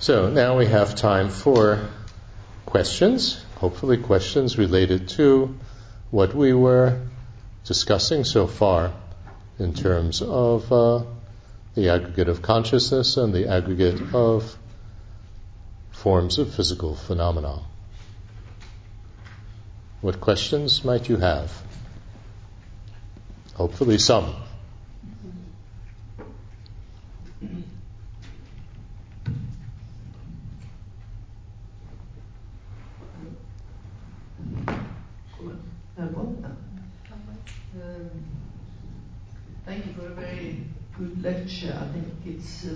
So 0.00 0.30
now 0.30 0.56
we 0.56 0.66
have 0.66 0.94
time 0.94 1.28
for 1.28 1.88
questions, 2.66 3.44
hopefully, 3.56 3.96
questions 3.96 4.56
related 4.56 5.08
to 5.10 5.56
what 6.12 6.36
we 6.36 6.52
were 6.52 7.00
discussing 7.64 8.22
so 8.22 8.46
far 8.46 8.92
in 9.58 9.74
terms 9.74 10.22
of 10.22 10.72
uh, 10.72 11.02
the 11.74 11.88
aggregate 11.88 12.28
of 12.28 12.42
consciousness 12.42 13.16
and 13.16 13.34
the 13.34 13.48
aggregate 13.48 14.14
of 14.14 14.56
forms 15.90 16.38
of 16.38 16.54
physical 16.54 16.94
phenomena. 16.94 17.58
What 20.00 20.20
questions 20.20 20.84
might 20.84 21.08
you 21.08 21.16
have? 21.16 21.50
Hopefully, 23.54 23.98
some. 23.98 24.32
Thank 39.68 39.84
you 39.84 39.92
for 39.92 40.06
a 40.06 40.10
very 40.10 40.64
good 40.96 41.22
lecture. 41.22 41.76
I 41.78 41.92
think 41.92 42.06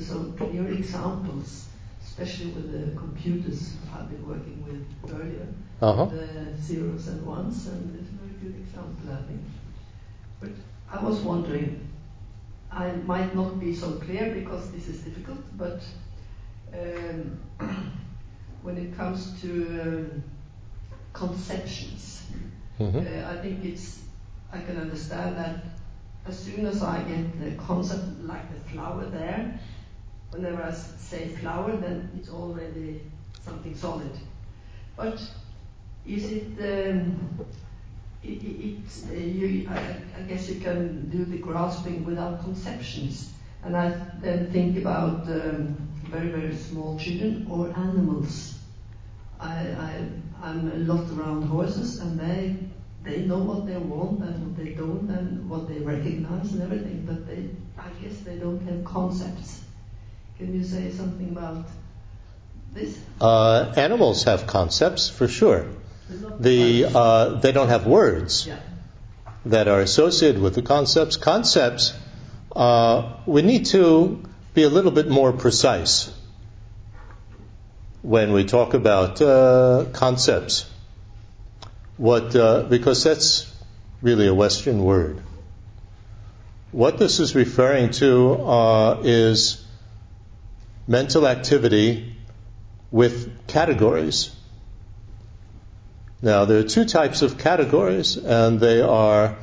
so 0.01 0.33
clear 0.37 0.67
examples, 0.69 1.69
especially 2.03 2.51
with 2.53 2.73
the 2.73 2.97
computers 2.99 3.77
I've 3.95 4.09
been 4.09 4.27
working 4.27 4.65
with 4.67 5.13
earlier, 5.13 5.47
Uh-huh. 5.81 6.07
the 6.07 6.57
zeros 6.61 7.09
and 7.09 7.25
ones, 7.27 7.67
and 7.67 7.95
it's 7.99 8.09
a 8.09 8.13
very 8.13 8.35
good 8.41 8.61
example, 8.61 9.13
I 9.13 9.23
think. 9.29 9.43
But 10.41 10.51
I 10.91 11.03
was 11.03 11.21
wondering, 11.21 11.89
I 12.71 12.93
might 13.07 13.35
not 13.35 13.59
be 13.61 13.75
so 13.75 13.93
clear 13.93 14.33
because 14.35 14.71
this 14.71 14.89
is 14.89 15.01
difficult, 15.01 15.41
but 15.57 15.83
um, 16.73 17.41
when 18.63 18.77
it 18.79 18.97
comes 18.97 19.41
to 19.41 19.51
um, 19.83 20.23
conceptions, 21.13 22.23
hmm 22.79 22.99
uh, 22.99 23.29
I 23.33 23.37
think 23.43 23.65
it's 23.65 24.01
I 24.53 24.59
can 24.61 24.77
understand 24.77 25.37
that 25.37 25.65
as 26.27 26.39
soon 26.39 26.67
as 26.67 26.83
I 26.83 27.03
get 27.03 27.39
the 27.41 27.53
concept 27.63 28.23
like 28.23 28.47
the 28.53 28.61
flower 28.71 29.05
there, 29.07 29.59
whenever 30.33 30.63
I 30.63 30.73
say 30.73 31.29
flower, 31.29 31.77
then 31.77 32.11
it's 32.19 32.31
already 32.31 33.03
something 33.45 33.77
solid. 33.77 34.11
But 34.97 35.21
is 36.07 36.33
it? 36.33 36.91
Um, 36.91 37.47
it, 38.23 38.43
it, 38.43 38.79
it 38.79 39.11
uh, 39.11 39.15
you, 39.15 39.69
I, 39.69 39.97
I 40.17 40.23
guess 40.23 40.49
you 40.49 40.61
can 40.61 41.09
do 41.11 41.25
the 41.25 41.39
grasping 41.39 42.05
without 42.05 42.43
conceptions, 42.45 43.33
and 43.65 43.77
I 43.77 43.91
then 44.21 44.51
think 44.53 44.79
about 44.79 45.27
um, 45.29 45.77
very 46.05 46.29
very 46.29 46.57
small 46.57 46.99
children 46.99 47.47
or 47.51 47.69
animals. 47.77 48.59
I, 49.41 49.55
I 49.55 50.09
I'm 50.41 50.71
a 50.71 50.77
lot 50.77 51.11
around 51.11 51.43
horses, 51.43 51.99
and 51.99 52.19
they 52.19 52.57
they 53.03 53.27
know 53.27 53.39
what 53.39 53.67
they 53.67 53.77
want 53.77 54.23
and 54.23 54.47
what 54.47 54.57
they 54.57 54.71
don't, 54.73 55.11
and 55.11 55.49
what 55.51 55.69
they 55.69 55.79
recognize 55.81 56.53
and 56.53 56.63
everything. 56.63 57.05
But 57.05 57.27
they, 57.27 57.51
I 57.77 57.89
guess, 58.01 58.21
they 58.21 58.37
don't 58.37 58.61
have 58.69 58.85
concepts. 58.85 59.63
Can 60.43 60.55
you 60.55 60.65
say 60.65 60.91
something 60.91 61.29
about 61.31 61.67
this? 62.75 62.99
Uh, 63.21 63.73
animals 63.77 64.25
have 64.25 64.49
concepts 64.49 65.09
for 65.09 65.29
sure. 65.29 65.67
The 66.41 66.87
uh, 66.93 67.41
they 67.41 67.53
don't 67.53 67.69
have 67.69 67.87
words 67.87 68.49
yeah. 68.49 68.57
that 69.47 69.69
are 69.69 69.81
associated 69.81 70.43
with 70.43 70.57
the 70.57 70.63
concepts. 70.63 71.17
Concepts, 71.17 71.95
uh, 72.57 73.13
we 73.25 73.43
need 73.43 73.67
to 73.67 74.25
be 74.53 74.65
a 74.65 74.69
little 74.69 74.91
bit 74.91 75.09
more 75.09 75.33
precise 75.33 76.13
when 78.03 78.33
we 78.33 78.43
talk 78.43 78.75
about 78.75 79.23
uh, 79.23 79.85
concepts. 79.93 80.69
What 81.97 82.35
uh, 82.35 82.65
because 82.65 83.05
that's 83.05 83.49
really 84.03 84.27
a 84.27 84.35
Western 84.35 84.83
word. 84.83 85.23
What 86.73 86.99
this 86.99 87.21
is 87.21 87.37
referring 87.37 87.93
to 88.03 88.33
uh, 88.43 89.01
is 89.05 89.62
mental 90.87 91.27
activity 91.27 92.17
with 92.91 93.47
categories. 93.47 94.35
Now, 96.21 96.45
there 96.45 96.59
are 96.59 96.69
two 96.69 96.85
types 96.85 97.23
of 97.23 97.39
categories, 97.39 98.17
and 98.17 98.61
they 98.61 98.81
are 98.81 99.37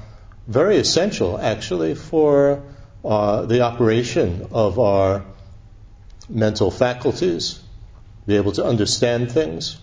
very 0.48 0.78
essential, 0.78 1.38
actually, 1.38 1.96
for 1.96 2.64
uh, 3.04 3.46
the 3.46 3.62
operation 3.62 4.48
of 4.52 4.80
our 4.80 5.26
mental 6.30 6.72
faculties, 6.72 7.60
be 8.28 8.36
able 8.36 8.52
to 8.54 8.64
understand 8.64 9.32
things. 9.32 9.78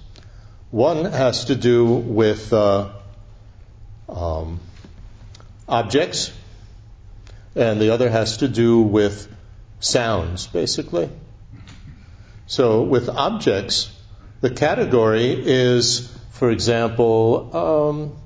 One 0.71 1.05
has 1.05 1.47
to 1.47 1.55
do 1.57 1.85
with 1.85 2.53
uh, 2.53 2.91
um, 4.09 4.61
objects, 5.69 6.33
and 7.55 7.81
the 7.81 7.91
other 7.91 8.09
has 8.09 8.39
to 8.39 8.49
do 8.49 8.81
with 8.81 9.29
sounds, 9.81 10.47
basically. 10.47 11.11
So, 12.47 12.83
with 12.83 13.09
objects, 13.09 13.91
the 14.41 14.51
category 14.51 15.33
is, 15.35 16.09
for 16.31 16.51
example, 16.51 17.57
um, 17.57 18.17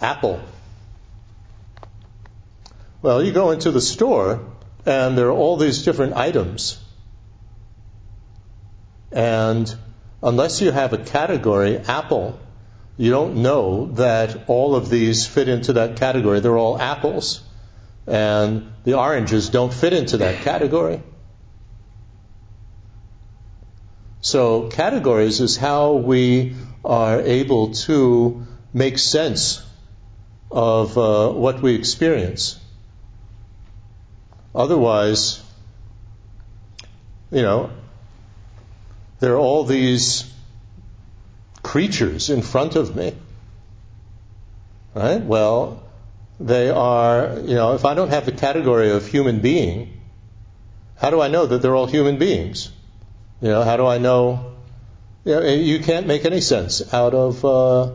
apple. 0.00 0.40
Well, 3.00 3.22
you 3.22 3.32
go 3.32 3.52
into 3.52 3.70
the 3.70 3.80
store, 3.80 4.44
and 4.84 5.16
there 5.16 5.28
are 5.28 5.36
all 5.36 5.56
these 5.56 5.84
different 5.84 6.14
items. 6.14 6.82
And 9.12 9.72
unless 10.22 10.60
you 10.60 10.72
have 10.72 10.92
a 10.92 10.98
category, 10.98 11.78
apple, 11.78 12.40
you 12.96 13.10
don't 13.10 13.36
know 13.36 13.86
that 13.92 14.48
all 14.48 14.74
of 14.74 14.88
these 14.88 15.26
fit 15.26 15.48
into 15.48 15.74
that 15.74 15.96
category. 15.96 16.40
They're 16.40 16.58
all 16.58 16.80
apples. 16.80 17.42
And 18.06 18.72
the 18.84 18.94
oranges 18.98 19.50
don't 19.50 19.72
fit 19.72 19.92
into 19.92 20.16
that 20.18 20.42
category. 20.42 21.02
So, 24.20 24.68
categories 24.68 25.40
is 25.40 25.56
how 25.56 25.94
we 25.94 26.56
are 26.84 27.20
able 27.20 27.72
to 27.72 28.46
make 28.72 28.98
sense 28.98 29.62
of 30.50 30.96
uh, 30.96 31.30
what 31.30 31.60
we 31.60 31.74
experience. 31.74 32.58
Otherwise, 34.54 35.42
you 37.30 37.42
know, 37.42 37.70
there 39.20 39.34
are 39.34 39.38
all 39.38 39.64
these 39.64 40.32
creatures 41.62 42.30
in 42.30 42.42
front 42.42 42.76
of 42.76 42.94
me. 42.94 43.14
Right? 44.94 45.22
Well, 45.22 45.82
they 46.38 46.70
are, 46.70 47.38
you 47.40 47.54
know, 47.54 47.74
if 47.74 47.84
I 47.84 47.94
don't 47.94 48.10
have 48.10 48.24
the 48.24 48.32
category 48.32 48.90
of 48.90 49.06
human 49.06 49.40
being, 49.40 50.00
how 50.96 51.10
do 51.10 51.20
I 51.20 51.28
know 51.28 51.46
that 51.46 51.60
they're 51.60 51.74
all 51.74 51.86
human 51.86 52.18
beings? 52.18 52.70
You 53.40 53.48
know, 53.48 53.62
how 53.62 53.76
do 53.76 53.86
I 53.86 53.98
know? 53.98 54.52
You, 55.24 55.34
know, 55.34 55.42
you 55.42 55.80
can't 55.80 56.06
make 56.06 56.24
any 56.24 56.40
sense 56.40 56.94
out 56.94 57.14
of 57.14 57.44
uh, 57.44 57.92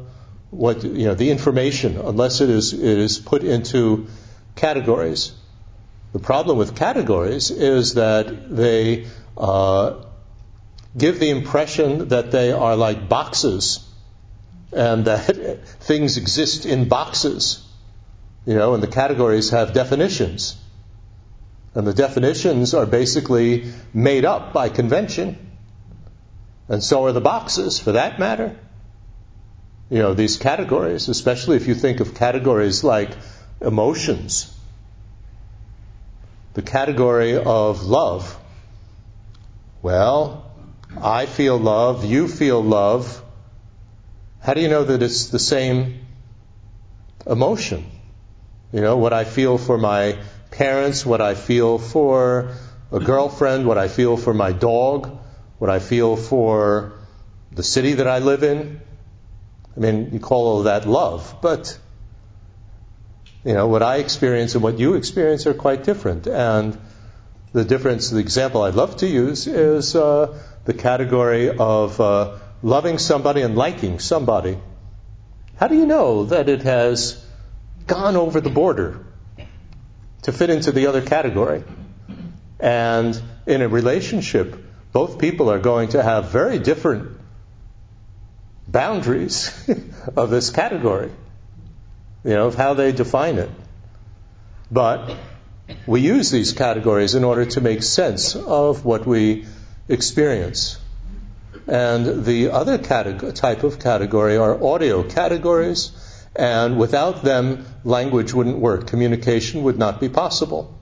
what 0.52 0.84
you 0.84 1.06
know 1.06 1.16
the 1.16 1.32
information 1.32 1.98
unless 1.98 2.42
it 2.42 2.50
is 2.50 2.74
it 2.74 2.98
is 2.98 3.18
put 3.20 3.44
into 3.44 4.08
categories. 4.56 5.32
The 6.14 6.20
problem 6.20 6.58
with 6.58 6.76
categories 6.76 7.50
is 7.52 7.94
that 7.96 8.56
they 8.56 9.08
uh, 9.38 10.04
give 10.98 11.20
the 11.20 11.30
impression 11.30 12.10
that 12.10 12.32
they 12.32 12.52
are 12.52 12.76
like 12.76 13.08
boxes 13.08 13.88
and 14.74 15.06
that 15.06 15.66
things 15.80 16.18
exist 16.18 16.66
in 16.66 16.88
boxes. 16.88 17.66
You 18.46 18.56
know, 18.56 18.74
and 18.74 18.84
the 18.84 18.88
categories 18.88 19.52
have 19.52 19.74
definitions. 19.74 20.61
And 21.74 21.88
the 21.88 21.94
definitions 21.94 22.74
are 22.74 22.86
basically 22.86 23.72
made 23.94 24.26
up 24.26 24.52
by 24.54 24.70
convention. 24.70 25.38
And 26.68 26.84
so 26.84 27.06
are 27.06 27.12
the 27.12 27.22
boxes, 27.22 27.80
for 27.80 27.94
that 27.94 28.20
matter. 28.20 28.58
You 29.90 30.00
know, 30.00 30.14
these 30.14 30.38
categories, 30.38 31.10
especially 31.10 31.58
if 31.58 31.68
you 31.68 31.76
think 31.76 32.00
of 32.00 32.16
categories 32.16 32.84
like 32.84 33.12
emotions, 33.62 34.58
the 36.54 36.62
category 36.62 37.38
of 37.38 37.84
love. 37.84 38.38
Well, 39.82 40.52
I 41.02 41.26
feel 41.26 41.58
love, 41.58 42.06
you 42.06 42.28
feel 42.28 42.62
love. 42.62 43.22
How 44.42 44.54
do 44.54 44.62
you 44.62 44.68
know 44.68 44.84
that 44.84 45.02
it's 45.02 45.28
the 45.28 45.40
same 45.40 46.06
emotion? 47.26 47.86
You 48.72 48.82
know, 48.82 48.98
what 48.98 49.14
I 49.14 49.24
feel 49.24 49.58
for 49.58 49.78
my 49.78 50.18
parents, 50.52 51.06
what 51.06 51.22
I 51.22 51.34
feel 51.34 51.80
for 51.80 52.54
a 52.92 53.00
girlfriend, 53.00 53.66
what 53.66 53.78
I 53.78 53.88
feel 53.88 54.18
for 54.18 54.34
my 54.34 54.52
dog, 54.52 55.18
what 55.58 55.70
I 55.70 55.80
feel 55.80 56.16
for 56.18 56.94
the 57.52 57.64
city 57.64 57.94
that 57.94 58.08
I 58.08 58.20
live 58.20 58.44
in. 58.44 58.82
I 59.76 59.80
mean, 59.80 60.10
you 60.12 60.20
call 60.20 60.48
all 60.48 60.64
that 60.64 60.86
love, 60.88 61.38
but 61.42 61.78
you 63.46 63.54
know, 63.54 63.68
what 63.68 63.82
I 63.82 63.98
experience 63.98 64.54
and 64.56 64.64
what 64.64 64.78
you 64.78 64.96
experience 64.96 65.48
are 65.48 65.54
quite 65.54 65.84
different. 65.84 66.28
And 66.28 66.78
the 67.54 67.64
difference, 67.64 68.10
the 68.10 68.20
example 68.20 68.62
I'd 68.62 68.76
love 68.76 68.98
to 68.98 69.08
use 69.08 69.48
is 69.48 69.96
uh, 69.96 70.38
the 70.66 70.74
category 70.74 71.50
of 71.50 72.00
uh, 72.00 72.38
loving 72.62 72.98
somebody 72.98 73.42
and 73.42 73.56
liking 73.56 74.00
somebody. 74.00 74.58
How 75.56 75.68
do 75.68 75.76
you 75.76 75.86
know 75.86 76.26
that 76.26 76.50
it 76.50 76.64
has 76.64 77.26
gone 77.88 78.16
over 78.16 78.42
the 78.42 78.50
border 78.50 79.06
to 80.24 80.32
fit 80.32 80.50
into 80.50 80.72
the 80.72 80.88
other 80.88 81.02
category? 81.02 81.64
And 82.60 83.20
in 83.46 83.62
a 83.62 83.68
relationship, 83.68 84.64
both 84.92 85.20
people 85.20 85.50
are 85.50 85.60
going 85.60 85.90
to 85.90 86.04
have 86.04 86.30
very 86.30 86.60
different 86.60 87.18
boundaries 88.68 89.52
of 90.16 90.30
this 90.30 90.50
category, 90.50 91.12
you 92.24 92.32
know, 92.32 92.48
of 92.48 92.56
how 92.56 92.74
they 92.74 92.92
define 92.92 93.38
it. 93.38 93.50
But 94.70 95.16
we 95.86 96.02
use 96.02 96.32
these 96.32 96.54
categories 96.54 97.16
in 97.16 97.24
order 97.24 97.46
to 97.46 97.62
make 97.62 97.84
sense 97.84 98.36
of 98.36 98.86
what 98.86 99.06
we 99.06 99.46
experience. 99.88 100.78
And 101.68 102.26
the 102.26 102.52
other 102.52 102.78
type 102.78 103.64
of 103.64 103.80
category 103.80 104.38
are 104.38 104.64
audio 104.64 105.04
categories, 105.04 105.92
and 106.36 106.78
without 106.78 107.24
them, 107.24 107.66
language 107.84 108.34
wouldn't 108.34 108.58
work. 108.58 108.88
Communication 108.88 109.64
would 109.64 109.78
not 109.78 110.00
be 110.00 110.10
possible. 110.10 110.74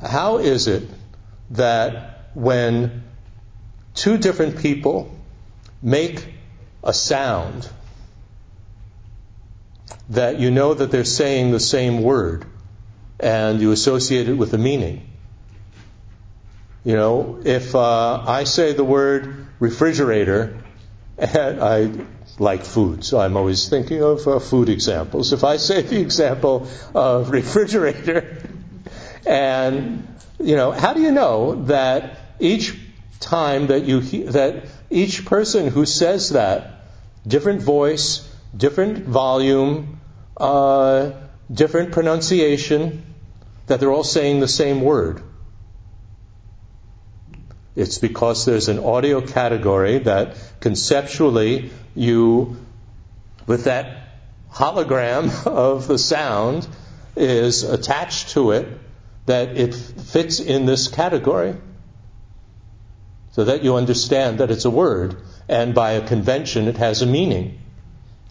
How 0.00 0.38
is 0.38 0.66
it 0.68 0.88
that 1.50 2.30
when 2.34 3.04
two 3.94 4.18
different 4.18 4.58
people 4.58 5.10
make 5.82 6.26
a 6.84 6.92
sound, 6.92 7.68
that 10.10 10.38
you 10.38 10.50
know 10.50 10.74
that 10.74 10.90
they're 10.90 11.04
saying 11.04 11.50
the 11.50 11.60
same 11.60 12.02
word? 12.02 12.44
and 13.20 13.60
you 13.60 13.72
associate 13.72 14.28
it 14.28 14.34
with 14.34 14.54
a 14.54 14.58
meaning. 14.58 15.08
You 16.84 16.94
know, 16.94 17.40
if 17.44 17.74
uh, 17.74 18.22
I 18.26 18.44
say 18.44 18.72
the 18.72 18.84
word 18.84 19.46
refrigerator, 19.58 20.62
and 21.18 21.60
I 21.60 21.90
like 22.38 22.64
food, 22.64 23.04
so 23.04 23.20
I'm 23.20 23.36
always 23.36 23.68
thinking 23.68 24.02
of 24.02 24.26
uh, 24.26 24.38
food 24.38 24.68
examples. 24.68 25.32
If 25.32 25.44
I 25.44 25.56
say 25.56 25.82
the 25.82 26.00
example 26.00 26.68
of 26.94 27.30
refrigerator, 27.38 28.42
and 29.26 30.06
you 30.40 30.56
know, 30.56 30.70
how 30.70 30.94
do 30.94 31.00
you 31.00 31.10
know 31.10 31.64
that 31.64 32.18
each 32.38 32.78
time 33.20 33.68
that 33.68 33.84
you 33.84 34.00
he- 34.00 34.24
that 34.24 34.66
each 34.90 35.24
person 35.24 35.68
who 35.68 35.84
says 35.84 36.30
that, 36.30 36.84
different 37.26 37.62
voice, 37.62 38.28
different 38.56 39.06
volume, 39.06 40.00
uh, 40.36 41.10
different 41.52 41.92
pronunciation, 41.92 43.04
that 43.66 43.80
they're 43.80 43.92
all 43.92 44.04
saying 44.04 44.40
the 44.40 44.48
same 44.48 44.80
word. 44.80 45.22
It's 47.76 47.98
because 47.98 48.44
there's 48.44 48.68
an 48.68 48.80
audio 48.80 49.20
category 49.20 49.98
that 49.98 50.36
conceptually 50.60 51.70
you, 51.94 52.56
with 53.46 53.64
that 53.64 54.08
hologram 54.52 55.46
of 55.46 55.86
the 55.88 55.98
sound, 55.98 56.66
is 57.16 57.64
attached 57.64 58.30
to 58.30 58.52
it, 58.52 58.68
that 59.26 59.56
it 59.56 59.74
fits 59.74 60.40
in 60.40 60.66
this 60.66 60.88
category. 60.88 61.56
So 63.32 63.44
that 63.44 63.62
you 63.62 63.76
understand 63.76 64.38
that 64.38 64.50
it's 64.50 64.64
a 64.64 64.70
word, 64.70 65.16
and 65.48 65.74
by 65.74 65.92
a 65.92 66.06
convention 66.06 66.66
it 66.66 66.76
has 66.78 67.02
a 67.02 67.06
meaning. 67.06 67.60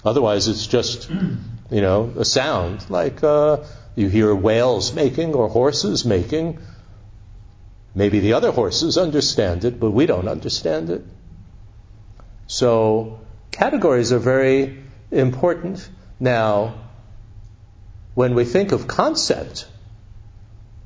Otherwise, 0.04 0.48
it's 0.48 0.68
just, 0.68 1.10
you 1.72 1.82
know, 1.82 2.14
a 2.18 2.26
sound, 2.26 2.90
like 2.90 3.24
uh, 3.24 3.64
you 3.96 4.10
hear 4.10 4.34
whales 4.34 4.94
making 4.94 5.34
or 5.34 5.50
horses 5.50 6.06
making. 6.06 6.60
Maybe 7.96 8.20
the 8.20 8.34
other 8.34 8.52
horses 8.52 8.98
understand 8.98 9.66
it, 9.66 9.80
but 9.80 9.92
we 9.92 10.06
don't 10.06 10.28
understand 10.28 10.90
it. 10.90 11.04
So, 12.48 13.20
categories 13.52 14.14
are 14.14 14.20
very 14.20 14.84
important. 15.12 15.88
Now, 16.20 16.76
when 18.16 18.36
we 18.36 18.46
think 18.46 18.72
of 18.72 18.88
concept 18.88 19.68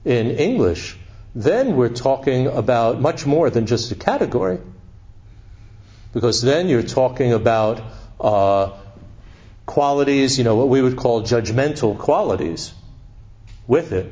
in 0.03 0.31
English, 0.31 0.97
then 1.35 1.75
we're 1.75 1.89
talking 1.89 2.47
about 2.47 2.99
much 2.99 3.25
more 3.25 3.49
than 3.49 3.67
just 3.67 3.91
a 3.91 3.95
category. 3.95 4.59
Because 6.13 6.41
then 6.41 6.67
you're 6.67 6.83
talking 6.83 7.31
about 7.31 7.81
uh, 8.19 8.71
qualities, 9.65 10.37
you 10.37 10.43
know, 10.43 10.55
what 10.55 10.67
we 10.67 10.81
would 10.81 10.97
call 10.97 11.21
judgmental 11.21 11.97
qualities 11.97 12.73
with 13.67 13.93
it. 13.93 14.11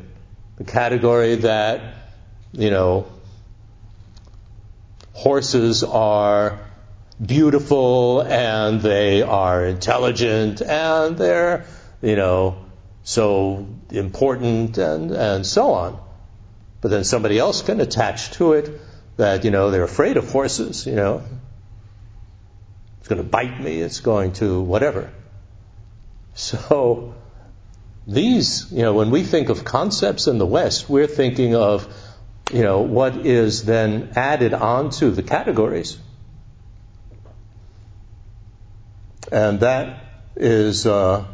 The 0.57 0.63
category 0.63 1.35
that, 1.35 1.81
you 2.53 2.69
know, 2.69 3.07
horses 5.13 5.83
are 5.83 6.59
beautiful 7.23 8.21
and 8.21 8.81
they 8.81 9.21
are 9.21 9.65
intelligent 9.65 10.61
and 10.61 11.17
they're, 11.17 11.65
you 12.01 12.15
know, 12.15 12.65
so 13.03 13.67
important 13.91 14.77
and, 14.77 15.11
and 15.11 15.45
so 15.45 15.71
on. 15.71 15.99
But 16.81 16.91
then 16.91 17.03
somebody 17.03 17.37
else 17.37 17.61
can 17.61 17.81
attach 17.81 18.31
to 18.31 18.53
it 18.53 18.79
that, 19.17 19.43
you 19.43 19.51
know, 19.51 19.71
they're 19.71 19.83
afraid 19.83 20.17
of 20.17 20.31
horses, 20.31 20.85
you 20.85 20.95
know. 20.95 21.23
It's 22.99 23.07
going 23.07 23.21
to 23.21 23.27
bite 23.27 23.59
me, 23.59 23.81
it's 23.81 23.99
going 23.99 24.33
to 24.33 24.61
whatever. 24.61 25.11
So, 26.35 27.15
these, 28.07 28.71
you 28.71 28.81
know, 28.81 28.93
when 28.93 29.11
we 29.11 29.23
think 29.23 29.49
of 29.49 29.65
concepts 29.65 30.27
in 30.27 30.37
the 30.37 30.45
West, 30.45 30.89
we're 30.89 31.07
thinking 31.07 31.53
of, 31.53 31.93
you 32.51 32.63
know, 32.63 32.81
what 32.81 33.25
is 33.25 33.65
then 33.65 34.13
added 34.15 34.53
onto 34.53 35.11
the 35.11 35.21
categories. 35.21 35.97
And 39.31 39.59
that 39.59 40.03
is 40.35 40.85
uh, 40.85 41.25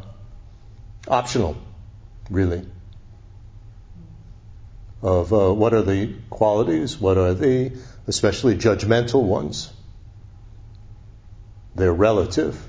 optional, 1.08 1.58
really, 2.30 2.66
of 5.02 5.32
uh, 5.32 5.54
what 5.54 5.74
are 5.74 5.82
the 5.82 6.14
qualities, 6.30 7.00
what 7.00 7.18
are 7.18 7.34
the 7.34 7.72
especially 8.08 8.56
judgmental 8.56 9.24
ones. 9.24 9.72
They're 11.76 11.94
relative. 11.94 12.62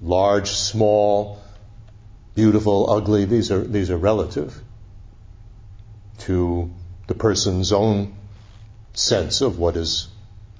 Large, 0.00 0.50
small, 0.50 1.42
beautiful, 2.34 2.90
ugly, 2.90 3.24
these 3.24 3.52
are, 3.52 3.62
these 3.62 3.90
are 3.90 3.96
relative 3.96 4.60
to 6.18 6.70
the 7.06 7.14
person's 7.14 7.72
own 7.72 8.14
sense 8.94 9.40
of 9.40 9.58
what 9.58 9.76
is 9.76 10.08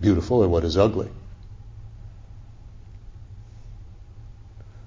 beautiful 0.00 0.44
or 0.44 0.48
what 0.48 0.64
is 0.64 0.76
ugly. 0.76 1.08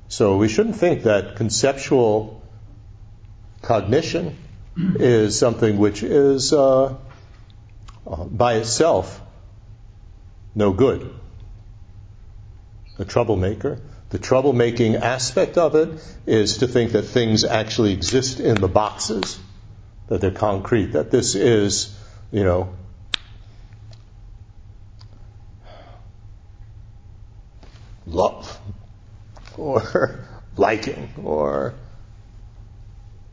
So 0.07 0.37
we 0.37 0.47
shouldn't 0.47 0.75
think 0.75 1.03
that 1.03 1.35
conceptual 1.35 2.41
cognition 3.61 4.37
is 4.77 5.37
something 5.37 5.77
which 5.77 6.03
is 6.03 6.53
uh, 6.53 6.95
uh, 8.05 8.23
by 8.25 8.55
itself 8.55 9.21
no 10.53 10.71
good, 10.71 11.13
a 12.99 13.05
troublemaker. 13.05 13.79
The 14.09 14.19
troublemaking 14.19 15.01
aspect 15.01 15.57
of 15.57 15.75
it 15.75 15.99
is 16.25 16.59
to 16.59 16.67
think 16.67 16.91
that 16.91 17.03
things 17.03 17.43
actually 17.43 17.91
exist 17.93 18.39
in 18.39 18.55
the 18.55 18.67
boxes, 18.67 19.39
that 20.07 20.21
they're 20.21 20.31
concrete, 20.31 20.93
that 20.93 21.11
this 21.11 21.35
is, 21.35 21.93
you 22.31 22.43
know, 22.43 22.73
love 28.05 28.59
or 29.57 30.25
liking 30.75 31.09
or, 31.23 31.73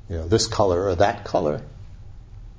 you 0.09 0.17
know, 0.17 0.29
this 0.29 0.47
color 0.47 0.87
or 0.87 0.95
that 0.97 1.25
color. 1.25 1.63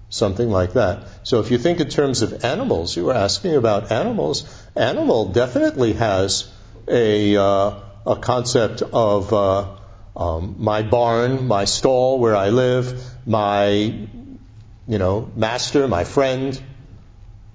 Something 0.09 0.49
like 0.51 0.73
that. 0.73 1.07
So 1.23 1.39
if 1.39 1.49
you 1.49 1.57
think 1.57 1.79
in 1.79 1.89
terms 1.89 2.21
of 2.21 2.45
animals, 2.45 2.95
you 2.95 3.05
were 3.05 3.13
asking 3.13 3.55
about 3.55 3.91
animals. 3.91 4.43
Animal 4.75 5.29
definitely 5.29 5.93
has 5.93 6.51
a 6.87 7.35
uh, 7.35 7.79
a 8.05 8.15
concept 8.17 8.83
of 8.83 9.33
uh, 9.33 9.75
um, 10.15 10.55
my 10.59 10.83
barn, 10.83 11.47
my 11.47 11.65
stall 11.65 12.19
where 12.19 12.35
I 12.35 12.49
live, 12.49 13.03
my 13.25 13.73
you 13.73 14.97
know 14.99 15.31
master, 15.35 15.87
my 15.87 16.03
friend, 16.03 16.61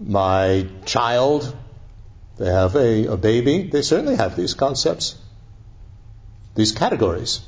my 0.00 0.66
child. 0.84 1.54
They 2.38 2.50
have 2.50 2.74
a, 2.74 3.06
a 3.06 3.16
baby. 3.16 3.62
They 3.70 3.82
certainly 3.82 4.16
have 4.16 4.34
these 4.34 4.54
concepts, 4.54 5.16
these 6.58 6.72
categories. 6.72 7.40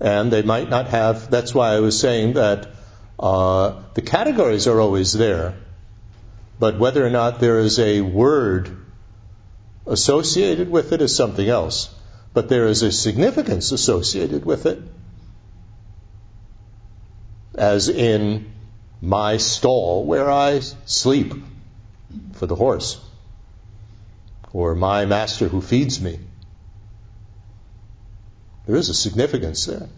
And 0.00 0.32
they 0.32 0.42
might 0.42 0.68
not 0.68 0.88
have, 0.88 1.30
that's 1.30 1.54
why 1.54 1.74
I 1.74 1.80
was 1.80 1.98
saying 2.00 2.34
that 2.34 2.68
uh, 3.18 3.82
the 3.94 4.02
categories 4.02 4.66
are 4.66 4.80
always 4.80 5.12
there, 5.12 5.54
but 6.58 6.78
whether 6.78 7.06
or 7.06 7.10
not 7.10 7.38
there 7.38 7.60
is 7.60 7.78
a 7.78 8.00
word 8.00 8.76
Associated 9.86 10.70
with 10.70 10.92
it 10.92 11.02
is 11.02 11.16
something 11.16 11.48
else, 11.48 11.92
but 12.32 12.48
there 12.48 12.66
is 12.66 12.82
a 12.82 12.92
significance 12.92 13.72
associated 13.72 14.44
with 14.44 14.66
it. 14.66 14.80
as 17.56 17.88
in 17.88 18.52
my 19.02 19.36
stall 19.36 20.04
where 20.04 20.30
I 20.30 20.60
sleep 20.86 21.34
for 22.34 22.46
the 22.46 22.54
horse, 22.54 23.00
or 24.52 24.76
my 24.76 25.04
master 25.06 25.48
who 25.48 25.60
feeds 25.60 26.00
me. 26.00 26.20
There 28.70 28.78
is 28.78 28.88
a 28.88 28.94
significance 28.94 29.64
there. 29.64 29.88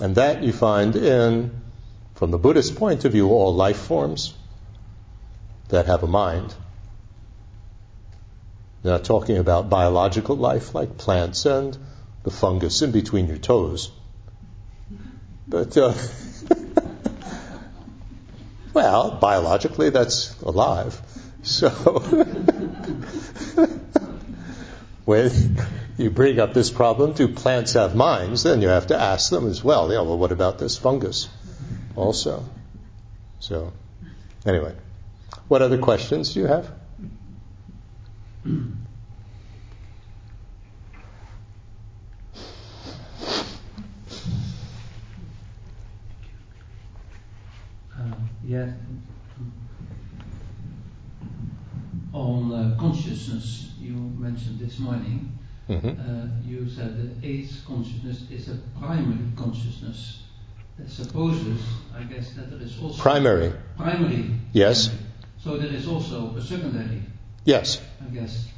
And 0.00 0.16
that 0.16 0.42
you 0.42 0.52
find 0.52 0.96
in, 0.96 1.62
from 2.16 2.32
the 2.32 2.38
Buddhist 2.38 2.74
point 2.74 3.04
of 3.04 3.12
view, 3.12 3.28
all 3.28 3.54
life 3.54 3.76
forms 3.76 4.34
that 5.68 5.86
have 5.86 6.02
a 6.02 6.08
mind. 6.08 6.52
They're 8.82 8.94
not 8.94 9.04
talking 9.04 9.38
about 9.38 9.70
biological 9.70 10.34
life 10.34 10.74
like 10.74 10.98
plants 10.98 11.46
and 11.46 11.78
the 12.24 12.32
fungus 12.32 12.82
in 12.82 12.90
between 12.90 13.28
your 13.28 13.38
toes. 13.38 13.92
But, 15.46 15.76
uh, 15.76 15.94
well, 18.74 19.12
biologically, 19.20 19.90
that's 19.90 20.36
alive. 20.40 21.00
So, 21.44 21.68
when 25.04 25.30
you 25.96 26.10
bring 26.10 26.40
up 26.40 26.54
this 26.54 26.70
problem, 26.70 27.12
do 27.12 27.28
plants 27.28 27.74
have 27.74 27.94
minds? 27.94 28.42
Then 28.42 28.62
you 28.62 28.68
have 28.68 28.88
to 28.88 29.00
ask 29.00 29.30
them 29.30 29.46
as 29.46 29.62
well. 29.62 29.88
You 29.88 29.94
know, 29.94 30.04
well, 30.04 30.18
what 30.18 30.32
about 30.32 30.58
this 30.58 30.76
fungus 30.76 31.28
also? 31.96 32.44
So, 33.38 33.72
anyway, 34.44 34.74
what 35.48 35.62
other 35.62 35.78
questions 35.78 36.34
do 36.34 36.40
you 36.40 36.46
have? 36.46 36.70
Yeah. 48.46 48.72
On 52.12 52.52
uh, 52.52 52.76
consciousness, 52.78 53.72
you 53.78 53.92
mentioned 53.92 54.58
this 54.58 54.78
morning, 54.78 55.38
mm-hmm. 55.68 55.88
uh, 55.88 56.26
you 56.46 56.68
said 56.68 56.96
that 56.96 57.26
eighth 57.26 57.62
consciousness 57.66 58.30
is 58.30 58.48
a 58.48 58.58
primary 58.78 59.30
consciousness. 59.36 60.22
That 60.78 60.90
supposes, 60.90 61.60
I 61.96 62.02
guess, 62.02 62.32
that 62.32 62.50
there 62.50 62.60
is 62.60 62.80
also. 62.82 63.00
Primary. 63.00 63.52
Primary. 63.76 64.30
Yes. 64.52 64.88
Primary. 64.88 65.06
So 65.38 65.56
there 65.56 65.72
is 65.72 65.86
also 65.86 66.34
a 66.36 66.42
secondary. 66.42 67.02
Yes. 67.44 67.80
I 68.00 68.12
guess. 68.12 68.48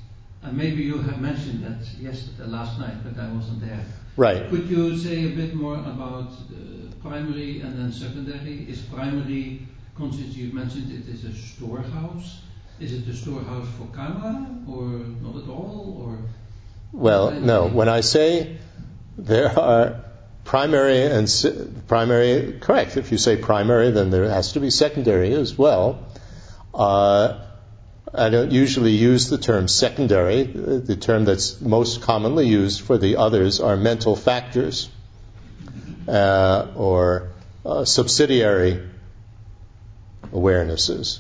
And 0.43 0.57
maybe 0.57 0.83
you 0.83 0.99
have 0.99 1.21
mentioned 1.21 1.65
that 1.65 1.87
yesterday, 2.01 2.49
last 2.49 2.79
night, 2.79 3.03
but 3.05 3.21
I 3.21 3.31
wasn't 3.33 3.61
there. 3.61 3.85
Right. 4.17 4.49
Could 4.49 4.71
you 4.71 4.97
say 4.97 5.25
a 5.25 5.35
bit 5.35 5.55
more 5.55 5.75
about 5.75 6.31
uh, 6.31 6.95
primary 7.03 7.61
and 7.61 7.79
then 7.79 7.93
secondary? 7.93 8.65
Is 8.69 8.81
primary 8.83 9.67
conscience 9.97 10.37
you've 10.37 10.55
mentioned 10.55 10.93
it 10.93 11.13
is 11.13 11.25
a 11.25 11.35
storehouse. 11.35 12.41
Is 12.79 12.93
it 12.93 13.09
a 13.09 13.15
storehouse 13.15 13.69
for 13.77 13.87
karma 13.87 14.63
or 14.69 14.87
not 15.23 15.43
at 15.43 15.49
all? 15.49 16.01
Or 16.01 16.19
well, 16.93 17.31
no. 17.31 17.69
When 17.69 17.89
I 17.89 18.01
say 18.01 18.57
there 19.19 19.59
are 19.59 20.05
primary 20.45 21.03
and 21.03 21.29
se- 21.29 21.69
primary, 21.89 22.59
correct. 22.61 22.97
If 22.97 23.13
you 23.13 23.19
say 23.19 23.37
primary, 23.37 23.91
then 23.91 24.11
there 24.11 24.29
has 24.29 24.53
to 24.53 24.61
be 24.61 24.71
secondary 24.71 25.33
as 25.35 25.57
well. 25.59 26.07
Uh, 26.75 27.41
I 28.15 28.31
don't 28.31 28.53
usually 28.53 28.93
use 28.93 29.29
the 29.29 29.39
term 29.39 29.69
secondary. 29.69 30.45
The 30.45 30.97
term 30.97 31.25
that's 31.25 31.61
most 31.61 32.03
commonly 32.03 32.47
used 32.47 32.81
for 32.81 32.97
the 32.97 33.17
others 33.17 33.61
are 33.61 33.77
mental 33.77 34.17
factors 34.17 34.89
uh, 36.09 36.69
or 36.77 37.33
uh, 37.65 37.85
subsidiary 37.85 38.89
awarenesses. 40.33 41.19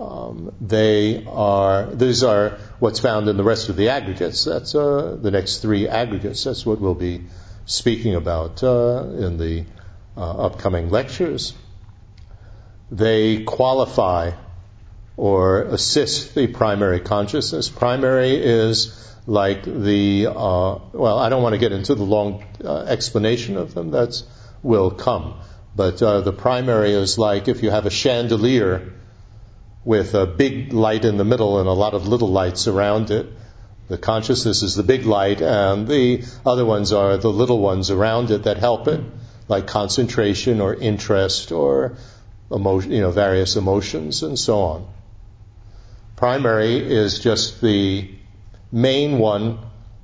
Um, 0.00 0.54
they 0.60 1.24
are 1.26 1.86
these 1.86 2.22
are 2.22 2.58
what's 2.78 3.00
found 3.00 3.28
in 3.28 3.36
the 3.36 3.42
rest 3.42 3.68
of 3.68 3.76
the 3.76 3.88
aggregates. 3.88 4.44
That's 4.44 4.74
uh, 4.74 5.16
the 5.20 5.30
next 5.32 5.58
three 5.58 5.88
aggregates. 5.88 6.44
That's 6.44 6.64
what 6.64 6.80
we'll 6.80 6.94
be 6.94 7.24
speaking 7.66 8.14
about 8.14 8.62
uh, 8.62 9.04
in 9.18 9.38
the 9.38 9.64
uh, 10.16 10.46
upcoming 10.46 10.90
lectures. 10.90 11.52
They 12.92 13.42
qualify 13.42 14.32
or 15.16 15.62
assist 15.62 16.34
the 16.36 16.46
primary 16.46 17.00
consciousness. 17.00 17.68
Primary 17.68 18.36
is 18.36 19.16
like 19.26 19.64
the 19.64 20.28
uh, 20.28 20.78
well, 20.92 21.18
I 21.18 21.28
don't 21.28 21.42
want 21.42 21.54
to 21.54 21.58
get 21.58 21.72
into 21.72 21.96
the 21.96 22.04
long 22.04 22.44
uh, 22.64 22.82
explanation 22.82 23.56
of 23.56 23.74
them. 23.74 23.90
That's 23.90 24.22
will 24.62 24.92
come. 24.92 25.34
But 25.74 26.00
uh, 26.02 26.20
the 26.20 26.32
primary 26.32 26.92
is 26.92 27.18
like 27.18 27.48
if 27.48 27.64
you 27.64 27.70
have 27.70 27.84
a 27.84 27.90
chandelier 27.90 28.92
with 29.88 30.12
a 30.12 30.26
big 30.26 30.74
light 30.74 31.06
in 31.06 31.16
the 31.16 31.24
middle 31.24 31.60
and 31.60 31.66
a 31.66 31.72
lot 31.72 31.94
of 31.94 32.06
little 32.06 32.28
lights 32.28 32.66
around 32.66 33.10
it. 33.10 33.26
The 33.88 33.96
consciousness 33.96 34.62
is 34.62 34.74
the 34.74 34.82
big 34.82 35.06
light, 35.06 35.40
and 35.40 35.88
the 35.88 36.24
other 36.44 36.66
ones 36.66 36.92
are 36.92 37.16
the 37.16 37.30
little 37.30 37.58
ones 37.58 37.90
around 37.90 38.30
it 38.30 38.42
that 38.42 38.58
help 38.58 38.86
it, 38.86 39.00
like 39.48 39.66
concentration 39.66 40.60
or 40.60 40.74
interest 40.74 41.52
or 41.52 41.96
emotion, 42.50 42.92
you 42.92 43.00
know, 43.00 43.10
various 43.10 43.56
emotions 43.56 44.22
and 44.22 44.38
so 44.38 44.60
on. 44.60 44.86
Primary 46.16 46.76
is 46.76 47.20
just 47.20 47.62
the 47.62 48.10
main 48.70 49.18
one 49.18 49.58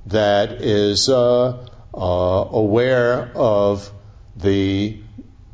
that 0.07 0.63
is 0.63 1.09
uh, 1.09 1.67
uh, 1.93 2.47
aware 2.63 3.31
of 3.35 3.91
the 4.35 4.97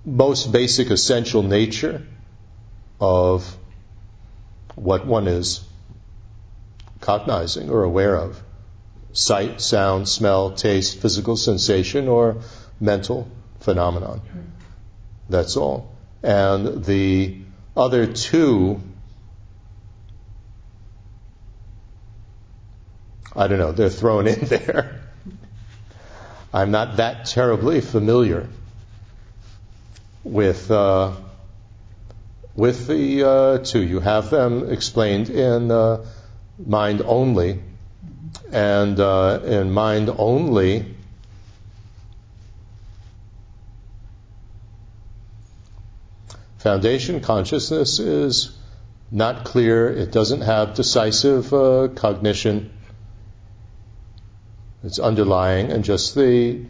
most 0.05 0.53
basic 0.53 0.89
essential 0.89 1.43
nature 1.43 2.01
of 3.01 3.57
what 4.81 5.05
one 5.05 5.27
is 5.27 5.63
cognizing 7.01 7.69
or 7.69 7.83
aware 7.83 8.15
of 8.15 8.41
sight, 9.13 9.61
sound, 9.61 10.09
smell, 10.09 10.51
taste, 10.51 10.99
physical 10.99 11.37
sensation, 11.37 12.07
or 12.07 12.37
mental 12.79 13.27
phenomenon. 13.59 14.21
That's 15.29 15.55
all. 15.55 15.95
And 16.23 16.83
the 16.83 17.37
other 17.77 18.07
two, 18.07 18.81
I 23.35 23.47
don't 23.47 23.59
know, 23.59 23.71
they're 23.73 23.89
thrown 23.89 24.25
in 24.25 24.39
there. 24.45 24.99
I'm 26.51 26.71
not 26.71 26.97
that 26.97 27.25
terribly 27.25 27.81
familiar 27.81 28.49
with 30.23 30.71
uh, 30.71 31.13
with 32.55 32.87
the 32.87 33.23
uh, 33.27 33.57
two. 33.59 33.81
You 33.81 33.99
have 33.99 34.29
them 34.29 34.71
explained 34.71 35.29
in 35.29 35.71
uh, 35.71 36.05
mind 36.63 37.01
only, 37.05 37.61
and 38.51 38.99
uh, 38.99 39.39
in 39.43 39.71
mind 39.71 40.09
only. 40.17 40.95
Foundation 46.57 47.21
consciousness 47.21 47.99
is 47.99 48.55
not 49.09 49.45
clear. 49.45 49.89
It 49.89 50.11
doesn't 50.11 50.41
have 50.41 50.75
decisive 50.75 51.51
uh, 51.53 51.87
cognition. 51.95 52.71
It's 54.83 54.99
underlying, 54.99 55.71
and 55.71 55.83
just 55.83 56.15
the 56.15 56.65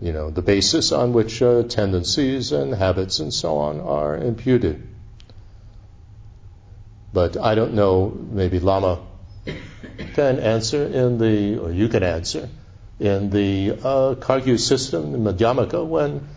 you 0.00 0.12
know, 0.12 0.30
the 0.30 0.42
basis 0.42 0.92
on 0.92 1.12
which 1.12 1.42
uh, 1.42 1.62
tendencies 1.64 2.52
and 2.52 2.74
habits 2.74 3.18
and 3.18 3.34
so 3.34 3.58
on 3.58 3.80
are 3.80 4.16
imputed. 4.16 4.86
But 7.12 7.36
I 7.36 7.54
don't 7.54 7.74
know, 7.74 8.08
maybe 8.08 8.60
Lama 8.60 9.00
can 10.14 10.38
answer 10.38 10.84
in 10.84 11.18
the, 11.18 11.58
or 11.58 11.70
you 11.70 11.88
can 11.88 12.02
answer, 12.02 12.48
in 12.98 13.30
the 13.30 13.72
uh, 13.72 14.14
Kagyu 14.14 14.58
system, 14.58 15.12
the 15.12 15.32
Madhyamaka, 15.32 15.86
when 15.86 16.28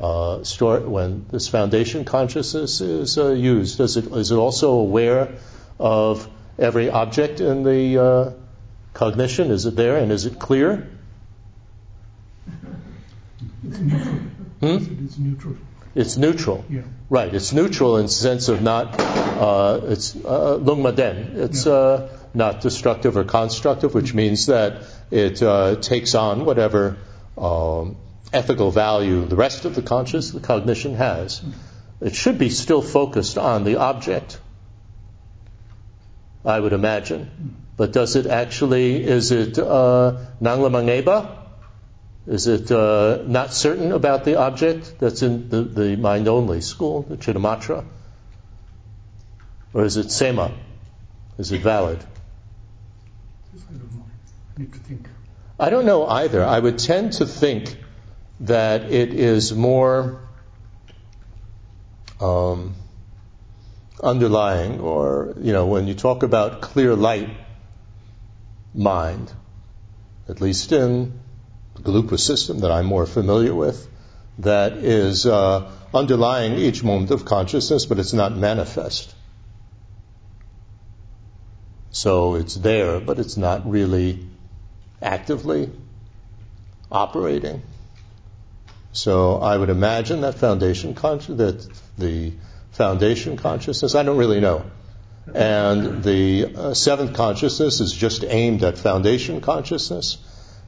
uh, 0.00 0.42
store, 0.42 0.80
when 0.80 1.26
this 1.30 1.48
foundation 1.48 2.04
consciousness 2.04 2.80
is 2.80 3.18
uh, 3.18 3.30
used, 3.30 3.78
is 3.78 3.96
it, 3.96 4.06
is 4.06 4.32
it 4.32 4.36
also 4.36 4.72
aware 4.72 5.34
of 5.78 6.28
every 6.58 6.90
object 6.90 7.40
in 7.40 7.62
the 7.62 8.02
uh, 8.02 8.30
cognition? 8.94 9.50
Is 9.50 9.66
it 9.66 9.76
there 9.76 9.96
and 9.96 10.10
is 10.10 10.26
it 10.26 10.38
clear? 10.38 10.88
It's 13.72 13.80
neutral. 13.80 14.14
Hmm? 14.60 15.04
It's 15.04 15.18
neutral. 15.18 15.56
It's 15.94 16.16
neutral. 16.16 16.64
Yeah. 16.68 16.82
Right. 17.08 17.34
It's 17.34 17.52
neutral 17.52 17.96
in 17.96 18.04
the 18.04 18.12
sense 18.12 18.48
of 18.48 18.62
not. 18.62 19.00
Uh, 19.00 19.80
it's 19.84 20.14
uh, 20.14 20.58
lungmaden. 20.60 21.36
It's 21.36 21.66
yeah. 21.66 21.72
uh, 21.72 22.08
not 22.34 22.60
destructive 22.60 23.16
or 23.16 23.24
constructive, 23.24 23.94
which 23.94 24.14
means 24.14 24.46
that 24.46 24.82
it 25.10 25.42
uh, 25.42 25.76
takes 25.76 26.14
on 26.14 26.44
whatever 26.44 26.98
um, 27.36 27.96
ethical 28.32 28.70
value 28.70 29.26
the 29.26 29.36
rest 29.36 29.64
of 29.64 29.74
the 29.74 29.82
conscious, 29.82 30.30
the 30.30 30.40
cognition 30.40 30.94
has. 30.94 31.42
It 32.00 32.14
should 32.14 32.38
be 32.38 32.48
still 32.50 32.82
focused 32.82 33.38
on 33.38 33.64
the 33.64 33.76
object. 33.76 34.38
I 36.44 36.58
would 36.58 36.72
imagine. 36.72 37.56
But 37.76 37.92
does 37.92 38.16
it 38.16 38.26
actually? 38.26 39.02
Is 39.02 39.30
it 39.30 39.58
uh, 39.58 40.16
nanglamangeba? 40.40 41.41
Is 42.26 42.46
it 42.46 42.70
uh, 42.70 43.22
not 43.26 43.52
certain 43.52 43.90
about 43.90 44.24
the 44.24 44.36
object 44.36 44.94
that's 45.00 45.22
in 45.22 45.48
the, 45.48 45.62
the 45.62 45.96
mind 45.96 46.28
only 46.28 46.60
school, 46.60 47.02
the 47.02 47.16
Chittamatra? 47.16 47.84
Or 49.74 49.84
is 49.84 49.96
it 49.96 50.10
Sema? 50.12 50.52
Is 51.38 51.50
it 51.50 51.62
valid? 51.62 51.98
I 51.98 53.72
don't 53.72 53.94
know. 53.94 54.04
I 54.56 54.60
need 54.60 54.72
to 54.72 54.78
think. 54.78 55.08
I 55.58 55.70
don't 55.70 55.86
know 55.86 56.06
either. 56.06 56.44
I 56.44 56.58
would 56.58 56.78
tend 56.78 57.14
to 57.14 57.26
think 57.26 57.76
that 58.40 58.92
it 58.92 59.14
is 59.14 59.52
more 59.52 60.20
um, 62.20 62.74
underlying, 64.00 64.80
or, 64.80 65.34
you 65.40 65.52
know, 65.52 65.66
when 65.66 65.88
you 65.88 65.94
talk 65.94 66.22
about 66.22 66.60
clear 66.60 66.94
light 66.94 67.30
mind, 68.74 69.32
at 70.28 70.40
least 70.40 70.70
in 70.70 71.20
the 71.74 71.82
Gelugpa 71.82 72.18
system 72.18 72.60
that 72.60 72.70
I'm 72.70 72.86
more 72.86 73.06
familiar 73.06 73.54
with, 73.54 73.88
that 74.38 74.72
is 74.72 75.26
uh, 75.26 75.70
underlying 75.92 76.54
each 76.54 76.82
moment 76.82 77.10
of 77.10 77.24
consciousness, 77.24 77.86
but 77.86 77.98
it's 77.98 78.12
not 78.12 78.36
manifest. 78.36 79.14
So 81.90 82.36
it's 82.36 82.54
there, 82.54 83.00
but 83.00 83.18
it's 83.18 83.36
not 83.36 83.70
really 83.70 84.26
actively 85.02 85.70
operating. 86.90 87.62
So 88.92 89.36
I 89.36 89.56
would 89.56 89.70
imagine 89.70 90.22
that 90.22 90.36
foundation 90.36 90.94
conscious 90.94 91.36
that 91.36 91.68
the 91.98 92.32
foundation 92.72 93.36
consciousness. 93.36 93.94
I 93.94 94.02
don't 94.02 94.16
really 94.16 94.40
know. 94.40 94.64
And 95.34 96.02
the 96.02 96.54
uh, 96.56 96.74
seventh 96.74 97.14
consciousness 97.14 97.80
is 97.80 97.92
just 97.92 98.24
aimed 98.24 98.64
at 98.64 98.78
foundation 98.78 99.40
consciousness. 99.40 100.18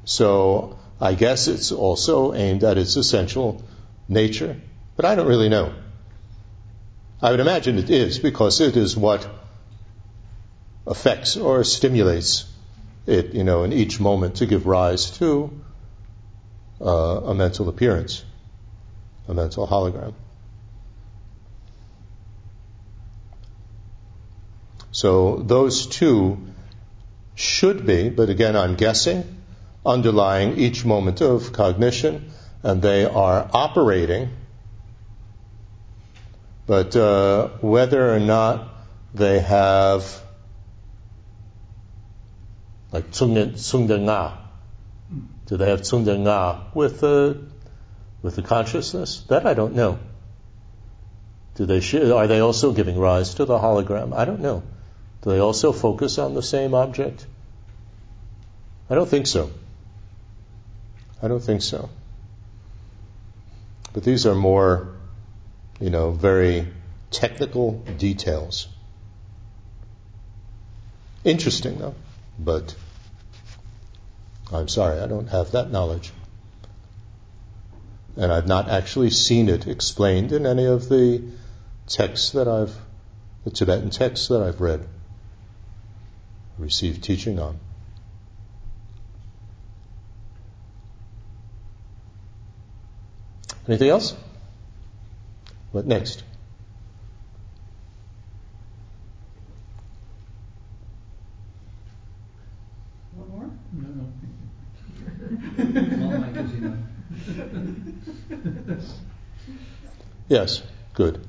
So 0.04 0.78
I 1.00 1.14
guess 1.14 1.48
it's 1.48 1.72
also 1.72 2.34
aimed 2.34 2.64
at 2.64 2.78
its 2.78 2.96
essential 2.96 3.62
nature. 4.08 4.60
But 4.96 5.04
I 5.04 5.14
don't 5.14 5.26
really 5.26 5.48
know. 5.48 5.74
I 7.20 7.30
would 7.30 7.40
imagine 7.40 7.78
it 7.78 7.90
is 7.90 8.18
because 8.18 8.60
it 8.60 8.76
is 8.76 8.96
what 8.96 9.28
affects 10.86 11.36
or 11.36 11.64
stimulates 11.64 12.44
it, 13.06 13.34
you 13.34 13.44
know, 13.44 13.64
in 13.64 13.72
each 13.72 14.00
moment 14.00 14.36
to 14.36 14.46
give 14.46 14.66
rise 14.66 15.10
to 15.18 15.50
uh, 16.80 16.86
a 16.86 17.34
mental 17.34 17.68
appearance, 17.68 18.24
a 19.28 19.34
mental 19.34 19.66
hologram. 19.66 20.14
So 24.92 25.36
those 25.36 25.86
two 25.86 26.38
should 27.34 27.84
be, 27.84 28.10
but 28.10 28.28
again, 28.28 28.56
I'm 28.56 28.76
guessing, 28.76 29.43
underlying 29.84 30.58
each 30.58 30.84
moment 30.84 31.20
of 31.20 31.52
cognition, 31.52 32.30
and 32.62 32.80
they 32.80 33.04
are 33.04 33.48
operating. 33.52 34.30
But 36.66 36.96
uh, 36.96 37.48
whether 37.60 38.14
or 38.14 38.20
not 38.20 38.68
they 39.12 39.40
have, 39.40 40.20
like 42.92 43.10
Tsungde 43.10 44.00
Nga, 44.00 44.38
do 45.46 45.56
they 45.58 45.68
have 45.68 45.82
Tsungde 45.82 46.18
Nga 46.18 46.70
with 46.74 47.00
the, 47.00 47.44
with 48.22 48.36
the 48.36 48.42
consciousness? 48.42 49.24
That 49.28 49.46
I 49.46 49.52
don't 49.52 49.74
know. 49.74 49.98
Do 51.56 51.66
they, 51.66 51.80
are 52.10 52.26
they 52.26 52.40
also 52.40 52.72
giving 52.72 52.98
rise 52.98 53.34
to 53.34 53.44
the 53.44 53.58
hologram? 53.58 54.14
I 54.14 54.24
don't 54.24 54.40
know. 54.40 54.62
Do 55.22 55.30
they 55.30 55.38
also 55.38 55.72
focus 55.72 56.18
on 56.18 56.34
the 56.34 56.42
same 56.42 56.74
object? 56.74 57.26
I 58.88 58.94
don't 58.94 59.08
think 59.08 59.26
so. 59.26 59.50
I 61.24 61.28
don't 61.28 61.42
think 61.42 61.62
so. 61.62 61.88
But 63.94 64.04
these 64.04 64.26
are 64.26 64.34
more, 64.34 64.88
you 65.80 65.88
know, 65.88 66.10
very 66.10 66.68
technical 67.10 67.72
details. 67.96 68.68
Interesting 71.24 71.78
though, 71.78 71.94
but 72.38 72.76
I'm 74.52 74.68
sorry, 74.68 75.00
I 75.00 75.06
don't 75.06 75.28
have 75.28 75.52
that 75.52 75.70
knowledge. 75.70 76.12
And 78.16 78.30
I've 78.30 78.46
not 78.46 78.68
actually 78.68 79.08
seen 79.08 79.48
it 79.48 79.66
explained 79.66 80.30
in 80.30 80.44
any 80.44 80.66
of 80.66 80.90
the 80.90 81.22
texts 81.86 82.32
that 82.32 82.48
I've, 82.48 82.76
the 83.44 83.50
Tibetan 83.50 83.88
texts 83.88 84.28
that 84.28 84.42
I've 84.42 84.60
read 84.60 84.86
received 86.58 87.02
teaching 87.02 87.38
on. 87.38 87.58
Anything 93.66 93.88
else? 93.88 94.14
What 95.72 95.86
next? 95.86 96.22
One 103.16 103.30
more? 103.30 103.50
No, 103.72 103.88
no. 103.88 104.06
yes, 110.28 110.62
good. 110.92 111.26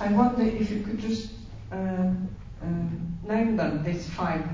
I 0.00 0.08
wonder 0.12 0.42
if 0.42 0.70
you 0.70 0.82
could 0.82 0.98
just 0.98 1.32
uh, 1.70 1.76
uh, 1.76 2.10
name 3.28 3.56
them, 3.56 3.82
these 3.84 4.08
five 4.10 4.44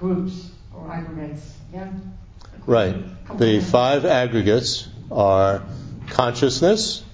groups 0.00 0.50
or 0.74 0.90
aggregates. 0.92 1.56
Yeah? 1.72 1.92
Right. 2.66 2.96
The 3.38 3.60
five 3.60 4.04
aggregates 4.04 4.88
are 5.12 5.62
consciousness, 6.08 7.04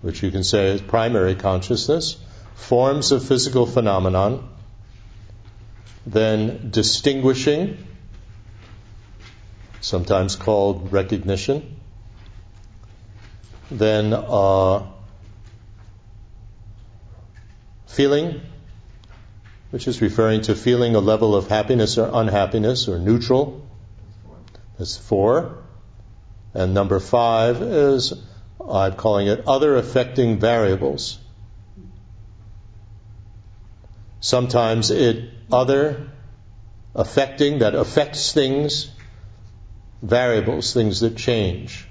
which 0.00 0.22
you 0.22 0.30
can 0.30 0.44
say 0.44 0.68
is 0.68 0.80
primary 0.80 1.34
consciousness, 1.34 2.16
forms 2.54 3.12
of 3.12 3.26
physical 3.26 3.66
phenomenon, 3.66 4.48
then 6.06 6.70
distinguishing, 6.70 7.76
sometimes 9.80 10.36
called 10.36 10.92
recognition, 10.92 11.76
then 13.70 14.14
uh, 14.14 14.86
Feeling, 17.98 18.40
which 19.70 19.86
is 19.86 20.00
referring 20.00 20.42
to 20.42 20.54
feeling 20.54 20.94
a 20.94 21.00
level 21.00 21.34
of 21.34 21.48
happiness 21.48 21.98
or 21.98 22.10
unhappiness 22.12 22.88
or 22.88 22.98
neutral. 22.98 23.66
That's 24.78 24.96
four. 24.96 25.64
And 26.54 26.72
number 26.74 27.00
five 27.00 27.60
is, 27.62 28.14
I'm 28.66 28.94
calling 28.94 29.26
it 29.26 29.46
other 29.46 29.76
affecting 29.76 30.38
variables. 30.38 31.18
Sometimes 34.20 34.90
it 34.90 35.30
other 35.52 36.10
affecting 36.94 37.60
that 37.60 37.74
affects 37.74 38.32
things, 38.32 38.90
variables, 40.02 40.72
things 40.74 41.00
that 41.00 41.16
change. 41.16 41.86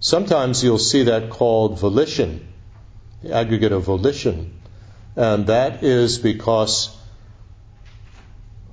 Sometimes 0.00 0.64
you'll 0.64 0.78
see 0.78 1.04
that 1.04 1.30
called 1.30 1.78
volition 1.78 2.48
the 3.24 3.34
aggregate 3.34 3.72
of 3.72 3.84
volition. 3.84 4.53
And 5.16 5.46
that 5.46 5.82
is 5.82 6.18
because 6.18 6.96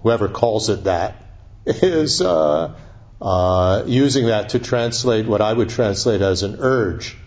whoever 0.02 0.28
calls 0.28 0.70
it 0.70 0.86
that 0.86 1.16
is 1.66 2.22
uh, 2.22 2.76
uh, 3.22 3.84
using 3.86 4.28
that 4.28 4.50
to 4.50 4.60
translate 4.60 5.28
what 5.28 5.42
I 5.42 5.54
would 5.54 5.70
translate 5.70 6.22
as 6.22 6.44
an 6.44 6.58
urge. 6.60 7.18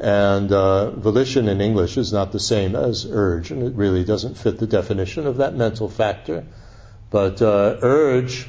And 0.00 0.50
uh, 0.50 0.92
volition 0.92 1.46
in 1.46 1.60
English 1.60 1.98
is 1.98 2.10
not 2.10 2.32
the 2.32 2.40
same 2.40 2.74
as 2.74 3.04
urge, 3.04 3.50
and 3.50 3.62
it 3.62 3.74
really 3.74 4.02
doesn't 4.02 4.38
fit 4.38 4.58
the 4.58 4.66
definition 4.66 5.26
of 5.26 5.36
that 5.38 5.54
mental 5.54 5.90
factor. 5.90 6.46
But 7.10 7.42
uh, 7.42 7.76
urge 7.82 8.48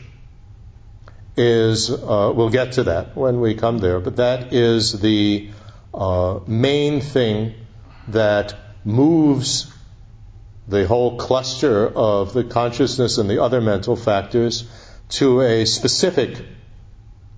is, 1.35 1.89
uh, 1.89 2.31
we'll 2.33 2.51
get 2.51 2.73
to 2.73 2.83
that 2.83 3.17
when 3.17 3.41
we 3.41 3.55
come 3.55 3.79
there, 3.79 3.99
but 3.99 4.15
that 4.15 4.53
is 4.53 5.01
the 5.01 5.49
uh, 5.93 6.39
main 6.47 7.01
thing 7.01 7.55
that 8.07 8.55
moves 8.83 9.71
the 10.67 10.87
whole 10.87 11.17
cluster 11.17 11.87
of 11.87 12.33
the 12.33 12.43
consciousness 12.43 13.17
and 13.17 13.29
the 13.29 13.41
other 13.41 13.61
mental 13.61 13.95
factors 13.95 14.69
to 15.09 15.41
a 15.41 15.65
specific 15.65 16.37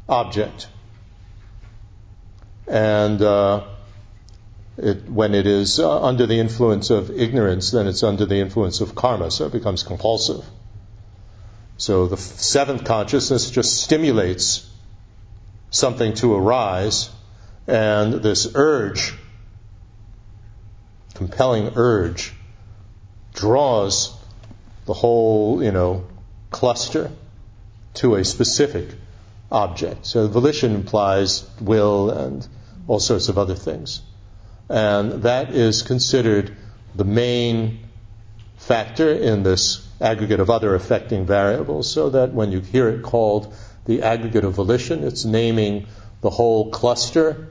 object. 0.08 0.68
And 2.68 3.22
uh, 3.22 3.66
it, 4.78 5.10
when 5.10 5.34
it 5.34 5.48
is 5.48 5.80
uh, 5.80 6.02
under 6.04 6.26
the 6.26 6.40
influence 6.40 6.90
of 6.90 7.12
ignorance, 7.12 7.72
then 7.72 7.88
it's 7.88 8.04
under 8.04 8.26
the 8.26 8.38
influence 8.38 8.82
of 8.82 8.96
karma, 8.96 9.32
so 9.32 9.46
it 9.46 9.52
becomes 9.52 9.84
compulsive. 9.84 10.46
So 11.78 12.08
the 12.08 12.18
seventh 12.18 12.86
consciousness 12.86 13.50
just 13.50 13.82
stimulates 13.82 14.70
something 15.72 16.14
to 16.16 16.36
arise 16.36 17.10
and 17.68 18.14
this 18.14 18.52
urge 18.56 19.14
compelling 21.16 21.74
urge 21.76 22.34
draws 23.34 24.16
the 24.86 24.94
whole, 24.94 25.64
you 25.64 25.72
know, 25.72 26.06
cluster 26.52 27.12
to 27.96 28.16
a 28.16 28.26
specific 28.26 28.90
object. 29.52 30.06
So 30.06 30.28
volition 30.28 30.76
implies 30.76 31.50
will 31.62 32.10
and 32.10 32.48
all 32.88 33.00
sorts 33.00 33.30
of 33.30 33.38
other 33.38 33.56
things. 33.56 34.02
And 34.70 35.24
that 35.24 35.52
is 35.52 35.84
considered 35.84 36.56
the 36.96 37.04
main 37.04 37.80
factor 38.58 39.12
in 39.12 39.44
this 39.44 39.88
aggregate 40.00 40.40
of 40.40 40.50
other 40.50 40.76
affecting 40.76 41.26
variables, 41.26 41.92
so 41.92 42.10
that 42.10 42.34
when 42.34 42.52
you 42.52 42.60
hear 42.60 42.90
it 42.90 43.04
called 43.04 43.54
the 43.86 44.02
aggregate 44.02 44.44
of 44.44 44.54
volition, 44.54 45.04
it's 45.04 45.26
naming 45.26 45.88
the 46.22 46.30
whole 46.30 46.72
cluster 46.72 47.50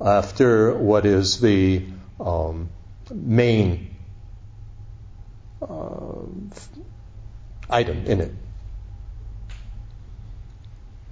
after 0.00 0.74
what 0.74 1.06
is 1.06 1.40
the 1.40 1.84
um, 2.20 2.68
main 3.12 3.94
uh, 5.62 6.26
item 7.68 8.06
in 8.06 8.20
it. 8.20 8.34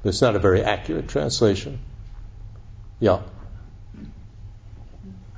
It's 0.04 0.22
not 0.22 0.36
a 0.36 0.38
very 0.38 0.62
accurate 0.62 1.08
translation. 1.08 1.80
Yeah. 3.00 3.20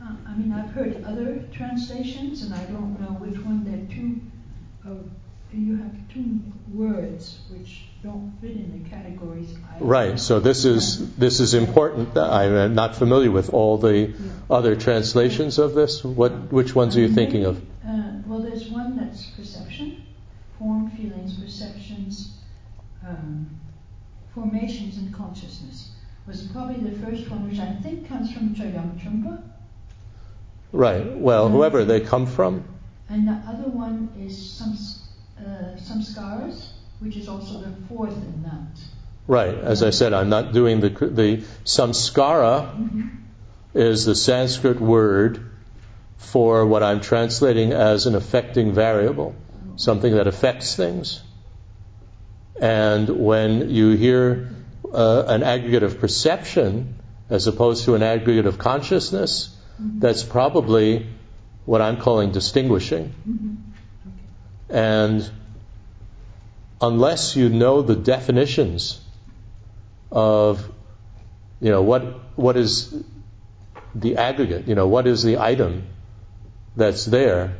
Uh, 0.01 0.13
I 0.27 0.37
mean, 0.37 0.53
I've 0.53 0.71
heard 0.71 1.03
other 1.05 1.45
translations, 1.53 2.43
and 2.43 2.55
I 2.55 2.65
don't 2.65 3.01
know 3.01 3.15
which 3.19 3.39
one. 3.41 3.65
There 3.65 3.75
are 3.75 3.87
two. 3.95 4.21
Uh, 4.87 5.03
you 5.53 5.77
have 5.79 5.95
two 6.13 6.41
words 6.73 7.41
which 7.51 7.80
don't 8.03 8.33
fit 8.41 8.53
in 8.53 8.83
the 8.83 8.89
categories. 8.89 9.55
I 9.69 9.79
right. 9.81 10.19
So 10.19 10.41
this 10.41 10.65
is 10.65 11.15
this 11.17 11.41
is 11.41 11.55
important. 11.55 12.17
I'm 12.17 12.75
not 12.75 12.97
familiar 12.97 13.31
with 13.31 13.53
all 13.53 13.79
the 13.79 14.09
yeah. 14.09 14.15
other 14.49 14.75
translations 14.75 15.59
of 15.59 15.75
this. 15.75 16.03
What 16.03 16.53
which 16.53 16.75
ones 16.75 16.97
are 16.97 17.01
you 17.01 17.09
thinking 17.09 17.45
of? 17.45 17.59
Uh, 17.87 18.13
well, 18.27 18.41
there's 18.41 18.69
one 18.69 18.97
that's 18.97 19.27
perception, 19.27 20.03
form, 20.59 20.91
feelings, 20.91 21.35
perceptions, 21.35 22.39
um, 23.07 23.51
formations, 24.35 24.97
and 24.97 25.15
consciousness. 25.15 25.91
Was 26.27 26.43
probably 26.53 26.89
the 26.89 26.97
first 27.05 27.29
one, 27.31 27.49
which 27.49 27.59
I 27.59 27.75
think 27.83 28.09
comes 28.09 28.33
from 28.33 28.55
Chogyam 28.55 28.99
Trungpa. 29.01 29.43
Right. 30.73 31.05
Well, 31.17 31.47
um, 31.47 31.53
whoever 31.53 31.85
they 31.85 32.01
come 32.01 32.27
from. 32.27 32.65
And 33.09 33.27
the 33.27 33.33
other 33.33 33.69
one 33.69 34.09
is 34.17 34.53
some 34.53 34.79
uh, 35.39 35.77
samskaras 35.77 36.69
which 37.01 37.17
is 37.17 37.29
also 37.29 37.61
the 37.61 37.73
fourth 37.89 38.17
in 38.17 38.43
that. 38.43 38.81
Right. 39.27 39.55
As 39.55 39.83
I 39.83 39.91
said, 39.91 40.13
I'm 40.13 40.29
not 40.29 40.53
doing 40.53 40.81
the 40.81 40.91
the 40.91 41.45
samskara 41.65 42.75
mm-hmm. 42.75 43.09
is 43.75 44.05
the 44.05 44.15
Sanskrit 44.15 44.81
word 44.81 45.51
for 46.17 46.67
what 46.67 46.83
I'm 46.83 47.01
translating 47.01 47.73
as 47.73 48.07
an 48.07 48.15
affecting 48.15 48.73
variable, 48.73 49.35
something 49.77 50.15
that 50.15 50.27
affects 50.27 50.77
things. 50.77 51.23
And 52.61 53.09
when 53.09 53.71
you 53.71 53.93
hear 53.93 54.51
uh, 54.93 55.25
an 55.27 55.43
aggregate 55.43 55.83
of 55.83 55.99
perception 55.99 56.97
as 57.31 57.47
opposed 57.47 57.85
to 57.85 57.95
an 57.95 58.03
aggregate 58.03 58.47
of 58.47 58.59
consciousness, 58.59 59.57
mm-hmm. 59.81 60.01
that's 60.01 60.23
probably 60.23 61.07
what 61.65 61.81
I'm 61.81 61.99
calling 61.99 62.33
distinguishing. 62.33 63.15
Mm-hmm. 63.29 63.55
Okay. 64.09 64.79
And 64.79 65.31
unless 66.81 67.37
you 67.37 67.49
know 67.49 67.83
the 67.83 67.97
definitions 67.97 69.01
of, 70.11 70.71
you 71.61 71.71
know, 71.71 71.83
what, 71.83 72.03
what 72.37 72.57
is 72.57 73.05
the 73.95 74.17
aggregate, 74.17 74.67
you 74.67 74.75
know, 74.75 74.89
what 74.89 75.07
is 75.07 75.23
the 75.23 75.39
item 75.39 75.87
that's 76.77 77.05
there, 77.05 77.57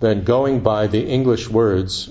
then 0.00 0.24
going 0.24 0.60
by 0.60 0.86
the 0.86 1.04
English 1.04 1.48
words 1.48 2.10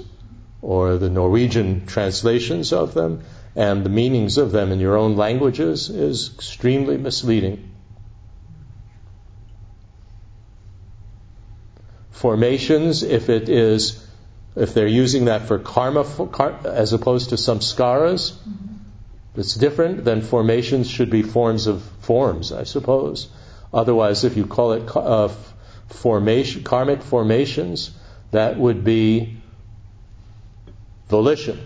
or 0.61 0.97
the 0.97 1.09
Norwegian 1.09 1.85
translations 1.85 2.73
of 2.73 2.93
them 2.93 3.23
and 3.55 3.83
the 3.83 3.89
meanings 3.89 4.37
of 4.37 4.51
them 4.51 4.71
in 4.71 4.79
your 4.79 4.97
own 4.97 5.15
languages 5.15 5.89
is 5.89 6.33
extremely 6.33 6.97
misleading. 6.97 7.71
Formations, 12.11 13.03
if 13.03 13.29
it 13.29 13.47
is 13.47 14.06
if 14.57 14.73
they're 14.73 14.87
using 14.87 15.25
that 15.25 15.43
for 15.43 15.59
karma 15.59 16.05
as 16.65 16.93
opposed 16.93 17.29
to 17.29 17.35
samskaras, 17.35 18.31
mm-hmm. 18.31 18.73
it's 19.35 19.53
different, 19.53 20.03
then 20.03 20.21
formations 20.21 20.89
should 20.89 21.09
be 21.09 21.21
forms 21.21 21.67
of 21.67 21.83
forms, 22.01 22.51
I 22.51 22.63
suppose. 22.63 23.27
Otherwise, 23.73 24.23
if 24.23 24.35
you 24.35 24.47
call 24.47 24.73
it 24.73 24.95
uh, 24.95 25.29
formation, 25.89 26.63
karmic 26.63 27.03
formations, 27.03 27.91
that 28.31 28.57
would 28.57 28.83
be 28.83 29.37
volition, 31.07 31.59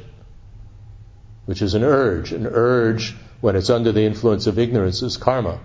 which 1.46 1.62
is 1.62 1.74
an 1.74 1.84
urge. 1.84 2.34
An 2.34 2.46
urge, 2.46 3.16
when 3.40 3.56
it's 3.56 3.70
under 3.70 3.92
the 3.92 4.02
influence 4.02 4.48
of 4.48 4.60
ignorance, 4.60 5.02
is 5.02 5.18
karma. 5.18 5.60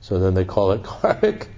So 0.00 0.18
then 0.18 0.34
they 0.34 0.44
call 0.44 0.72
it 0.72 0.82
karmic 0.84 1.48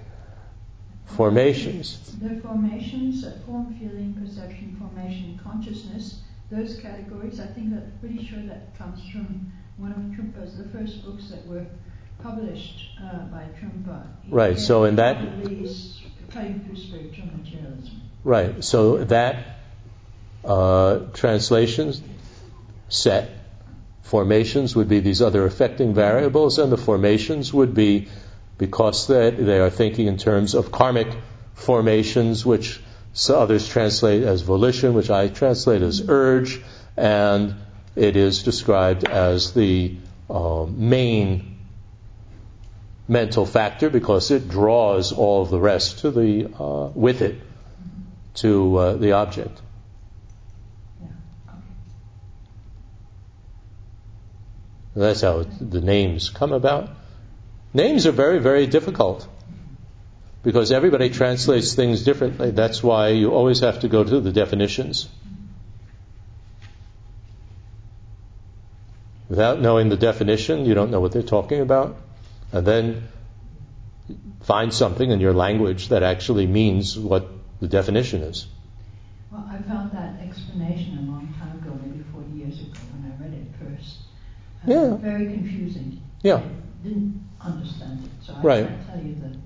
formations. 1.05 2.17
The 2.19 2.39
formations, 2.41 3.25
form, 3.45 3.75
feeling, 3.79 4.13
perception, 4.13 4.75
formation, 4.79 5.39
consciousness, 5.43 6.21
those 6.49 6.77
categories, 6.79 7.39
I 7.39 7.47
think 7.47 7.71
that 7.71 7.83
I'm 7.83 7.97
pretty 7.99 8.25
sure 8.25 8.41
that 8.43 8.77
comes 8.77 9.01
from 9.09 9.51
one 9.77 9.91
of 9.91 9.97
Trungpa's, 9.97 10.57
the 10.57 10.69
first 10.69 11.03
books 11.05 11.29
that 11.29 11.45
were 11.47 11.65
published 12.21 12.89
uh, 13.01 13.19
by 13.25 13.45
Trungpa. 13.59 14.07
Right, 14.29 14.59
so 14.59 14.83
in 14.83 14.97
that. 14.97 15.17
Cutting 16.31 16.61
through 16.61 16.77
spiritual 16.77 17.25
materialism. 17.25 18.01
Right, 18.23 18.63
so 18.63 19.03
that 19.05 19.57
uh, 20.45 20.99
translations 21.13 22.01
set 22.87 23.29
formations 24.03 24.75
would 24.75 24.89
be 24.89 24.99
these 24.99 25.21
other 25.21 25.45
affecting 25.45 25.93
variables, 25.93 26.59
and 26.59 26.71
the 26.71 26.77
formations 26.77 27.53
would 27.53 27.73
be 27.73 28.07
because 28.61 29.07
they, 29.07 29.31
they 29.31 29.59
are 29.59 29.71
thinking 29.71 30.05
in 30.05 30.17
terms 30.17 30.53
of 30.53 30.71
karmic 30.71 31.07
formations, 31.55 32.45
which 32.45 32.79
others 33.27 33.67
translate 33.67 34.21
as 34.21 34.43
volition, 34.43 34.93
which 34.93 35.09
I 35.09 35.29
translate 35.29 35.81
as 35.81 36.07
urge, 36.07 36.61
and 36.95 37.55
it 37.95 38.15
is 38.15 38.43
described 38.43 39.03
as 39.03 39.55
the 39.55 39.97
uh, 40.29 40.67
main 40.69 41.57
mental 43.07 43.47
factor 43.47 43.89
because 43.89 44.29
it 44.29 44.47
draws 44.47 45.11
all 45.11 45.41
of 45.41 45.49
the 45.49 45.59
rest 45.59 46.01
to 46.01 46.11
the 46.11 46.45
uh, 46.45 46.91
with 46.93 47.23
it 47.23 47.41
to 48.35 48.77
uh, 48.77 48.93
the 48.93 49.13
object. 49.13 49.59
That's 54.95 55.21
how 55.21 55.45
the 55.59 55.81
names 55.81 56.29
come 56.29 56.51
about. 56.53 57.00
Names 57.73 58.05
are 58.05 58.11
very, 58.11 58.39
very 58.39 58.67
difficult 58.67 59.27
because 60.43 60.71
everybody 60.71 61.09
translates 61.09 61.73
things 61.73 62.03
differently. 62.03 62.51
That's 62.51 62.83
why 62.83 63.09
you 63.09 63.31
always 63.31 63.61
have 63.61 63.81
to 63.81 63.87
go 63.87 64.03
to 64.03 64.19
the 64.19 64.31
definitions. 64.31 65.07
Without 69.29 69.61
knowing 69.61 69.87
the 69.87 69.95
definition, 69.95 70.65
you 70.65 70.73
don't 70.73 70.91
know 70.91 70.99
what 70.99 71.13
they're 71.13 71.23
talking 71.23 71.61
about. 71.61 71.95
And 72.51 72.67
then 72.67 73.07
find 74.41 74.73
something 74.73 75.09
in 75.09 75.21
your 75.21 75.33
language 75.33 75.89
that 75.89 76.03
actually 76.03 76.47
means 76.47 76.99
what 76.99 77.29
the 77.61 77.69
definition 77.69 78.23
is. 78.23 78.47
Well, 79.31 79.49
I 79.49 79.61
found 79.61 79.91
that 79.91 80.19
explanation 80.21 80.97
a 80.97 81.11
long 81.11 81.33
time 81.39 81.57
ago, 81.59 81.79
maybe 81.81 82.03
40 82.11 82.31
years 82.31 82.59
ago, 82.59 82.79
when 82.91 83.09
I 83.09 83.23
read 83.23 83.33
it 83.33 83.47
first. 83.57 83.99
Uh, 84.67 84.71
yeah. 84.73 84.95
Very 84.97 85.25
confusing. 85.27 86.01
Yeah. 86.21 86.41
Didn't 86.83 87.30
understand 87.43 88.05
it. 88.05 88.25
So 88.25 88.33
I 88.35 88.41
right. 88.41 88.67
can't 88.67 88.87
tell 88.87 89.01
you 89.01 89.15
that. 89.15 89.37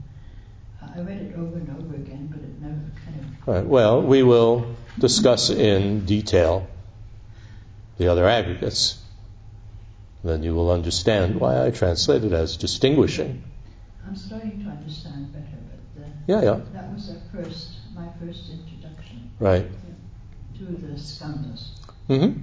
I 0.95 0.99
read 1.01 1.21
it 1.21 1.35
over 1.35 1.57
and 1.57 1.69
over 1.77 1.95
again, 1.95 2.27
but 2.31 2.39
it 2.39 2.61
never 2.61 2.79
kind 3.05 3.19
of. 3.19 3.47
Right. 3.47 3.65
Well, 3.65 4.01
we 4.01 4.23
will 4.23 4.75
discuss 4.97 5.49
in 5.49 6.05
detail 6.05 6.67
the 7.97 8.07
other 8.07 8.27
aggregates. 8.27 9.01
Then 10.23 10.41
you 10.41 10.55
will 10.55 10.71
understand 10.71 11.39
why 11.39 11.65
I 11.65 11.71
translated 11.71 12.33
as 12.33 12.57
distinguishing. 12.57 13.43
I'm 14.05 14.15
starting 14.15 14.63
to 14.63 14.69
understand 14.69 15.33
better, 15.33 15.45
but 15.95 16.03
uh, 16.03 16.07
yeah, 16.27 16.41
yeah. 16.41 16.61
that 16.73 16.93
was 16.93 17.13
the 17.13 17.19
first, 17.31 17.71
my 17.93 18.07
first 18.19 18.49
introduction. 18.49 19.31
Right. 19.39 19.67
To 20.57 20.63
the 20.63 20.93
skandhas. 20.93 21.69
Mm-hmm. 22.09 22.39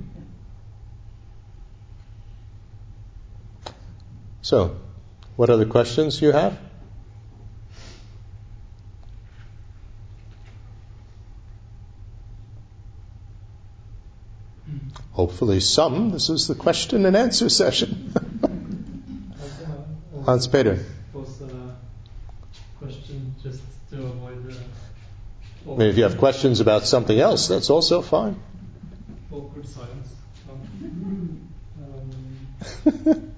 So, 4.42 4.76
what 5.36 5.50
other 5.50 5.66
questions 5.66 6.20
you 6.20 6.32
have? 6.32 6.58
Hopefully, 15.12 15.60
some. 15.60 16.10
This 16.10 16.30
is 16.30 16.48
the 16.48 16.54
question 16.54 17.04
and 17.04 17.14
answer 17.16 17.50
session. 17.50 18.14
Hans 20.24 20.46
Peter. 20.46 20.78
Question 22.78 23.34
just 23.42 23.60
to 23.90 24.02
avoid 24.02 24.46
the. 24.46 24.54
I 25.70 25.76
mean, 25.76 25.88
if 25.88 25.96
you 25.96 26.04
have 26.04 26.18
questions 26.18 26.60
about 26.60 26.86
something 26.86 27.18
else, 27.18 27.48
that's 27.48 27.70
also 27.70 28.02
fine. 28.02 28.36
Awkward 29.30 29.66
silence. 29.68 30.08
Um, 32.84 32.84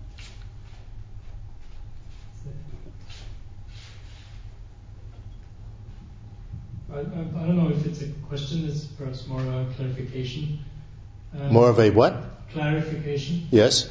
I, 6.92 7.00
I 7.00 7.02
don't 7.02 7.56
know 7.56 7.70
if 7.70 7.86
it's 7.86 8.02
a 8.02 8.08
question, 8.34 8.68
it's 8.68 8.84
perhaps 8.98 9.28
more 9.28 9.40
a 9.40 9.64
clarification. 9.76 10.58
Um, 11.38 11.52
More 11.52 11.70
of 11.70 11.78
a 11.78 11.90
what? 11.90 12.14
clarification, 12.50 13.46
Yes? 13.52 13.88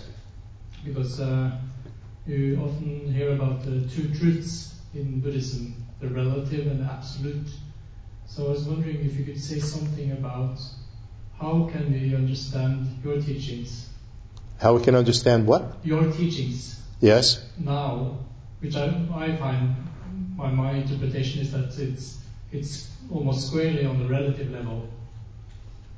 because 0.84 1.22
uh, 1.22 1.52
you 2.28 2.60
often 2.62 3.14
hear 3.14 3.32
about 3.36 3.64
the 3.64 3.88
two 3.88 4.14
truths 4.14 4.76
in 4.94 5.22
Buddhism, 5.22 5.74
the 6.02 6.10
relative 6.10 6.68
and 6.68 6.82
the 6.82 6.92
absolute. 6.92 7.48
So 8.28 8.48
I 8.48 8.50
was 8.50 8.64
wondering 8.66 9.06
if 9.06 9.18
you 9.18 9.24
could 9.24 9.40
say 9.42 9.60
something 9.60 10.12
about 10.12 10.60
how 11.40 11.70
can 11.72 11.94
we 11.94 12.14
understand 12.14 13.00
your 13.04 13.22
teachings, 13.22 13.88
How 14.60 14.76
we 14.76 14.84
can 14.84 14.96
understand 14.96 15.48
what? 15.48 15.78
your 15.86 16.12
teachings 16.12 16.82
Yes? 17.00 17.42
now, 17.58 18.18
which 18.60 18.76
I, 18.76 18.88
I 19.16 19.38
find 19.38 19.76
my, 20.36 20.50
my 20.52 20.72
interpretation 20.74 21.42
is 21.42 21.52
that 21.54 21.78
it's 21.80 22.18
it's 22.54 22.88
almost 23.12 23.48
squarely 23.48 23.86
on 23.86 24.00
the 24.00 24.06
relative 24.06 24.52
level. 24.52 24.88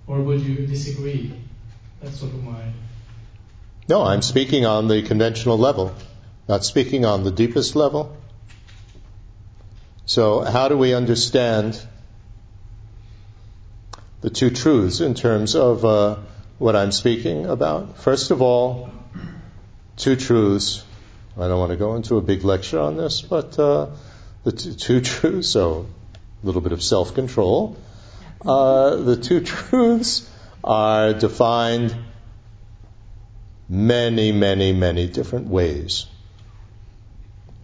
Or 0.08 0.22
would 0.22 0.42
you 0.42 0.66
disagree? 0.68 1.34
That's 2.02 2.20
sort 2.20 2.34
of 2.34 2.44
my 2.44 2.72
No, 3.90 4.04
I'm 4.04 4.22
speaking 4.22 4.66
on 4.66 4.88
the 4.88 5.02
conventional 5.02 5.58
level, 5.58 5.94
not 6.48 6.64
speaking 6.64 7.06
on 7.06 7.24
the 7.24 7.32
deepest 7.32 7.76
level. 7.76 8.16
So, 10.06 10.42
how 10.42 10.68
do 10.68 10.78
we 10.78 10.94
understand 10.94 11.80
the 14.22 14.30
two 14.30 14.52
truths 14.52 15.02
in 15.02 15.16
terms 15.16 15.56
of 15.56 15.84
uh, 15.84 16.18
what 16.60 16.76
I'm 16.76 16.92
speaking 16.92 17.48
about? 17.48 17.98
First 17.98 18.32
of 18.32 18.42
all, 18.42 18.92
two 19.98 20.16
truths. 20.16 20.84
I 21.38 21.48
don't 21.48 21.60
want 21.60 21.72
to 21.72 21.78
go 21.78 21.96
into 21.96 22.18
a 22.18 22.22
big 22.22 22.44
lecture 22.44 22.80
on 22.80 22.98
this, 22.98 23.22
but 23.22 23.58
uh, 23.60 23.88
the 24.44 24.52
two, 24.52 24.74
two 24.74 25.02
truths, 25.02 25.50
so 25.50 25.88
little 26.46 26.62
bit 26.62 26.72
of 26.72 26.84
self 26.84 27.14
control. 27.14 27.78
Uh, 28.46 28.96
the 28.98 29.18
two 29.18 29.42
truths 29.52 30.30
are 30.64 31.14
defined 31.14 31.96
many, 33.68 34.32
many, 34.32 34.74
many 34.74 35.08
different 35.08 35.48
ways 35.48 36.06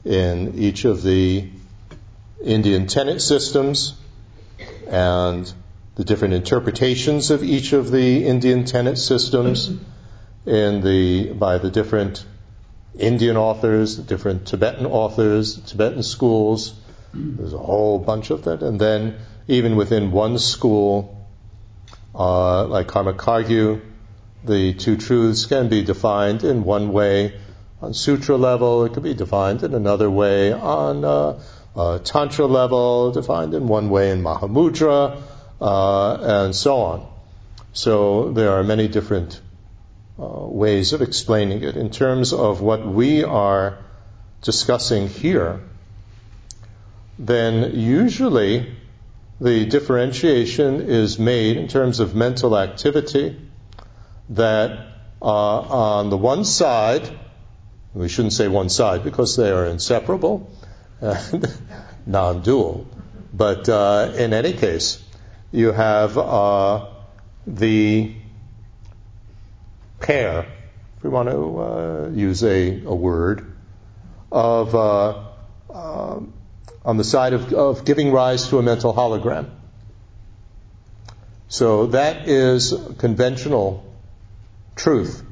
in 0.04 0.54
each 0.56 0.86
of 0.86 1.04
the 1.04 1.48
Indian 2.44 2.88
tenet 2.88 3.22
systems 3.22 3.94
and 4.88 5.52
the 5.96 6.04
different 6.04 6.34
interpretations 6.34 7.30
of 7.30 7.44
each 7.44 7.74
of 7.74 7.92
the 7.92 8.26
Indian 8.26 8.66
tenet 8.66 8.98
systems 8.98 9.70
in 10.46 10.82
the 10.82 11.32
by 11.34 11.60
the 11.60 11.70
different 11.70 12.26
Indian 12.98 13.38
authors, 13.38 13.98
the 13.98 14.04
different 14.04 14.48
Tibetan 14.48 14.86
authors, 14.86 15.60
Tibetan 15.62 16.04
schools. 16.04 16.74
There's 17.14 17.54
a 17.54 17.58
whole 17.58 18.00
bunch 18.00 18.30
of 18.30 18.46
that, 18.46 18.64
and 18.64 18.80
then 18.80 19.18
even 19.48 19.76
within 19.76 20.12
one 20.12 20.38
school, 20.40 21.18
uh, 22.16 22.66
like 22.66 22.88
Karma 22.88 23.14
Kagyu, 23.14 23.82
the 24.44 24.74
two 24.74 24.98
truths 24.98 25.46
can 25.46 25.70
be 25.70 25.84
defined 25.84 26.44
in 26.44 26.64
one 26.64 26.92
way 26.94 27.40
on 27.82 27.94
sutra 27.94 28.38
level, 28.38 28.86
it 28.86 28.94
could 28.94 29.04
be 29.04 29.16
defined 29.16 29.64
in 29.64 29.74
another 29.74 30.10
way 30.10 30.54
on 30.54 31.04
uh, 31.04 31.42
uh, 31.76 31.98
tantra 32.00 32.46
level, 32.46 33.12
defined 33.12 33.54
in 33.54 33.68
one 33.68 33.90
way 33.90 34.12
in 34.12 34.22
Mahamudra, 34.22 35.20
uh, 35.60 36.18
and 36.22 36.56
so 36.56 36.78
on. 36.78 37.08
So 37.74 38.32
there 38.34 38.52
are 38.52 38.64
many 38.64 38.88
different 38.88 39.42
uh, 40.20 40.46
ways 40.46 40.94
of 40.94 41.02
explaining 41.02 41.64
it. 41.64 41.76
In 41.76 41.90
terms 41.90 42.34
of 42.34 42.62
what 42.62 42.86
we 42.86 43.24
are 43.24 43.80
discussing 44.44 45.08
here, 45.08 45.62
then 47.20 47.76
usually 47.80 48.76
the 49.40 49.66
differentiation 49.66 50.82
is 50.82 51.18
made 51.18 51.58
in 51.58 51.68
terms 51.68 52.00
of 52.00 52.16
mental 52.16 52.58
activity 52.58 53.38
that 54.30 54.88
uh, 55.22 55.26
on 55.26 56.10
the 56.10 56.18
one 56.18 56.46
side, 56.46 57.10
we 57.94 58.08
shouldn't 58.08 58.34
say 58.34 58.48
one 58.48 58.70
side 58.70 59.04
because 59.04 59.36
they 59.36 59.52
are 59.52 59.66
inseparable, 59.66 60.50
non 62.06 62.42
dual, 62.42 62.88
but 63.34 63.68
uh, 63.68 64.14
in 64.16 64.34
any 64.34 64.54
case, 64.54 65.04
you 65.52 65.72
have 65.72 66.18
uh, 66.18 66.88
the 67.46 68.14
pair, 70.00 70.46
if 70.98 71.04
we 71.04 71.10
want 71.10 71.30
to 71.30 71.60
uh, 71.60 72.10
use 72.14 72.44
a, 72.44 72.84
a, 72.84 72.96
word, 72.96 73.54
of 74.32 74.76
uh, 74.76 75.24
um, 75.74 76.34
on 76.84 76.98
the 76.98 77.04
side 77.04 77.34
of, 77.34 77.54
of 77.54 77.86
giving 77.86 78.12
rise 78.12 78.48
to 78.50 78.58
a 78.58 78.64
mental 78.64 78.94
hologram. 78.94 79.50
So 81.48 81.88
that 81.88 82.28
is 82.28 82.74
conventional 82.98 83.84
truth 84.76 85.24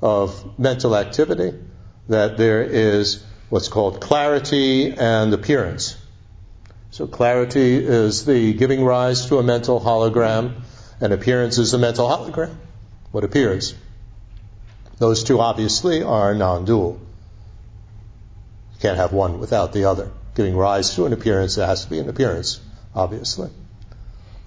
of 0.00 0.58
mental 0.58 0.96
activity, 0.96 1.58
that 2.08 2.36
there 2.36 2.62
is 2.62 3.22
what's 3.48 3.68
called 3.68 4.00
clarity 4.00 4.92
and 4.92 5.32
appearance. 5.34 5.96
So 6.90 7.06
clarity 7.06 7.76
is 7.76 8.24
the 8.24 8.54
giving 8.54 8.84
rise 8.84 9.26
to 9.26 9.38
a 9.38 9.42
mental 9.42 9.80
hologram, 9.80 10.62
and 11.00 11.12
appearance 11.12 11.58
is 11.58 11.72
the 11.72 11.78
mental 11.78 12.08
hologram, 12.08 12.54
what 13.12 13.24
appears. 13.24 13.74
Those 14.98 15.22
two 15.22 15.40
obviously 15.40 16.02
are 16.02 16.34
non-dual. 16.34 16.98
You 18.72 18.80
can't 18.80 18.96
have 18.96 19.12
one 19.12 19.38
without 19.38 19.72
the 19.72 19.84
other. 19.84 20.10
Giving 20.38 20.56
rise 20.56 20.94
to 20.94 21.04
an 21.04 21.12
appearance, 21.12 21.56
there 21.56 21.66
has 21.66 21.82
to 21.82 21.90
be 21.90 21.98
an 21.98 22.08
appearance, 22.08 22.60
obviously. 22.94 23.50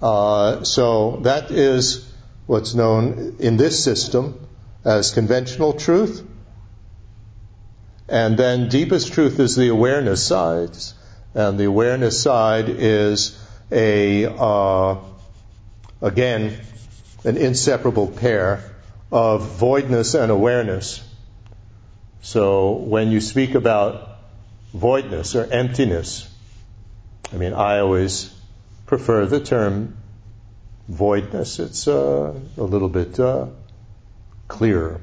Uh, 0.01 0.63
so 0.63 1.17
that 1.23 1.51
is 1.51 2.09
what's 2.45 2.73
known 2.73 3.35
in 3.39 3.57
this 3.57 3.83
system 3.83 4.47
as 4.85 5.11
conventional 5.11 5.73
truth. 5.73 6.25
And 8.07 8.37
then 8.37 8.69
deepest 8.69 9.11
truth 9.11 9.37
is 9.41 9.57
the 9.57 9.67
awareness 9.67 10.25
side. 10.25 10.77
And 11.33 11.59
the 11.59 11.65
awareness 11.65 12.21
side 12.23 12.69
is 12.69 13.37
a, 13.69 14.27
uh, 14.27 14.95
again, 16.01 16.57
an 17.25 17.35
inseparable 17.35 18.07
pair 18.07 18.63
of 19.11 19.45
voidness 19.59 20.15
and 20.15 20.31
awareness. 20.31 21.03
So 22.21 22.71
when 22.77 23.11
you 23.11 23.19
speak 23.19 23.55
about 23.55 24.10
voidness 24.73 25.35
or 25.35 25.45
emptiness, 25.45 26.27
I 27.33 27.37
mean, 27.37 27.53
I 27.53 27.79
always 27.79 28.33
prefer 28.85 29.25
the 29.25 29.39
term 29.39 29.97
voidness. 30.89 31.59
It's 31.59 31.87
uh, 31.87 32.33
a 32.57 32.63
little 32.63 32.89
bit 32.89 33.19
uh, 33.19 33.47
clearer, 34.47 35.01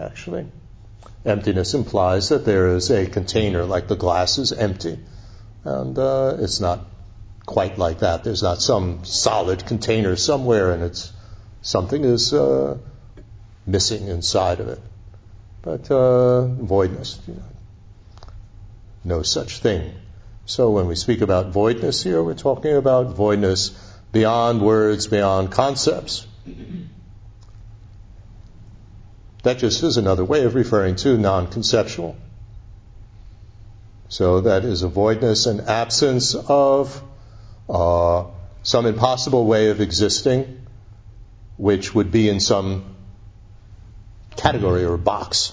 actually. 0.00 0.46
Emptiness 1.24 1.74
implies 1.74 2.28
that 2.28 2.44
there 2.44 2.76
is 2.76 2.90
a 2.90 3.06
container, 3.06 3.64
like 3.64 3.88
the 3.88 3.96
glass 3.96 4.38
is 4.38 4.52
empty. 4.52 4.98
And 5.64 5.98
uh, 5.98 6.36
it's 6.38 6.60
not 6.60 6.86
quite 7.44 7.78
like 7.78 8.00
that. 8.00 8.24
There's 8.24 8.42
not 8.42 8.62
some 8.62 9.04
solid 9.04 9.66
container 9.66 10.16
somewhere 10.16 10.72
and 10.72 10.82
it's 10.82 11.12
something 11.62 12.04
is 12.04 12.32
uh, 12.32 12.78
missing 13.66 14.08
inside 14.08 14.60
of 14.60 14.68
it. 14.68 14.80
But 15.62 15.90
uh, 15.90 16.46
voidness, 16.46 17.18
you 17.26 17.34
know, 17.34 17.42
no 19.06 19.22
such 19.22 19.60
thing. 19.60 19.94
So 20.46 20.70
when 20.70 20.88
we 20.88 20.96
speak 20.96 21.20
about 21.20 21.52
voidness 21.52 22.02
here, 22.02 22.22
we're 22.22 22.34
talking 22.34 22.74
about 22.74 23.14
voidness 23.14 23.70
beyond 24.10 24.60
words, 24.60 25.06
beyond 25.06 25.52
concepts. 25.52 26.26
That 29.44 29.58
just 29.58 29.84
is 29.84 29.96
another 29.96 30.24
way 30.24 30.42
of 30.42 30.56
referring 30.56 30.96
to 30.96 31.16
non 31.16 31.46
conceptual. 31.46 32.16
So 34.08 34.40
that 34.40 34.64
is 34.64 34.82
a 34.82 34.88
voidness 34.88 35.46
and 35.46 35.60
absence 35.60 36.34
of 36.34 37.00
uh, 37.68 38.24
some 38.64 38.86
impossible 38.86 39.46
way 39.46 39.70
of 39.70 39.80
existing, 39.80 40.66
which 41.56 41.94
would 41.94 42.10
be 42.10 42.28
in 42.28 42.40
some 42.40 42.96
category 44.36 44.84
or 44.84 44.96
box 44.96 45.52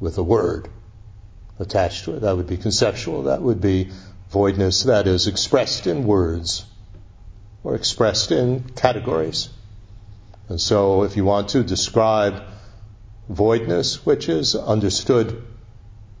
with 0.00 0.16
a 0.16 0.22
word 0.22 0.70
attached 1.60 2.06
to 2.06 2.16
it. 2.16 2.20
That 2.22 2.36
would 2.36 2.48
be 2.48 2.56
conceptual. 2.56 3.24
That 3.24 3.42
would 3.42 3.60
be 3.60 3.90
voidness 4.32 4.84
that 4.84 5.06
is 5.06 5.26
expressed 5.26 5.86
in 5.86 6.04
words 6.04 6.64
or 7.62 7.74
expressed 7.74 8.32
in 8.32 8.64
categories. 8.70 9.50
And 10.48 10.60
so 10.60 11.04
if 11.04 11.16
you 11.16 11.24
want 11.24 11.50
to 11.50 11.62
describe 11.62 12.42
voidness, 13.30 14.04
which 14.04 14.28
is 14.28 14.56
understood 14.56 15.42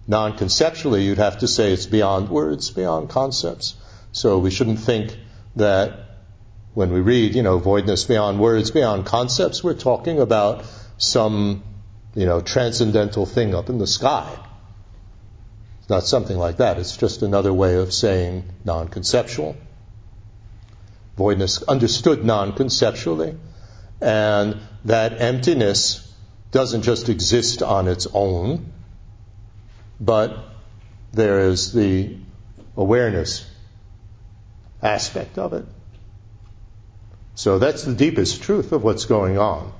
non 0.06 0.36
conceptually, 0.36 1.04
you'd 1.04 1.18
have 1.18 1.38
to 1.38 1.48
say 1.48 1.72
it's 1.72 1.86
beyond 1.86 2.28
words, 2.28 2.70
beyond 2.70 3.08
concepts. 3.08 3.74
So 4.12 4.38
we 4.38 4.50
shouldn't 4.50 4.80
think 4.80 5.16
that 5.56 5.92
when 6.74 6.92
we 6.92 7.00
read, 7.00 7.34
you 7.34 7.42
know, 7.42 7.58
voidness 7.58 8.06
beyond 8.06 8.38
words, 8.38 8.70
beyond 8.70 9.06
concepts, 9.06 9.64
we're 9.64 9.74
talking 9.74 10.20
about 10.20 10.64
some, 10.98 11.62
you 12.14 12.26
know, 12.26 12.40
transcendental 12.40 13.26
thing 13.26 13.54
up 13.54 13.68
in 13.68 13.78
the 13.78 13.86
sky. 13.86 14.36
Not 15.90 16.04
something 16.04 16.38
like 16.38 16.58
that. 16.58 16.78
It's 16.78 16.96
just 16.96 17.22
another 17.22 17.52
way 17.52 17.74
of 17.74 17.92
saying 17.92 18.44
non-conceptual. 18.64 19.56
Voidness 21.18 21.64
understood 21.66 22.24
non-conceptually, 22.24 23.36
and 24.00 24.56
that 24.84 25.20
emptiness 25.20 26.06
doesn't 26.52 26.82
just 26.82 27.08
exist 27.08 27.60
on 27.62 27.88
its 27.88 28.06
own, 28.14 28.72
but 30.00 30.38
there 31.12 31.40
is 31.40 31.72
the 31.72 32.16
awareness 32.76 33.44
aspect 34.80 35.38
of 35.38 35.54
it. 35.54 35.64
So 37.34 37.58
that's 37.58 37.82
the 37.82 37.94
deepest 37.94 38.42
truth 38.42 38.70
of 38.70 38.84
what's 38.84 39.06
going 39.06 39.38
on, 39.38 39.72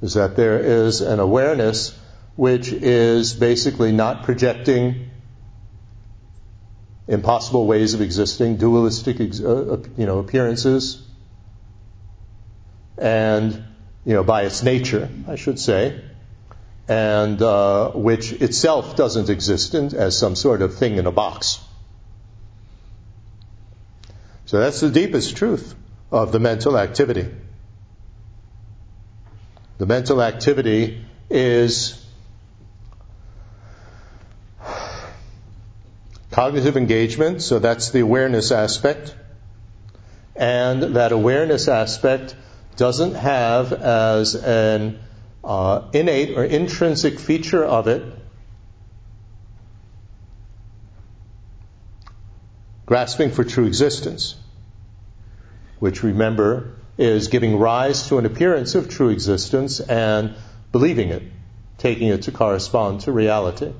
is 0.00 0.14
that 0.14 0.36
there 0.36 0.58
is 0.58 1.02
an 1.02 1.20
awareness 1.20 1.94
which 2.34 2.72
is 2.72 3.34
basically 3.34 3.92
not 3.92 4.22
projecting 4.22 5.03
impossible 7.06 7.66
ways 7.66 7.94
of 7.94 8.00
existing, 8.00 8.56
dualistic, 8.56 9.20
uh, 9.20 9.48
uh, 9.48 9.82
you 9.96 10.06
know, 10.06 10.18
appearances, 10.18 11.02
and 12.96 13.64
you 14.04 14.14
know, 14.14 14.22
by 14.22 14.42
its 14.42 14.62
nature, 14.62 15.08
I 15.28 15.36
should 15.36 15.58
say, 15.58 16.00
and 16.88 17.40
uh, 17.40 17.90
which 17.92 18.32
itself 18.32 18.96
doesn't 18.96 19.30
exist 19.30 19.74
in, 19.74 19.94
as 19.94 20.18
some 20.18 20.36
sort 20.36 20.62
of 20.62 20.76
thing 20.76 20.96
in 20.96 21.06
a 21.06 21.12
box. 21.12 21.60
So 24.46 24.58
that's 24.60 24.80
the 24.80 24.90
deepest 24.90 25.36
truth 25.36 25.74
of 26.12 26.32
the 26.32 26.38
mental 26.38 26.78
activity. 26.78 27.26
The 29.78 29.86
mental 29.86 30.22
activity 30.22 31.04
is 31.30 32.03
cognitive 36.34 36.76
engagement, 36.76 37.40
so 37.40 37.60
that's 37.60 37.90
the 37.92 38.00
awareness 38.00 38.50
aspect. 38.50 39.14
And 40.34 40.96
that 40.96 41.12
awareness 41.12 41.68
aspect 41.68 42.34
doesn't 42.74 43.14
have 43.14 43.72
as 43.72 44.34
an 44.34 44.98
uh, 45.44 45.82
innate 45.92 46.36
or 46.36 46.42
intrinsic 46.42 47.20
feature 47.20 47.64
of 47.64 47.86
it 47.86 48.02
grasping 52.84 53.30
for 53.30 53.44
true 53.44 53.66
existence, 53.66 54.34
which 55.78 56.02
remember 56.02 56.74
is 56.98 57.28
giving 57.28 57.60
rise 57.60 58.08
to 58.08 58.18
an 58.18 58.26
appearance 58.26 58.74
of 58.74 58.88
true 58.88 59.10
existence 59.10 59.78
and 59.78 60.34
believing 60.72 61.10
it, 61.10 61.22
taking 61.78 62.08
it 62.08 62.22
to 62.22 62.32
correspond 62.32 63.02
to 63.02 63.12
reality. 63.12 63.72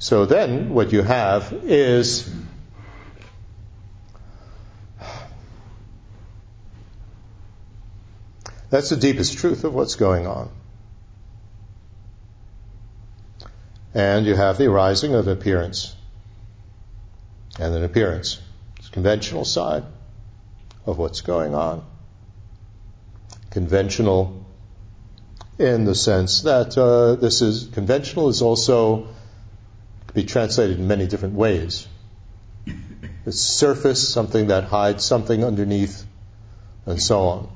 So 0.00 0.24
then 0.24 0.70
what 0.70 0.92
you 0.92 1.02
have 1.02 1.52
is 1.52 2.28
That's 8.70 8.88
the 8.88 8.96
deepest 8.96 9.36
truth 9.36 9.64
of 9.64 9.74
what's 9.74 9.96
going 9.96 10.28
on. 10.28 10.48
And 13.92 14.26
you 14.26 14.36
have 14.36 14.58
the 14.58 14.66
arising 14.66 15.12
of 15.14 15.26
appearance. 15.26 15.94
And 17.58 17.74
an 17.74 17.82
appearance. 17.82 18.40
It's 18.78 18.88
conventional 18.88 19.44
side 19.44 19.82
of 20.86 20.98
what's 20.98 21.20
going 21.20 21.52
on. 21.52 21.84
Conventional 23.50 24.44
in 25.58 25.84
the 25.84 25.96
sense 25.96 26.42
that 26.42 26.78
uh, 26.78 27.16
this 27.16 27.42
is 27.42 27.66
conventional 27.72 28.28
is 28.28 28.40
also 28.40 29.08
be 30.14 30.24
translated 30.24 30.78
in 30.78 30.88
many 30.88 31.06
different 31.06 31.34
ways. 31.34 31.86
It's 33.26 33.40
surface, 33.40 34.08
something 34.08 34.48
that 34.48 34.64
hides 34.64 35.04
something 35.04 35.44
underneath, 35.44 36.04
and 36.86 37.00
so 37.00 37.20
on. 37.20 37.48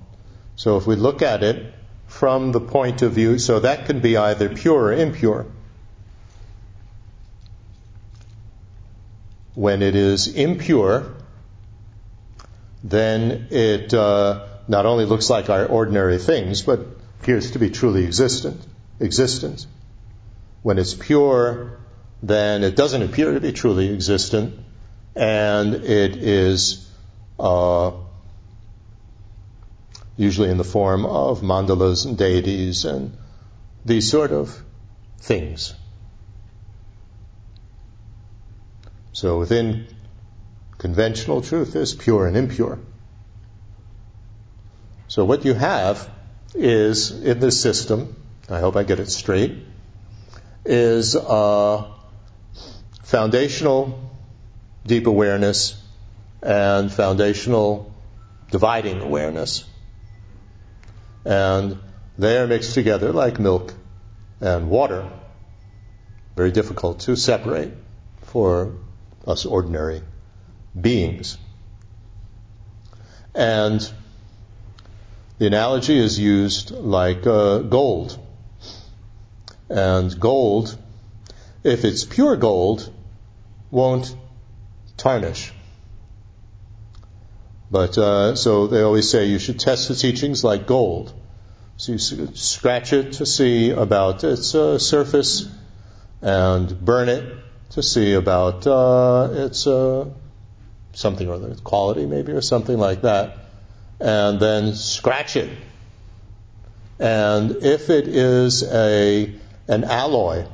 So 0.57 0.77
if 0.77 0.87
we 0.87 0.97
look 0.97 1.23
at 1.23 1.43
it 1.43 1.75
from 2.07 2.53
the 2.53 2.61
point 2.61 3.03
of 3.03 3.12
view, 3.12 3.38
so 3.38 3.61
that 3.61 3.87
can 3.87 4.01
be 4.01 4.17
either 4.17 4.49
pure 4.49 4.85
or 4.85 4.93
impure. 4.93 5.47
When 9.55 9.83
it 9.83 9.95
is 9.95 10.29
impure, 10.29 11.14
then 12.83 13.49
it 13.51 13.95
uh, 13.95 14.47
not 14.69 14.87
only 14.87 15.07
looks 15.07 15.31
like 15.31 15.49
our 15.49 15.67
ordinary 15.67 16.19
things, 16.19 16.62
but 16.62 16.81
appears 17.21 17.53
to 17.53 17.59
be 17.59 17.71
truly 17.71 18.05
existent. 18.05 18.61
Existent. 19.01 19.67
When 20.62 20.79
it's 20.79 20.95
pure, 20.95 21.79
then 22.26 22.64
it 22.64 22.74
doesn't 22.74 23.02
appear 23.02 23.32
to 23.32 23.40
be 23.40 23.52
truly 23.52 23.92
existent, 23.92 24.58
and 25.14 25.74
it 25.74 26.16
is 26.16 26.90
uh, 27.38 27.92
usually 30.16 30.48
in 30.48 30.56
the 30.56 30.64
form 30.64 31.04
of 31.04 31.42
mandalas 31.42 32.06
and 32.06 32.16
deities 32.16 32.87
and 32.87 33.16
these 33.84 34.10
sort 34.10 34.32
of 34.32 34.62
things. 35.18 35.74
So 39.12 39.38
within 39.38 39.87
conventional 40.78 41.42
truth, 41.42 41.74
there's 41.74 41.94
pure 41.94 42.26
and 42.26 42.38
impure. 42.38 42.78
So 45.08 45.26
what 45.26 45.44
you 45.44 45.52
have 45.52 46.08
is 46.54 47.10
in 47.10 47.38
this 47.38 47.60
system, 47.60 48.16
I 48.48 48.60
hope 48.60 48.76
I 48.76 48.82
get 48.82 48.98
it 48.98 49.10
straight, 49.10 49.58
is 50.64 51.14
a 51.14 51.93
foundational 53.05 54.11
deep 54.87 55.07
awareness 55.07 55.81
and 56.43 56.93
foundational 56.93 57.95
dividing 58.51 59.01
awareness 59.01 59.64
and 61.25 61.79
they 62.19 62.38
are 62.38 62.47
mixed 62.47 62.75
together 62.75 63.12
like 63.12 63.40
milk 63.40 63.75
and 64.40 64.69
water. 64.69 65.11
Very 66.37 66.51
difficult 66.51 67.01
to 67.01 67.17
separate 67.17 67.73
for 68.23 68.75
us 69.27 69.47
ordinary 69.47 70.03
beings. 70.79 71.38
And 73.35 73.88
the 75.38 75.47
analogy 75.47 75.99
is 75.99 76.19
used 76.19 76.71
like 76.71 77.27
uh, 77.27 77.59
gold. 77.59 78.19
And 79.69 80.21
gold, 80.21 80.77
if 81.64 81.85
it's 81.85 82.05
pure 82.05 82.37
gold, 82.37 82.92
won't 83.70 84.14
tarnish. 84.96 85.53
But 87.70 87.98
uh, 87.98 88.37
so 88.37 88.68
they 88.68 88.83
always 88.83 89.11
say 89.11 89.24
you 89.24 89.38
should 89.38 89.59
test 89.59 89.88
the 89.88 89.94
teachings 89.94 90.44
like 90.44 90.66
gold. 90.66 91.12
So 91.77 91.92
you 91.92 91.98
scratch 91.98 92.92
it 92.92 93.14
to 93.14 93.27
see 93.27 93.70
about 93.70 94.22
its 94.22 94.55
uh, 94.55 94.79
surface 94.79 95.48
and 96.22 96.85
burn 96.85 97.09
it 97.09 97.37
to 97.70 97.83
see 97.83 98.12
about 98.12 98.66
uh, 98.66 99.29
its 99.33 99.66
uh, 99.66 100.09
something 100.92 101.29
or 101.29 101.35
other, 101.35 101.57
quality 101.57 102.07
maybe 102.07 102.33
or 102.33 102.42
something 102.42 102.79
like 102.79 103.03
that, 103.03 103.38
and 103.98 104.38
then 104.38 104.74
scratch 104.74 105.37
it. 105.37 105.50
And 107.00 107.57
if 107.57 107.90
it 107.90 108.07
is 108.07 108.62
a 108.62 109.35
an 109.66 109.83
alloy, 109.83 110.46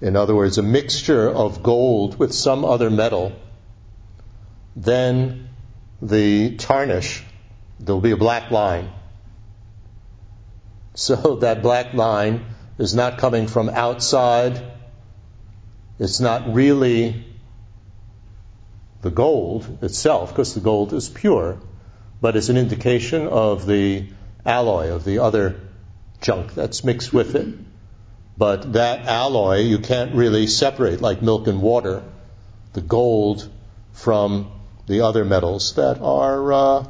in 0.00 0.16
other 0.16 0.34
words, 0.34 0.58
a 0.58 0.62
mixture 0.62 1.28
of 1.28 1.62
gold 1.62 2.18
with 2.18 2.32
some 2.32 2.64
other 2.64 2.90
metal, 2.90 3.32
then 4.74 5.48
the 6.00 6.56
tarnish, 6.56 7.22
there'll 7.78 8.00
be 8.00 8.12
a 8.12 8.16
black 8.16 8.50
line. 8.50 8.90
So 10.92 11.36
that 11.36 11.62
black 11.62 11.94
line 11.94 12.44
is 12.76 12.94
not 12.94 13.18
coming 13.18 13.46
from 13.46 13.68
outside. 13.68 14.60
It's 15.98 16.18
not 16.18 16.52
really 16.52 17.24
the 19.00 19.10
gold 19.10 19.78
itself, 19.82 20.30
because 20.30 20.52
the 20.54 20.60
gold 20.60 20.92
is 20.92 21.08
pure, 21.08 21.58
but 22.20 22.36
it's 22.36 22.48
an 22.48 22.56
indication 22.56 23.28
of 23.28 23.66
the 23.66 24.08
alloy, 24.44 24.88
of 24.88 25.04
the 25.04 25.20
other 25.20 25.60
junk 26.20 26.54
that's 26.54 26.84
mixed 26.84 27.12
with 27.12 27.34
it. 27.36 27.54
But 28.40 28.72
that 28.72 29.06
alloy 29.06 29.58
you 29.58 29.80
can't 29.80 30.14
really 30.14 30.46
separate 30.46 31.02
like 31.02 31.20
milk 31.20 31.46
and 31.46 31.60
water, 31.60 32.02
the 32.72 32.80
gold 32.80 33.46
from 33.92 34.50
the 34.86 35.02
other 35.02 35.26
metals 35.26 35.74
that 35.74 36.00
are 36.00 36.50
uh, 36.50 36.84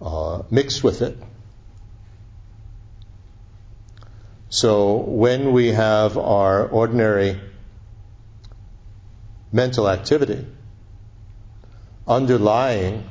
uh, 0.00 0.42
mixed 0.50 0.82
with 0.82 1.02
it. 1.02 1.18
So 4.48 4.96
when 4.96 5.52
we 5.52 5.66
have 5.68 6.16
our 6.16 6.66
ordinary 6.66 7.38
mental 9.52 9.86
activity, 9.86 10.46
underlying 12.08 13.04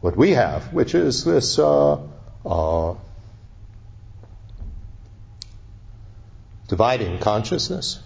what 0.00 0.16
we 0.16 0.30
have, 0.30 0.72
which 0.72 0.94
is 0.94 1.24
this 1.24 1.58
uh, 1.58 1.98
uh, 2.46 2.94
dividing 6.72 7.18
consciousness. 7.18 8.00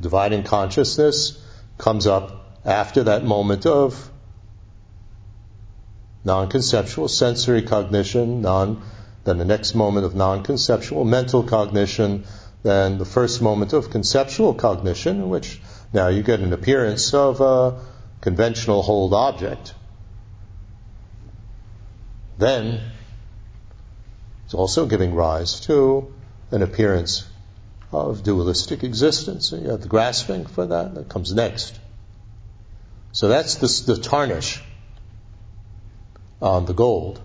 Dividing 0.00 0.44
consciousness 0.44 1.38
comes 1.76 2.06
up 2.06 2.58
after 2.64 3.02
that 3.04 3.22
moment 3.22 3.66
of 3.66 4.10
non-conceptual 6.24 7.06
sensory 7.06 7.60
cognition, 7.60 8.40
non, 8.40 8.80
then 9.24 9.36
the 9.36 9.44
next 9.44 9.74
moment 9.74 10.06
of 10.06 10.14
non-conceptual 10.14 11.04
mental 11.04 11.42
cognition, 11.42 12.24
then 12.62 12.96
the 12.96 13.04
first 13.04 13.42
moment 13.42 13.74
of 13.74 13.90
conceptual 13.90 14.54
cognition, 14.54 15.16
in 15.16 15.28
which 15.28 15.60
now 15.92 16.08
you 16.08 16.22
get 16.22 16.40
an 16.40 16.54
appearance 16.54 17.12
of 17.12 17.42
a 17.42 17.78
conventional 18.22 18.80
hold 18.80 19.12
object. 19.12 19.74
Then 22.38 22.80
it's 24.46 24.54
also 24.54 24.86
giving 24.86 25.14
rise 25.14 25.60
to 25.66 26.14
an 26.50 26.62
appearance 26.62 27.26
of 27.92 28.22
dualistic 28.22 28.84
existence. 28.84 29.52
You 29.52 29.70
have 29.70 29.82
the 29.82 29.88
grasping 29.88 30.46
for 30.46 30.66
that 30.66 30.94
that 30.94 31.08
comes 31.08 31.32
next. 31.32 31.78
So 33.12 33.28
that's 33.28 33.56
the, 33.56 33.94
the 33.94 34.00
tarnish 34.00 34.62
on 36.40 36.66
the 36.66 36.74
gold. 36.74 37.20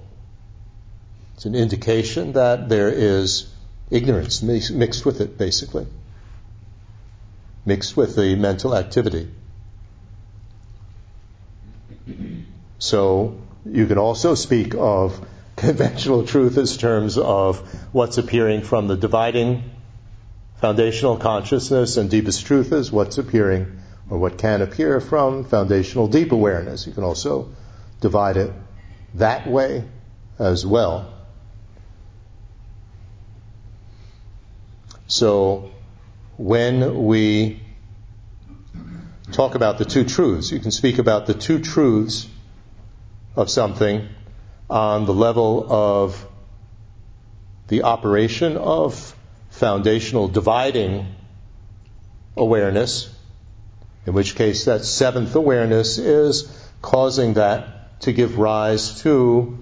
It's 1.35 1.45
an 1.45 1.55
indication 1.55 2.33
that 2.33 2.69
there 2.69 2.89
is 2.89 3.51
ignorance 3.89 4.41
mixed 4.41 5.05
with 5.05 5.21
it, 5.21 5.37
basically, 5.37 5.85
mixed 7.65 7.97
with 7.97 8.15
the 8.15 8.35
mental 8.35 8.75
activity. 8.75 9.29
So 12.79 13.41
you 13.65 13.87
can 13.87 13.97
also 13.97 14.35
speak 14.35 14.73
of 14.75 15.25
conventional 15.67 16.25
truth 16.25 16.57
as 16.57 16.75
terms 16.75 17.17
of 17.17 17.59
what's 17.93 18.17
appearing 18.17 18.63
from 18.63 18.89
the 18.89 18.97
dividing 18.97 19.63
foundational 20.57 21.15
consciousness 21.15 21.95
and 21.95 22.09
deepest 22.09 22.45
truth 22.45 22.73
is 22.73 22.91
what's 22.91 23.17
appearing 23.17 23.79
or 24.09 24.17
what 24.17 24.37
can 24.37 24.61
appear 24.61 24.99
from 24.99 25.45
foundational 25.45 26.09
deep 26.09 26.33
awareness. 26.33 26.85
You 26.85 26.91
can 26.91 27.05
also 27.05 27.47
divide 28.01 28.35
it 28.35 28.51
that 29.13 29.47
way 29.47 29.85
as 30.37 30.65
well. 30.65 31.13
So 35.07 35.71
when 36.35 37.05
we 37.05 37.61
talk 39.31 39.55
about 39.55 39.77
the 39.77 39.85
two 39.85 40.03
truths, 40.03 40.51
you 40.51 40.59
can 40.59 40.71
speak 40.71 40.97
about 40.97 41.25
the 41.25 41.33
two 41.33 41.59
truths 41.59 42.27
of 43.37 43.49
something 43.49 44.09
on 44.69 45.05
the 45.05 45.13
level 45.13 45.65
of 45.71 46.27
the 47.67 47.83
operation 47.83 48.57
of 48.57 49.15
foundational 49.49 50.27
dividing 50.27 51.07
awareness, 52.35 53.13
in 54.05 54.13
which 54.13 54.35
case 54.35 54.65
that 54.65 54.83
seventh 54.83 55.35
awareness 55.35 55.97
is 55.97 56.47
causing 56.81 57.35
that 57.35 57.99
to 58.01 58.11
give 58.11 58.37
rise 58.37 59.01
to, 59.01 59.57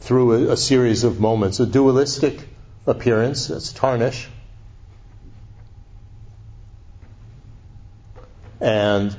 through 0.00 0.48
a, 0.48 0.52
a 0.52 0.56
series 0.56 1.04
of 1.04 1.18
moments, 1.20 1.58
a 1.58 1.66
dualistic 1.66 2.38
appearance, 2.86 3.48
that's 3.48 3.72
tarnish. 3.72 4.28
And 8.60 9.16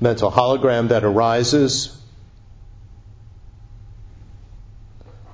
mental 0.00 0.30
hologram 0.30 0.88
that 0.88 1.04
arises 1.04 1.95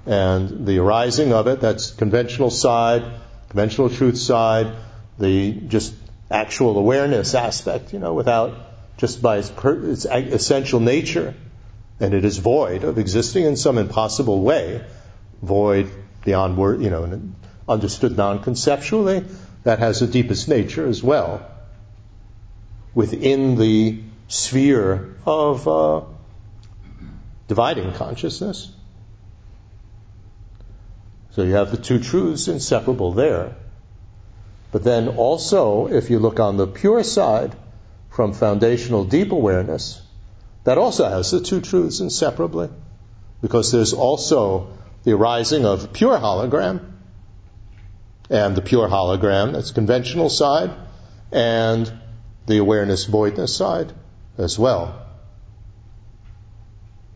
and 0.07 0.66
the 0.66 0.78
arising 0.78 1.32
of 1.32 1.46
it, 1.46 1.61
that's 1.61 1.90
conventional 1.90 2.50
side, 2.50 3.05
conventional 3.48 3.88
truth 3.88 4.18
side, 4.18 4.74
the 5.18 5.53
just 5.53 5.94
actual 6.30 6.78
awareness 6.78 7.34
aspect, 7.34 7.92
you 7.92 7.98
know, 7.98 8.14
without 8.14 8.55
just 8.96 9.22
by 9.22 9.38
its, 9.38 9.50
per, 9.50 9.90
its 9.90 10.05
essential 10.07 10.80
nature, 10.80 11.34
and 12.00 12.14
it 12.14 12.24
is 12.24 12.38
void 12.38 12.84
of 12.84 12.98
existing 12.98 13.44
in 13.44 13.57
some 13.57 13.78
impossible 13.78 14.42
way, 14.42 14.84
void 15.40 15.90
beyond 16.24 16.57
word, 16.57 16.80
you 16.82 16.90
know, 16.90 17.20
understood 17.68 18.16
non-conceptually, 18.16 19.24
that 19.64 19.78
has 19.78 20.00
the 20.00 20.07
deepest 20.07 20.48
nature 20.48 20.86
as 20.86 21.03
well, 21.03 21.48
within 22.94 23.57
the 23.57 24.00
sphere 24.28 25.14
of 25.24 25.68
uh, 25.68 26.00
dividing 27.48 27.92
consciousness. 27.92 28.72
So 31.33 31.43
you 31.43 31.55
have 31.55 31.70
the 31.70 31.78
two 31.78 31.99
truths 31.99 32.49
inseparable 32.49 33.12
there. 33.12 33.57
But 34.70 34.85
then 34.85 35.09
also, 35.09 35.87
if 35.87 36.11
you 36.11 36.18
look 36.18 36.41
on 36.41 36.57
the 36.57 36.66
pure 36.66 37.03
side 37.03 37.55
from 38.11 38.35
foundational 38.35 39.05
deep 39.05 39.33
awareness, 39.33 40.01
that 40.64 40.78
also 40.78 41.09
has 41.09 41.30
the 41.30 41.41
two 41.41 41.61
truths 41.61 42.01
inseparably. 42.01 42.68
Because 43.41 43.72
there's 43.72 43.95
also 43.95 44.68
the 45.05 45.12
arising 45.12 45.64
of 45.64 45.93
pure 45.93 46.18
hologram, 46.18 46.93
and 48.30 48.55
the 48.55 48.62
pure 48.62 48.89
hologram, 48.89 49.53
that's 49.53 49.72
conventional 49.72 50.28
side, 50.28 50.70
and 51.33 51.93
the 52.47 52.59
awareness 52.59 53.07
voidness 53.07 53.57
side 53.57 53.93
as 54.39 54.59
well. 54.59 55.07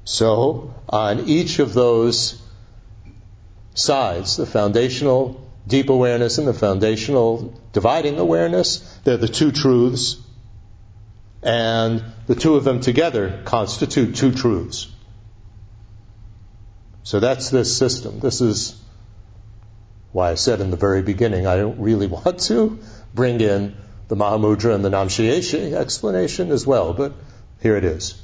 So, 0.04 0.74
on 0.88 1.28
each 1.28 1.58
of 1.58 1.74
those 1.74 2.40
sides, 3.76 4.36
the 4.36 4.46
foundational 4.46 5.40
deep 5.66 5.90
awareness 5.90 6.38
and 6.38 6.48
the 6.48 6.54
foundational 6.54 7.60
dividing 7.72 8.18
awareness. 8.18 8.78
They're 9.04 9.16
the 9.16 9.28
two 9.28 9.52
truths. 9.52 10.16
And 11.42 12.02
the 12.26 12.34
two 12.34 12.56
of 12.56 12.64
them 12.64 12.80
together 12.80 13.42
constitute 13.44 14.16
two 14.16 14.32
truths. 14.32 14.88
So 17.04 17.20
that's 17.20 17.50
this 17.50 17.76
system. 17.76 18.18
This 18.18 18.40
is 18.40 18.80
why 20.10 20.30
I 20.30 20.34
said 20.34 20.60
in 20.60 20.70
the 20.70 20.76
very 20.76 21.02
beginning 21.02 21.46
I 21.46 21.56
don't 21.56 21.78
really 21.78 22.06
want 22.18 22.40
to 22.40 22.80
bring 23.14 23.40
in 23.40 23.76
the 24.08 24.16
Mahamudra 24.16 24.74
and 24.74 24.84
the 24.84 24.88
Namshyeshe 24.88 25.72
explanation 25.72 26.50
as 26.50 26.66
well, 26.66 26.94
but 26.94 27.12
here 27.60 27.76
it 27.76 27.84
is. 27.84 28.20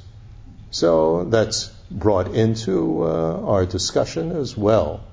So 0.71 1.25
that's 1.25 1.67
brought 1.91 2.33
into 2.33 3.03
uh, 3.03 3.41
our 3.41 3.65
discussion 3.65 4.31
as 4.31 4.57
well. 4.57 5.03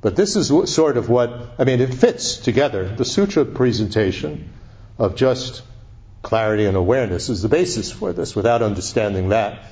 But 0.00 0.14
this 0.14 0.36
is 0.36 0.48
sort 0.72 0.96
of 0.96 1.08
what, 1.08 1.54
I 1.58 1.64
mean, 1.64 1.80
it 1.80 1.92
fits 1.92 2.36
together. 2.36 2.88
The 2.88 3.04
sutra 3.04 3.44
presentation 3.44 4.50
of 4.96 5.16
just 5.16 5.62
clarity 6.22 6.66
and 6.66 6.76
awareness 6.76 7.28
is 7.28 7.42
the 7.42 7.48
basis 7.48 7.90
for 7.90 8.12
this. 8.12 8.36
Without 8.36 8.62
understanding 8.62 9.30
that, 9.30 9.64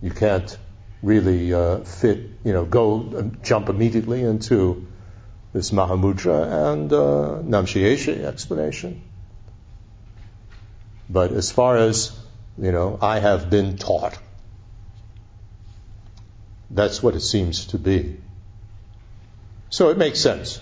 you 0.00 0.10
can't 0.10 0.56
really 1.02 1.52
uh, 1.52 1.78
fit, 1.78 2.18
you 2.44 2.52
know, 2.52 2.64
go 2.64 3.30
jump 3.42 3.68
immediately 3.68 4.22
into 4.22 4.86
this 5.52 5.70
Mahamudra 5.72 6.72
and 6.72 6.92
uh, 6.92 7.42
explanation. 8.24 9.02
But 11.10 11.32
as 11.32 11.50
far 11.50 11.76
as, 11.76 12.18
you 12.58 12.72
know, 12.72 12.98
I 13.00 13.18
have 13.18 13.50
been 13.50 13.76
taught, 13.76 14.18
that's 16.70 17.02
what 17.02 17.14
it 17.14 17.20
seems 17.20 17.66
to 17.66 17.78
be. 17.78 18.18
So 19.70 19.90
it 19.90 19.98
makes 19.98 20.20
sense. 20.20 20.60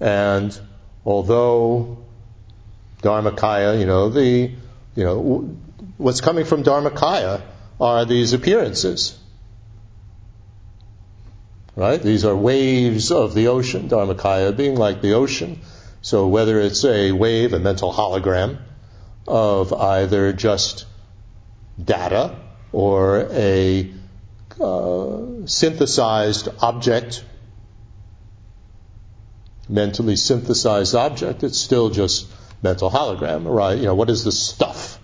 And 0.00 0.58
although 1.04 1.98
Dharmakaya, 3.02 3.78
you 3.78 3.86
know, 3.86 4.08
the, 4.08 4.50
you 4.94 5.04
know, 5.04 5.56
what's 5.96 6.20
coming 6.20 6.44
from 6.44 6.64
Dharmakaya 6.64 7.42
are 7.80 8.04
these 8.04 8.32
appearances. 8.32 9.18
Right? 11.76 12.02
These 12.02 12.24
are 12.24 12.34
waves 12.34 13.12
of 13.12 13.34
the 13.34 13.48
ocean, 13.48 13.88
Dharmakaya 13.88 14.56
being 14.56 14.76
like 14.76 15.00
the 15.00 15.12
ocean. 15.12 15.60
So 16.02 16.26
whether 16.26 16.60
it's 16.60 16.84
a 16.84 17.12
wave, 17.12 17.52
a 17.52 17.58
mental 17.58 17.92
hologram 17.92 18.58
of 19.26 19.72
either 19.72 20.32
just 20.32 20.86
data 21.82 22.34
or 22.72 23.28
a 23.30 23.92
uh, 24.60 25.18
synthesized 25.44 26.48
object 26.60 27.24
mentally 29.68 30.16
synthesized 30.16 30.94
object, 30.94 31.42
it's 31.42 31.58
still 31.58 31.90
just 31.90 32.26
mental 32.62 32.90
hologram, 32.90 33.44
right? 33.46 33.76
You 33.76 33.84
know, 33.84 33.94
what 33.94 34.10
is 34.10 34.24
the 34.24 34.32
stuff? 34.32 34.98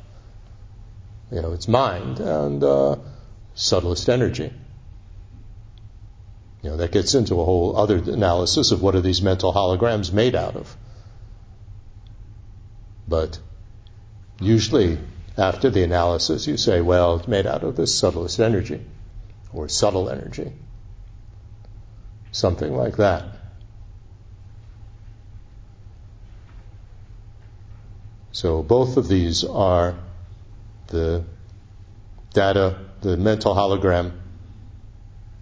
You 1.31 1.43
know, 1.43 1.53
it's 1.53 1.69
mind 1.69 2.21
and 2.21 2.63
uh, 2.63 2.97
subtlest 3.55 4.09
energy. 4.09 4.53
You 6.63 6.71
know, 6.71 6.77
that 6.79 6.93
gets 6.93 7.15
into 7.15 7.41
a 7.41 7.45
whole 7.45 7.77
other 7.77 7.97
analysis 7.97 8.71
of 8.71 8.81
what 8.83 8.95
are 8.95 9.01
these 9.01 9.21
mental 9.21 9.53
holograms 9.53 10.13
made 10.13 10.35
out 10.35 10.57
of. 10.57 10.75
But 13.07 13.39
usually, 14.41 14.99
after 15.37 15.69
the 15.69 15.83
analysis, 15.83 16.47
you 16.47 16.57
say, 16.57 16.81
well, 16.81 17.17
it's 17.17 17.29
made 17.29 17.47
out 17.47 17.65
of 17.65 17.77
this 17.77 17.97
subtlest 17.97 18.41
energy 18.41 18.81
or 19.53 19.69
subtle 19.69 20.09
energy. 20.09 20.53
Something 22.33 22.75
like 22.75 22.97
that. 22.97 23.25
So 28.35 28.65
both 28.65 28.97
of 28.97 29.07
these 29.07 29.45
are 29.45 29.95
the 30.89 31.25
data, 32.33 32.81
the 33.01 33.17
mental 33.17 33.55
hologram 33.55 34.11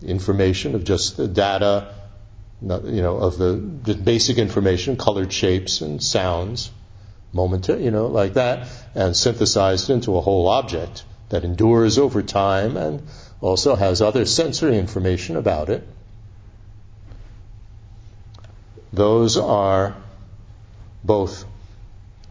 information 0.02 0.74
of 0.74 0.84
just 0.84 1.16
the 1.16 1.26
data, 1.26 1.94
you 2.60 3.00
know, 3.00 3.16
of 3.16 3.38
the, 3.38 3.54
the 3.54 3.94
basic 3.94 4.36
information, 4.36 4.98
colored 4.98 5.32
shapes 5.32 5.80
and 5.80 6.02
sounds, 6.02 6.70
momentary, 7.32 7.82
you 7.82 7.90
know, 7.90 8.08
like 8.08 8.34
that, 8.34 8.68
and 8.94 9.16
synthesized 9.16 9.88
into 9.88 10.18
a 10.18 10.20
whole 10.20 10.48
object 10.48 11.02
that 11.30 11.44
endures 11.44 11.96
over 11.96 12.22
time 12.22 12.76
and 12.76 13.04
also 13.40 13.74
has 13.74 14.02
other 14.02 14.26
sensory 14.26 14.76
information 14.76 15.36
about 15.36 15.70
it. 15.70 15.82
Those 18.92 19.38
are 19.38 19.96
both, 21.02 21.46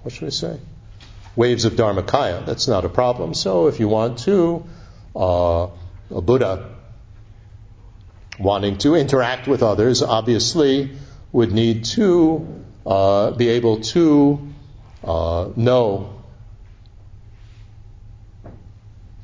what 0.04 0.14
should 0.14 0.28
I 0.28 0.32
say? 0.32 0.60
Waves 1.36 1.66
of 1.66 1.74
Dharmakaya. 1.74 2.45
That's 2.45 2.68
not 2.68 2.86
a 2.86 2.89
problem. 2.89 3.34
So 3.34 3.68
if 3.68 3.80
you 3.80 3.88
want 3.88 4.20
to, 4.20 4.66
uh, 5.16 5.68
a 6.10 6.22
Buddha 6.22 6.70
wanting 8.39 8.78
to 8.80 8.95
interact 8.95 9.47
with 9.47 9.64
others 9.64 10.02
obviously 10.02 10.91
would 11.32 11.52
need 11.52 11.86
to 11.86 12.64
uh, 12.86 13.32
be 13.32 13.49
able 13.49 13.82
to 13.82 14.54
uh, 15.04 15.49
know 15.56 16.22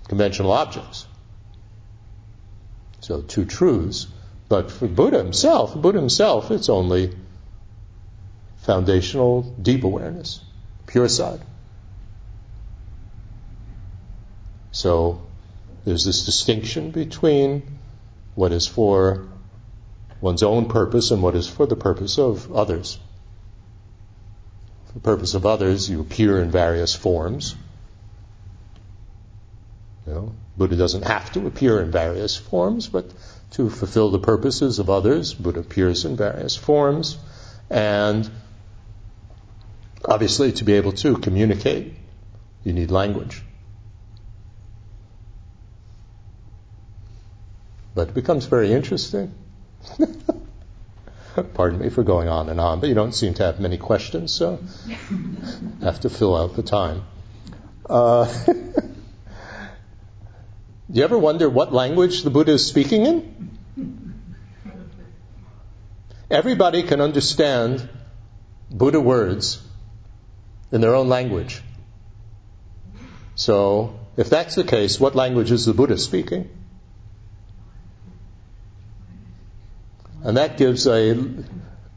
conventional 0.08 0.52
objects. 0.52 1.06
So 3.02 3.22
two 3.22 3.46
truths. 3.46 4.08
But 4.50 4.72
for 4.72 4.88
Buddha 4.88 5.18
himself, 5.18 5.76
Buddha 5.76 6.00
himself, 6.00 6.52
it's 6.52 6.70
only 6.70 7.14
foundational 8.58 9.42
deep 9.62 9.84
awareness, 9.84 10.42
pure 10.98 11.08
side. 11.08 11.42
So 14.72 15.22
there's 15.86 16.04
this 16.06 16.26
distinction 16.26 16.90
between 16.90 17.62
what 18.34 18.52
is 18.52 18.66
for 18.66 19.28
one's 20.22 20.42
own 20.42 20.70
purpose 20.70 21.12
and 21.12 21.22
what 21.22 21.36
is 21.36 21.48
for 21.48 21.68
the 21.68 21.76
purpose 21.76 22.18
of 22.18 22.52
others. 22.52 22.98
For 24.88 24.94
the 24.94 25.00
purpose 25.02 25.36
of 25.36 25.46
others, 25.46 25.88
you 25.88 26.02
appear 26.02 26.42
in 26.42 26.50
various 26.50 26.96
forms. 26.96 27.56
You 30.08 30.14
know, 30.14 30.36
Buddha 30.58 30.78
doesn't 30.78 31.06
have 31.06 31.32
to 31.34 31.46
appear 31.46 31.80
in 31.80 31.92
various 31.92 32.36
forms, 32.36 32.88
but 32.88 33.06
to 33.52 33.70
fulfill 33.70 34.10
the 34.10 34.26
purposes 34.34 34.80
of 34.80 34.90
others, 34.90 35.36
Buddha 35.36 35.60
appears 35.60 36.06
in 36.06 36.16
various 36.16 36.56
forms. 36.56 37.20
And 37.70 38.28
obviously, 40.08 40.54
to 40.54 40.64
be 40.64 40.74
able 40.74 40.94
to 40.94 41.18
communicate, 41.18 41.94
you 42.64 42.74
need 42.74 42.90
language. 42.90 43.44
But 47.94 48.10
it 48.10 48.14
becomes 48.14 48.46
very 48.46 48.72
interesting. 48.72 49.34
Pardon 51.54 51.80
me 51.80 51.90
for 51.90 52.04
going 52.04 52.30
on 52.30 52.50
and 52.50 52.60
on, 52.60 52.80
but 52.80 52.90
you 52.90 52.96
don't 52.96 53.14
seem 53.14 53.34
to 53.36 53.44
have 53.44 53.60
many 53.60 53.78
questions, 53.78 54.32
so 54.34 54.60
I 55.82 55.86
have 55.86 56.00
to 56.02 56.10
fill 56.10 56.36
out 56.36 56.56
the 56.56 56.64
time. 56.64 57.04
Uh, 57.88 58.26
do 58.46 58.54
you 60.92 61.04
ever 61.04 61.18
wonder 61.18 61.50
what 61.50 61.74
language 61.74 62.24
the 62.24 62.30
Buddha 62.30 62.54
is 62.54 62.66
speaking 62.66 63.06
in? 63.06 63.52
Everybody 66.30 66.84
can 66.84 67.02
understand 67.02 67.88
Buddha 68.70 69.00
words 69.00 69.67
in 70.72 70.82
their 70.82 70.96
own 70.96 71.10
language. 71.10 71.62
So, 73.36 74.00
if 74.18 74.30
that's 74.30 74.56
the 74.56 74.64
case, 74.64 75.00
what 75.00 75.16
language 75.16 75.52
is 75.52 75.66
the 75.66 75.74
Buddha 75.74 75.98
speaking? 75.98 76.50
And 80.24 80.38
that 80.38 80.58
gives 80.58 80.88
a, 80.88 81.16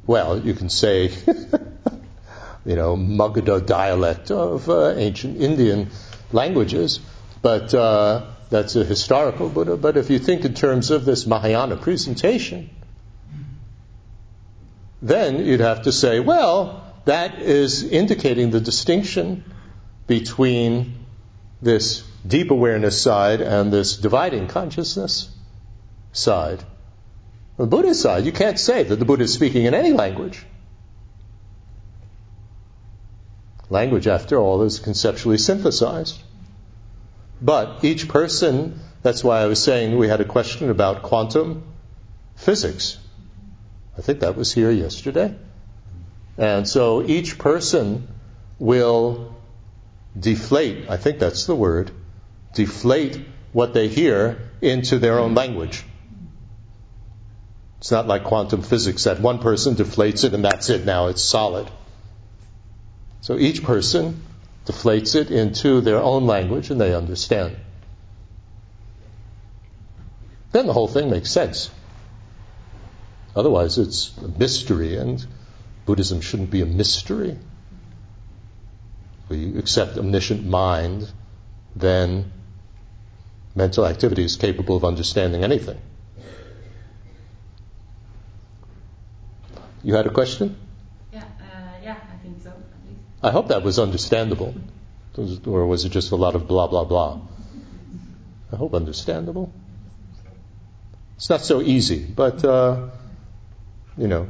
well, 0.06 0.38
you 0.38 0.54
can 0.54 0.68
say, 0.68 1.08
you 2.64 2.76
know, 2.76 2.96
Magadha 2.96 3.64
dialect 3.64 4.30
of 4.30 4.68
uh, 4.68 4.90
ancient 4.90 5.40
Indian 5.40 5.90
languages, 6.30 7.00
but 7.40 7.72
uh, 7.74 8.26
that's 8.50 8.76
a 8.76 8.84
historical 8.84 9.48
Buddha. 9.48 9.76
But 9.76 9.96
if 9.96 10.10
you 10.10 10.18
think 10.18 10.44
in 10.44 10.54
terms 10.54 10.90
of 10.90 11.04
this 11.04 11.26
Mahayana 11.26 11.76
presentation, 11.76 12.68
then 15.00 15.44
you'd 15.44 15.60
have 15.60 15.82
to 15.82 15.92
say, 15.92 16.20
well, 16.20 16.89
that 17.04 17.38
is 17.40 17.82
indicating 17.82 18.50
the 18.50 18.60
distinction 18.60 19.44
between 20.06 21.06
this 21.62 22.02
deep 22.26 22.50
awareness 22.50 23.00
side 23.00 23.40
and 23.40 23.72
this 23.72 23.96
dividing 23.96 24.48
consciousness 24.48 25.30
side. 26.12 26.62
The 27.56 27.66
Buddhist 27.66 28.00
side, 28.00 28.24
you 28.24 28.32
can't 28.32 28.58
say 28.58 28.82
that 28.82 28.96
the 28.96 29.04
Buddha 29.04 29.24
is 29.24 29.34
speaking 29.34 29.64
in 29.64 29.74
any 29.74 29.92
language. 29.92 30.44
Language, 33.68 34.06
after 34.06 34.38
all, 34.38 34.62
is 34.62 34.78
conceptually 34.78 35.38
synthesized. 35.38 36.20
But 37.40 37.84
each 37.84 38.08
person, 38.08 38.80
that's 39.02 39.22
why 39.22 39.40
I 39.40 39.46
was 39.46 39.62
saying 39.62 39.96
we 39.96 40.08
had 40.08 40.20
a 40.20 40.24
question 40.24 40.70
about 40.70 41.02
quantum 41.02 41.62
physics. 42.36 42.98
I 43.96 44.02
think 44.02 44.20
that 44.20 44.36
was 44.36 44.52
here 44.52 44.70
yesterday. 44.70 45.34
And 46.40 46.66
so 46.66 47.02
each 47.02 47.38
person 47.38 48.08
will 48.58 49.36
deflate, 50.18 50.88
I 50.88 50.96
think 50.96 51.18
that's 51.18 51.44
the 51.44 51.54
word, 51.54 51.90
deflate 52.54 53.20
what 53.52 53.74
they 53.74 53.88
hear 53.88 54.48
into 54.62 54.98
their 54.98 55.18
own 55.18 55.34
language. 55.34 55.84
It's 57.78 57.90
not 57.90 58.06
like 58.06 58.24
quantum 58.24 58.62
physics 58.62 59.04
that 59.04 59.20
one 59.20 59.40
person 59.40 59.74
deflates 59.74 60.24
it 60.24 60.32
and 60.32 60.42
that's 60.42 60.70
it 60.70 60.86
now, 60.86 61.08
it's 61.08 61.22
solid. 61.22 61.70
So 63.20 63.36
each 63.36 63.62
person 63.62 64.22
deflates 64.64 65.14
it 65.14 65.30
into 65.30 65.82
their 65.82 65.98
own 65.98 66.26
language 66.26 66.70
and 66.70 66.80
they 66.80 66.94
understand. 66.94 67.54
Then 70.52 70.66
the 70.66 70.72
whole 70.72 70.88
thing 70.88 71.10
makes 71.10 71.30
sense. 71.30 71.70
Otherwise, 73.36 73.76
it's 73.76 74.16
a 74.16 74.28
mystery, 74.28 74.96
and 74.96 75.24
Buddhism 75.90 76.20
shouldn't 76.20 76.52
be 76.52 76.60
a 76.60 76.66
mystery. 76.66 77.36
We 79.28 79.58
accept 79.58 79.98
omniscient 79.98 80.46
mind, 80.46 81.10
then 81.74 82.30
mental 83.56 83.84
activity 83.84 84.22
is 84.22 84.36
capable 84.36 84.76
of 84.76 84.84
understanding 84.84 85.42
anything. 85.42 85.80
You 89.82 89.96
had 89.96 90.06
a 90.06 90.10
question? 90.10 90.56
Yeah, 91.12 91.24
uh, 91.24 91.24
yeah, 91.82 91.96
I 92.14 92.22
think 92.22 92.40
so. 92.40 92.52
I 93.20 93.32
hope 93.32 93.48
that 93.48 93.64
was 93.64 93.80
understandable. 93.80 94.54
Or 95.44 95.66
was 95.66 95.84
it 95.84 95.88
just 95.88 96.12
a 96.12 96.16
lot 96.16 96.36
of 96.36 96.46
blah, 96.46 96.68
blah, 96.68 96.84
blah? 96.84 97.20
I 98.52 98.54
hope 98.54 98.74
understandable. 98.74 99.52
It's 101.16 101.30
not 101.30 101.40
so 101.40 101.60
easy, 101.60 102.04
but, 102.04 102.44
uh, 102.44 102.90
you 103.98 104.06
know, 104.06 104.28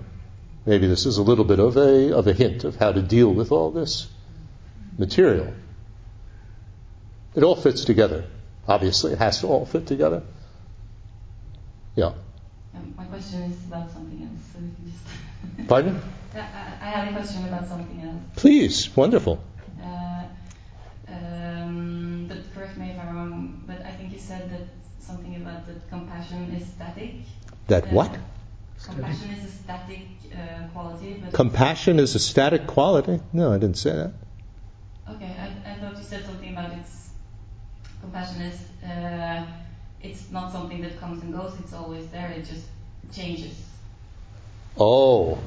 maybe 0.70 0.86
this 0.86 1.04
is 1.04 1.18
a 1.18 1.22
little 1.22 1.44
bit 1.44 1.58
of 1.58 1.76
a, 1.76 2.16
of 2.16 2.28
a 2.28 2.32
hint 2.32 2.62
of 2.62 2.76
how 2.76 2.92
to 2.92 3.02
deal 3.02 3.28
with 3.34 3.50
all 3.50 3.72
this 3.72 4.06
material. 4.96 5.52
It 7.34 7.42
all 7.42 7.56
fits 7.56 7.84
together. 7.84 8.26
Obviously, 8.68 9.10
it 9.12 9.18
has 9.18 9.40
to 9.40 9.48
all 9.48 9.66
fit 9.66 9.88
together. 9.88 10.22
Yeah. 11.96 12.12
Um, 12.72 12.94
my 12.96 13.04
question 13.06 13.50
is 13.50 13.64
about 13.66 13.90
something 13.90 14.22
else. 14.22 14.42
So 14.52 14.60
just 14.84 15.68
Pardon? 15.68 16.00
I, 16.34 16.38
I 16.38 16.90
have 16.94 17.08
a 17.08 17.16
question 17.16 17.48
about 17.48 17.66
something 17.66 18.00
else. 18.02 18.22
Please, 18.36 18.96
wonderful. 18.96 19.42
Uh, 19.82 20.22
um, 21.08 22.26
but 22.28 22.38
correct 22.54 22.76
me 22.76 22.90
if 22.90 23.00
I'm 23.00 23.16
wrong, 23.16 23.64
but 23.66 23.84
I 23.84 23.90
think 23.90 24.12
you 24.12 24.20
said 24.20 24.48
that 24.52 24.68
something 25.00 25.34
about 25.34 25.66
that 25.66 25.90
compassion 25.90 26.54
is 26.54 26.68
static. 26.68 27.14
That 27.66 27.86
uh, 27.86 27.96
what? 27.96 28.16
Compassion 28.84 29.30
is 29.30 29.44
a 29.44 29.48
static 29.50 30.06
uh, 30.32 30.68
quality. 30.72 31.22
Compassion 31.32 31.98
is 31.98 32.14
a 32.14 32.18
static 32.18 32.66
quality? 32.66 33.20
No, 33.32 33.52
I 33.52 33.58
didn't 33.58 33.76
say 33.76 33.92
that. 33.92 34.12
Okay, 35.08 35.34
I, 35.38 35.72
I 35.72 35.74
thought 35.76 35.96
you 35.98 36.04
said 36.04 36.24
something 36.24 36.52
about 36.52 36.72
it's 36.72 37.10
compassion 38.00 38.42
is 38.42 38.60
uh, 38.84 39.44
it's 40.02 40.30
not 40.30 40.52
something 40.52 40.80
that 40.82 40.98
comes 40.98 41.22
and 41.22 41.32
goes. 41.32 41.58
It's 41.60 41.72
always 41.72 42.06
there. 42.08 42.30
It 42.30 42.46
just 42.46 42.66
changes. 43.12 43.54
Oh, 44.78 45.38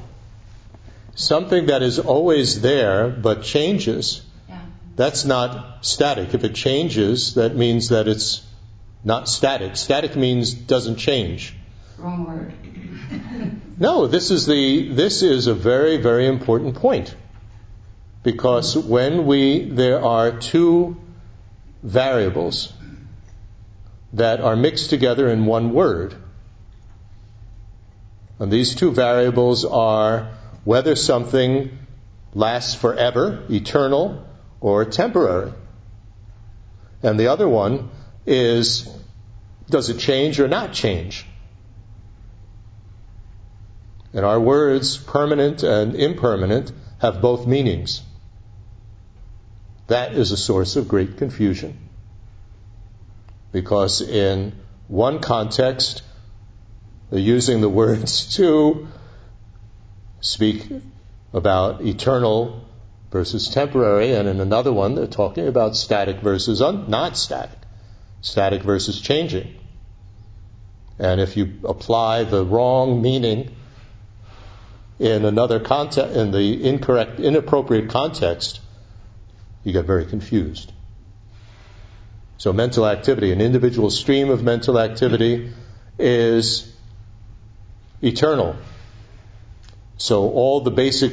something 1.16 1.66
that 1.66 1.82
is 1.82 1.98
always 1.98 2.60
there 2.60 3.08
but 3.08 3.42
changes. 3.42 4.22
Yeah. 4.48 4.60
That's 4.96 5.24
not 5.24 5.84
static. 5.84 6.34
If 6.34 6.44
it 6.44 6.54
changes, 6.54 7.34
that 7.34 7.56
means 7.56 7.88
that 7.88 8.06
it's 8.06 8.46
not 9.02 9.28
static. 9.28 9.76
Static 9.76 10.14
means 10.14 10.54
doesn't 10.54 10.96
change. 10.96 11.56
Wrong 11.98 12.24
word. 12.26 12.52
no, 13.78 14.06
this 14.06 14.30
is 14.30 14.46
the 14.46 14.88
this 14.88 15.22
is 15.22 15.46
a 15.46 15.54
very 15.54 15.96
very 15.98 16.26
important 16.26 16.76
point. 16.76 17.14
Because 18.22 18.76
when 18.76 19.26
we 19.26 19.64
there 19.64 20.02
are 20.02 20.38
two 20.38 20.96
variables 21.82 22.72
that 24.14 24.40
are 24.40 24.56
mixed 24.56 24.90
together 24.90 25.28
in 25.28 25.44
one 25.44 25.72
word. 25.72 26.14
And 28.38 28.50
these 28.50 28.74
two 28.74 28.90
variables 28.92 29.64
are 29.64 30.30
whether 30.64 30.96
something 30.96 31.78
lasts 32.32 32.74
forever, 32.74 33.44
eternal, 33.50 34.26
or 34.60 34.84
temporary. 34.84 35.52
And 37.02 37.20
the 37.20 37.28
other 37.28 37.48
one 37.48 37.90
is 38.26 38.88
does 39.68 39.90
it 39.90 39.98
change 39.98 40.40
or 40.40 40.48
not 40.48 40.72
change? 40.72 41.26
And 44.14 44.24
our 44.24 44.38
words, 44.38 44.96
permanent 44.96 45.64
and 45.64 45.96
impermanent, 45.96 46.70
have 47.00 47.20
both 47.20 47.48
meanings. 47.48 48.00
That 49.88 50.14
is 50.14 50.30
a 50.30 50.36
source 50.36 50.76
of 50.76 50.86
great 50.86 51.16
confusion. 51.16 51.76
Because 53.50 54.00
in 54.00 54.52
one 54.86 55.18
context, 55.18 56.02
they're 57.10 57.18
using 57.18 57.60
the 57.60 57.68
words 57.68 58.34
to 58.36 58.86
speak 60.20 60.64
about 61.32 61.82
eternal 61.82 62.64
versus 63.10 63.48
temporary, 63.48 64.12
and 64.12 64.28
in 64.28 64.40
another 64.40 64.72
one, 64.72 64.94
they're 64.94 65.06
talking 65.06 65.48
about 65.48 65.76
static 65.76 66.20
versus 66.20 66.62
un- 66.62 66.88
not 66.88 67.16
static, 67.16 67.58
static 68.20 68.62
versus 68.62 69.00
changing. 69.00 69.54
And 70.98 71.20
if 71.20 71.36
you 71.36 71.54
apply 71.64 72.24
the 72.24 72.44
wrong 72.44 73.02
meaning 73.02 73.54
in 74.98 75.24
another 75.24 75.60
context, 75.60 76.16
in 76.16 76.30
the 76.30 76.68
incorrect, 76.68 77.20
inappropriate 77.20 77.90
context, 77.90 78.60
you 79.64 79.72
get 79.72 79.84
very 79.84 80.04
confused. 80.04 80.72
So 82.38 82.52
mental 82.52 82.86
activity, 82.86 83.32
an 83.32 83.40
individual 83.40 83.90
stream 83.90 84.30
of 84.30 84.42
mental 84.42 84.78
activity 84.78 85.52
is 85.98 86.72
eternal. 88.02 88.56
So 89.96 90.28
all 90.30 90.60
the 90.60 90.70
basic 90.70 91.12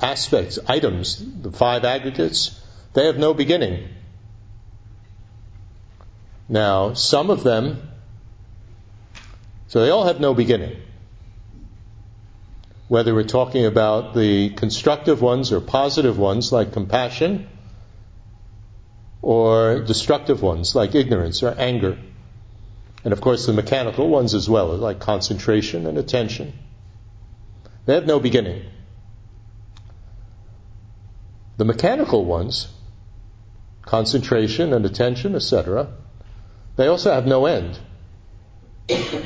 aspects, 0.00 0.58
items, 0.66 1.22
the 1.42 1.50
five 1.50 1.84
aggregates, 1.84 2.60
they 2.92 3.06
have 3.06 3.18
no 3.18 3.34
beginning. 3.34 3.88
Now, 6.48 6.94
some 6.94 7.30
of 7.30 7.42
them, 7.42 7.90
so 9.68 9.80
they 9.80 9.90
all 9.90 10.04
have 10.04 10.20
no 10.20 10.34
beginning. 10.34 10.76
Whether 12.94 13.12
we're 13.12 13.24
talking 13.24 13.66
about 13.66 14.14
the 14.14 14.50
constructive 14.50 15.20
ones 15.20 15.50
or 15.50 15.60
positive 15.60 16.16
ones 16.16 16.52
like 16.52 16.72
compassion, 16.72 17.48
or 19.20 19.80
destructive 19.80 20.42
ones 20.42 20.76
like 20.76 20.94
ignorance 20.94 21.42
or 21.42 21.52
anger. 21.58 21.98
And 23.02 23.12
of 23.12 23.20
course, 23.20 23.46
the 23.46 23.52
mechanical 23.52 24.08
ones 24.08 24.32
as 24.32 24.48
well, 24.48 24.76
like 24.76 25.00
concentration 25.00 25.88
and 25.88 25.98
attention. 25.98 26.52
They 27.84 27.94
have 27.94 28.06
no 28.06 28.20
beginning. 28.20 28.62
The 31.56 31.64
mechanical 31.64 32.24
ones, 32.24 32.68
concentration 33.82 34.72
and 34.72 34.86
attention, 34.86 35.34
etc., 35.34 35.88
they 36.76 36.86
also 36.86 37.12
have 37.12 37.26
no 37.26 37.46
end. 37.46 37.76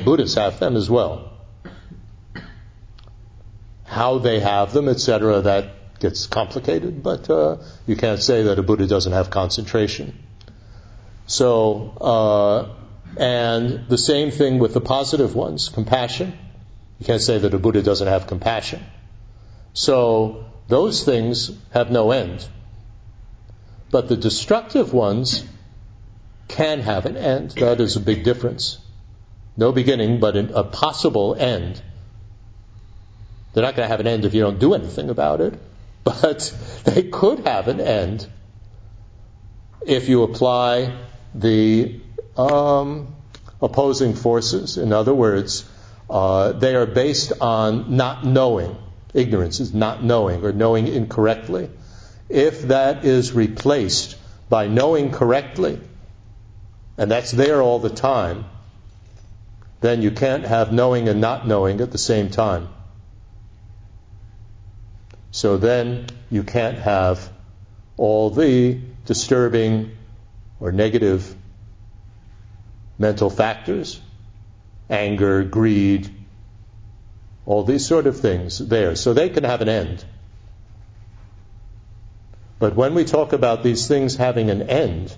Buddhists 0.03 0.37
have 0.37 0.59
them 0.59 0.75
as 0.75 0.89
well. 0.89 1.38
How 3.89 4.19
they 4.19 4.39
have 4.39 4.71
them, 4.71 4.87
etc., 4.87 5.41
that 5.41 5.99
gets 5.99 6.27
complicated, 6.27 7.01
but 7.01 7.29
uh, 7.29 7.57
you 7.87 7.95
can't 7.95 8.21
say 8.21 8.43
that 8.43 8.59
a 8.59 8.63
Buddha 8.63 8.85
doesn't 8.85 9.11
have 9.13 9.31
concentration. 9.31 10.13
So, 11.25 11.89
uh, 11.99 12.69
and 13.17 13.87
the 13.89 13.97
same 13.97 14.29
thing 14.29 14.59
with 14.59 14.75
the 14.75 14.81
positive 14.81 15.35
ones, 15.35 15.69
compassion. 15.69 16.37
You 16.99 17.05
can't 17.07 17.21
say 17.21 17.39
that 17.39 17.53
a 17.53 17.57
Buddha 17.57 17.81
doesn't 17.81 18.07
have 18.07 18.27
compassion. 18.27 18.83
So, 19.73 20.45
those 20.67 21.03
things 21.03 21.51
have 21.71 21.89
no 21.89 22.11
end. 22.11 22.47
But 23.89 24.07
the 24.07 24.17
destructive 24.17 24.93
ones 24.93 25.43
can 26.47 26.81
have 26.81 27.07
an 27.07 27.17
end. 27.17 27.51
That 27.51 27.81
is 27.81 27.95
a 27.95 27.99
big 27.99 28.23
difference. 28.23 28.77
No 29.57 29.71
beginning, 29.71 30.19
but 30.19 30.37
a 30.37 30.63
possible 30.63 31.35
end. 31.35 31.81
They're 33.53 33.63
not 33.63 33.75
going 33.75 33.85
to 33.85 33.91
have 33.91 33.99
an 33.99 34.07
end 34.07 34.25
if 34.25 34.33
you 34.33 34.41
don't 34.41 34.59
do 34.59 34.73
anything 34.73 35.09
about 35.09 35.41
it 35.41 35.59
but 36.03 36.55
they 36.85 37.03
could 37.03 37.39
have 37.39 37.67
an 37.67 37.79
end 37.79 38.25
if 39.85 40.09
you 40.09 40.23
apply 40.23 40.97
the 41.35 41.99
um, 42.37 43.15
opposing 43.61 44.13
forces. 44.13 44.77
In 44.77 44.93
other 44.93 45.13
words, 45.13 45.69
uh, 46.09 46.53
they 46.53 46.75
are 46.75 46.85
based 46.85 47.33
on 47.41 47.95
not 47.95 48.25
knowing. 48.25 48.77
Ignorance 49.13 49.59
is 49.59 49.73
not 49.73 50.03
knowing 50.03 50.43
or 50.43 50.53
knowing 50.53 50.87
incorrectly. 50.87 51.69
If 52.29 52.63
that 52.63 53.05
is 53.05 53.33
replaced 53.33 54.15
by 54.49 54.67
knowing 54.67 55.11
correctly, 55.11 55.79
and 56.97 57.11
that's 57.11 57.31
there 57.31 57.61
all 57.61 57.79
the 57.79 57.89
time, 57.89 58.45
then 59.81 60.01
you 60.01 60.11
can't 60.11 60.45
have 60.45 60.71
knowing 60.71 61.09
and 61.09 61.21
not 61.21 61.47
knowing 61.47 61.81
at 61.81 61.91
the 61.91 61.97
same 61.97 62.29
time. 62.29 62.69
So 65.31 65.57
then 65.57 66.07
you 66.29 66.43
can't 66.43 66.77
have 66.77 67.31
all 67.97 68.29
the 68.29 68.79
disturbing 69.05 69.91
or 70.59 70.71
negative 70.71 71.35
mental 72.97 73.29
factors, 73.29 74.01
anger, 74.89 75.43
greed, 75.43 76.09
all 77.45 77.63
these 77.63 77.85
sort 77.85 78.07
of 78.07 78.19
things 78.19 78.59
there. 78.59 78.95
So 78.95 79.13
they 79.13 79.29
can 79.29 79.43
have 79.43 79.61
an 79.61 79.69
end. 79.69 80.03
But 82.59 82.75
when 82.75 82.93
we 82.93 83.05
talk 83.05 83.31
about 83.31 83.63
these 83.63 83.87
things 83.87 84.17
having 84.17 84.49
an 84.49 84.63
end, 84.63 85.15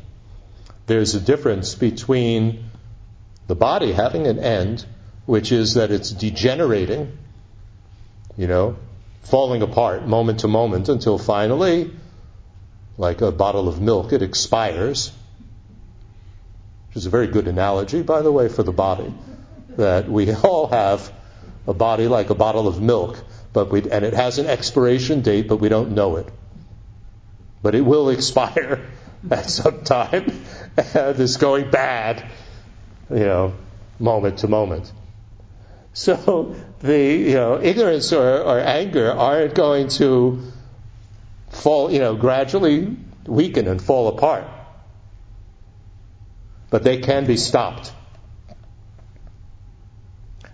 there's 0.86 1.16
a 1.16 1.20
difference 1.20 1.74
between 1.74 2.66
the 3.48 3.56
body 3.56 3.92
having 3.92 4.28
an 4.28 4.40
end, 4.40 4.86
which 5.26 5.52
is 5.52 5.74
that 5.74 5.92
it's 5.92 6.12
degenerating, 6.12 7.18
you 8.38 8.48
know, 8.48 8.78
falling 9.24 9.62
apart 9.62 10.06
moment 10.08 10.42
to 10.42 10.48
moment 10.48 10.90
until 10.90 11.18
finally, 11.18 11.92
like 12.98 13.22
a 13.22 13.32
bottle 13.32 13.68
of 13.68 13.82
milk, 13.82 14.14
it 14.14 14.22
expires. 14.22 15.12
Which 16.88 16.98
is 16.98 17.06
a 17.06 17.10
very 17.10 17.28
good 17.28 17.48
analogy, 17.48 18.02
by 18.02 18.22
the 18.22 18.32
way, 18.32 18.50
for 18.50 18.64
the 18.64 18.72
body. 18.72 19.14
That 19.78 20.10
we 20.10 20.34
all 20.44 20.68
have 20.68 21.12
a 21.68 21.74
body 21.74 22.08
like 22.08 22.30
a 22.30 22.36
bottle 22.36 22.68
of 22.68 22.82
milk, 22.82 23.24
but 23.54 23.72
we, 23.72 23.90
and 23.90 24.04
it 24.04 24.14
has 24.14 24.40
an 24.40 24.48
expiration 24.48 25.22
date, 25.22 25.48
but 25.48 25.58
we 25.58 25.70
don't 25.70 25.92
know 25.92 26.18
it. 26.18 26.28
But 27.62 27.76
it 27.76 27.82
will 27.82 28.10
expire 28.18 28.86
at 29.32 29.50
some 29.50 29.84
time, 29.84 30.32
and 30.94 31.20
it's 31.20 31.38
going 31.38 31.70
bad, 31.70 32.30
you 33.10 33.20
know, 33.20 33.54
moment 34.00 34.40
to 34.40 34.48
moment. 34.48 34.92
So 35.94 36.56
the 36.80 37.00
you 37.00 37.34
know 37.34 37.62
ignorance 37.62 38.14
or, 38.14 38.42
or 38.42 38.60
anger 38.60 39.12
aren't 39.12 39.56
going 39.56 39.90
to 39.90 40.42
fall 41.50 41.92
you 41.92 42.00
know 42.00 42.16
gradually 42.16 42.96
weaken 43.26 43.68
and 43.68 43.82
fall 43.82 44.08
apart, 44.08 44.46
but 46.70 46.84
they 46.84 47.00
can 47.00 47.26
be 47.26 47.38
stopped. 47.38 47.92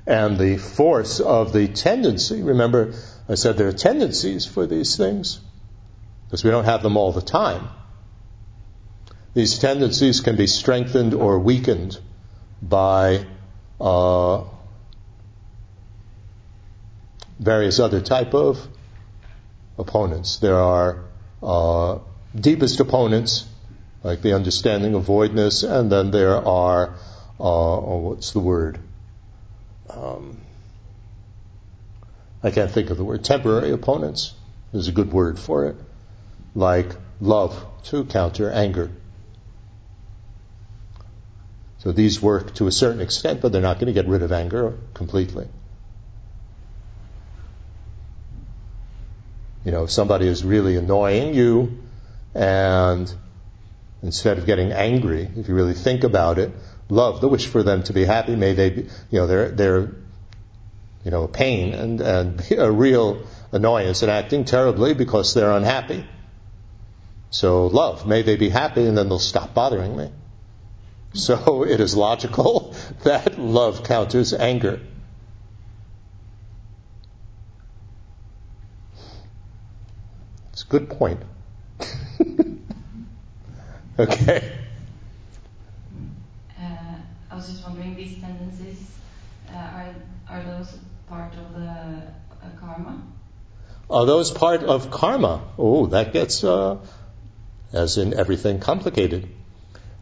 And 0.08 0.38
the 0.38 0.58
force 0.58 1.20
of 1.20 1.52
the 1.52 1.68
tendency, 1.68 2.42
remember 2.42 2.94
I 3.30 3.36
said 3.36 3.58
there 3.58 3.68
are 3.68 3.74
tendencies 3.74 4.46
for 4.46 4.66
these 4.66 4.96
things, 4.96 5.40
because 6.26 6.44
we 6.44 6.50
don't 6.50 6.66
have 6.66 6.82
them 6.82 6.98
all 6.98 7.12
the 7.12 7.22
time. 7.22 7.68
These 9.34 9.60
tendencies 9.60 10.22
can 10.22 10.36
be 10.36 10.48
strengthened 10.48 11.14
or 11.14 11.38
weakened 11.38 12.00
by 12.62 13.26
uh, 13.80 14.46
various 17.40 17.80
other 17.80 18.02
type 18.02 18.34
of 18.34 18.68
opponents. 19.78 20.38
There 20.38 20.58
are 20.58 21.04
uh, 21.42 22.00
deepest 22.36 22.80
opponents, 22.80 23.46
like 24.04 24.22
the 24.22 24.34
understanding 24.34 24.96
of 24.96 25.04
voidness, 25.04 25.64
and 25.64 25.92
then 25.92 26.12
there 26.12 26.36
are, 26.36 26.90
uh, 27.40 27.44
oh, 27.44 27.98
what's 28.10 28.32
the 28.32 28.40
word? 28.40 28.80
Um, 29.90 30.42
I 32.44 32.52
can't 32.52 32.72
think 32.72 32.90
of 32.90 32.98
the 32.98 33.04
word. 33.04 33.24
Temporary 33.24 33.72
opponents. 33.72 34.34
There's 34.72 34.88
a 34.88 34.92
good 34.92 35.12
word 35.12 35.40
for 35.40 35.68
it. 35.68 35.76
Like 36.56 36.96
love, 37.20 37.66
to 37.86 38.06
counter 38.06 38.52
anger. 38.52 38.92
So 41.80 41.92
these 41.92 42.22
work 42.22 42.56
to 42.56 42.68
a 42.68 42.72
certain 42.72 43.02
extent, 43.02 43.42
but 43.42 43.52
they're 43.52 43.62
not 43.62 43.76
going 43.80 43.88
to 43.88 43.94
get 43.94 44.08
rid 44.08 44.24
of 44.24 44.32
anger 44.32 44.78
completely. 44.94 45.48
You 49.68 49.74
know, 49.74 49.84
if 49.84 49.92
somebody 49.92 50.28
is 50.30 50.46
really 50.46 50.78
annoying 50.78 51.34
you, 51.34 51.80
and 52.34 53.14
instead 54.02 54.38
of 54.38 54.46
getting 54.46 54.72
angry, 54.72 55.30
if 55.36 55.50
you 55.50 55.56
really 55.56 55.74
think 55.74 56.06
about 56.06 56.40
it, 56.40 56.54
love 56.88 57.20
the 57.20 57.28
wish 57.28 57.48
for 57.48 57.64
them 57.64 57.84
to 57.84 57.92
be 57.92 58.06
happy, 58.06 58.38
may 58.38 58.54
they 58.54 58.70
be, 58.70 58.82
you 59.12 59.20
know, 59.20 59.28
they're, 59.28 59.50
they're, 59.50 59.94
you 61.04 61.12
know, 61.12 61.28
pain 61.28 61.74
and, 61.74 62.00
and 62.00 62.52
a 62.58 62.72
real 62.72 63.28
annoyance 63.52 64.04
and 64.04 64.10
acting 64.10 64.46
terribly 64.46 64.94
because 64.94 65.34
they're 65.34 65.52
unhappy. 65.52 66.06
So 67.30 67.68
love, 67.68 68.08
may 68.08 68.22
they 68.22 68.38
be 68.38 68.48
happy 68.48 68.86
and 68.86 68.98
then 68.98 69.10
they'll 69.10 69.20
stop 69.20 69.54
bothering 69.54 69.98
me. 69.98 70.10
So 71.12 71.64
it 71.68 71.82
is 71.82 71.94
logical 71.94 72.74
that 73.04 73.38
love 73.38 73.84
counters 73.84 74.34
anger. 74.34 74.80
It's 80.58 80.64
a 80.64 80.70
good 80.70 80.90
point. 80.90 81.20
okay. 84.00 84.52
Uh, 86.60 86.96
I 87.30 87.36
was 87.36 87.48
just 87.48 87.64
wondering, 87.64 87.96
these 87.96 88.20
tendencies 88.20 88.90
uh, 89.54 89.56
are 89.56 89.94
are 90.28 90.42
those 90.42 90.80
part 91.08 91.36
of 91.36 91.54
the 91.54 91.70
uh, 91.70 92.50
karma? 92.60 93.04
Are 93.88 94.08
those 94.08 94.32
part 94.32 94.64
of 94.64 94.90
karma? 94.90 95.44
Oh, 95.60 95.86
that 95.86 96.12
gets, 96.12 96.44
uh, 96.44 96.80
as 97.72 98.00
in 98.00 98.16
everything, 98.16 98.60
complicated 98.60 99.30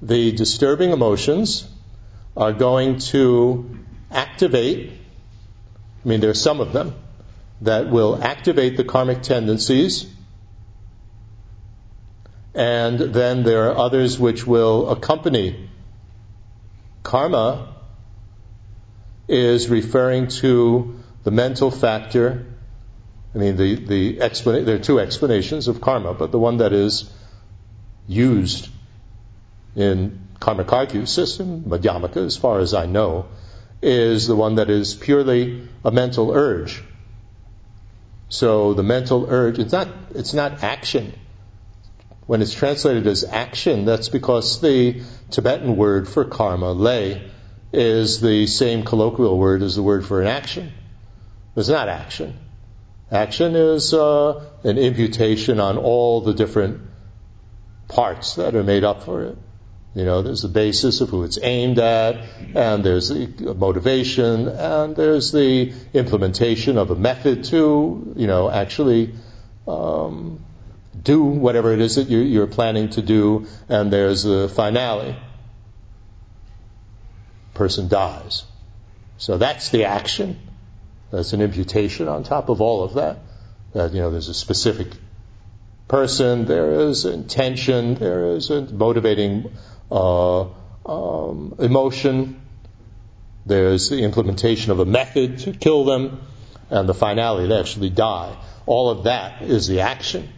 the 0.02 0.32
disturbing 0.32 0.92
emotions 0.92 1.68
are 2.38 2.54
going 2.54 3.00
to 3.00 3.78
activate, 4.10 4.94
I 6.06 6.08
mean, 6.08 6.22
there 6.22 6.30
are 6.30 6.42
some 6.48 6.62
of 6.62 6.72
them 6.72 6.96
that 7.60 7.90
will 7.90 8.24
activate 8.24 8.78
the 8.78 8.86
karmic 8.86 9.22
tendencies, 9.22 10.15
and 12.56 12.98
then 13.00 13.44
there 13.44 13.70
are 13.70 13.78
others 13.78 14.18
which 14.18 14.48
will 14.48 14.90
accompany. 14.90 15.70
Karma 17.04 17.76
is 19.28 19.70
referring 19.70 20.28
to 20.28 20.98
the 21.24 21.32
mental 21.32 21.70
factor. 21.70 22.46
I 23.34 23.38
mean, 23.38 23.58
the, 23.58 23.76
the 23.76 24.22
explanation, 24.22 24.66
there 24.66 24.76
are 24.76 24.80
two 24.84 25.00
explanations 25.00 25.68
of 25.68 25.82
karma, 25.82 26.14
but 26.14 26.32
the 26.32 26.40
one 26.40 26.58
that 26.58 26.72
is 26.72 27.12
used 28.08 28.70
in 29.76 30.28
Karma 30.40 30.64
Kagyu 30.64 31.08
system, 31.08 31.64
Madhyamaka, 31.64 32.26
as 32.26 32.38
far 32.38 32.60
as 32.60 32.74
I 32.74 32.86
know, 32.86 33.26
is 33.82 34.28
the 34.28 34.36
one 34.36 34.56
that 34.56 34.70
is 34.70 34.94
purely 34.94 35.68
a 35.84 35.92
mental 35.92 36.32
urge. 36.32 36.82
So 38.30 38.74
the 38.74 38.84
mental 38.84 39.26
urge, 39.30 39.60
it's 39.60 39.74
not, 39.74 39.90
it's 40.14 40.34
not 40.34 40.64
action. 40.64 41.14
When 42.28 42.42
it's 42.42 42.54
translated 42.54 43.06
as 43.08 43.24
action, 43.24 43.86
that's 43.86 44.10
because 44.10 44.60
the 44.60 45.02
Tibetan 45.30 45.76
word 45.78 46.08
for 46.08 46.26
karma, 46.26 46.72
lay, 46.72 47.30
is 47.72 48.22
the 48.22 48.48
same 48.48 48.84
colloquial 48.84 49.38
word 49.38 49.62
as 49.62 49.76
the 49.76 49.84
word 49.84 50.06
for 50.06 50.22
an 50.22 50.28
action. 50.28 50.72
It's 51.56 51.70
not 51.70 51.88
action. 51.88 52.38
Action 53.12 53.56
is 53.56 53.94
uh, 53.94 54.44
an 54.64 54.78
imputation 54.78 55.60
on 55.60 55.78
all 55.78 56.22
the 56.22 56.34
different 56.34 56.82
parts 57.88 58.36
that 58.36 58.56
are 58.56 58.64
made 58.64 58.84
up 58.84 59.04
for 59.04 59.24
it. 59.24 59.38
You 59.94 60.04
know, 60.04 60.22
there's 60.22 60.42
the 60.42 60.50
basis 60.50 61.00
of 61.02 61.10
who 61.10 61.24
it's 61.24 61.40
aimed 61.42 61.80
at, 61.80 62.18
and 62.54 62.84
there's 62.84 63.10
the 63.10 63.56
motivation, 63.56 64.50
and 64.50 64.96
there's 64.96 65.32
the 65.32 65.74
implementation 65.94 66.78
of 66.78 66.92
a 66.92 66.96
method 66.96 67.46
to, 67.46 68.14
you 68.18 68.28
know, 68.28 68.50
actually 68.50 69.14
um, 69.68 70.45
do 71.06 71.24
whatever 71.24 71.72
it 71.72 71.80
is 71.80 71.96
that 71.96 72.10
you're, 72.10 72.48
planning 72.48 72.90
to 72.90 73.02
do, 73.02 73.48
and 73.70 73.94
there's 73.94 74.24
the 74.24 74.50
finale. 74.50 75.16
Person 77.54 77.88
dies. 77.88 78.44
So 79.18 79.38
that's 79.38 79.70
the 79.70 79.86
action. 79.86 80.40
That's 81.12 81.32
an 81.32 81.42
imputation 81.42 82.10
on 82.10 82.24
top 82.24 82.50
of 82.50 82.60
all 82.60 82.84
of 82.84 82.96
that. 82.96 83.20
That, 83.74 83.94
you 83.94 84.00
know, 84.02 84.12
there's 84.12 84.28
a 84.28 84.34
specific 84.34 84.88
person, 85.88 86.46
there 86.46 86.74
is 86.74 87.06
intention, 87.06 87.96
there 87.96 88.36
is 88.36 88.50
a 88.50 88.62
motivating 88.62 89.52
uh, 89.92 90.48
um, 90.86 91.56
emotion. 91.60 92.42
There's 93.46 93.90
the 93.90 94.02
implementation 94.04 94.72
of 94.72 94.80
a 94.80 94.86
method 94.86 95.40
to 95.40 95.54
kill 95.54 95.86
them, 95.86 96.22
and 96.72 96.90
the 96.90 96.96
finality, 96.96 97.48
they 97.48 97.60
actually 97.60 97.92
die. 97.92 98.36
All 98.66 98.90
of 98.90 99.04
that 99.04 99.44
is 99.44 99.68
the 99.68 99.82
action. 99.82 100.30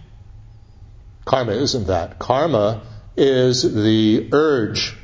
Karma 1.28 1.52
isn't 1.52 1.88
that. 1.88 2.18
Karma 2.18 2.82
is 3.18 3.62
the 3.62 4.30
urge, 4.32 4.96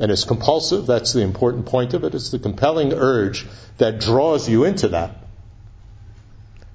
and 0.00 0.10
it's 0.10 0.24
compulsive. 0.24 0.86
That's 0.86 1.12
the 1.12 1.22
important 1.22 1.66
point 1.66 1.94
of 1.94 2.04
it. 2.04 2.14
It's 2.14 2.30
the 2.30 2.38
compelling 2.38 2.92
urge 2.92 3.46
that 3.78 4.00
draws 4.00 4.48
you 4.48 4.64
into 4.64 4.88
that 4.88 5.16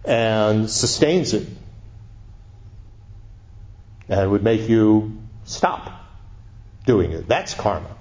and 0.05 0.69
sustains 0.69 1.33
it 1.33 1.47
and 4.07 4.31
would 4.31 4.43
make 4.43 4.69
you 4.69 5.17
stop 5.45 5.91
doing 6.85 7.11
it. 7.11 7.27
That's 7.27 7.53
karma. 7.53 7.95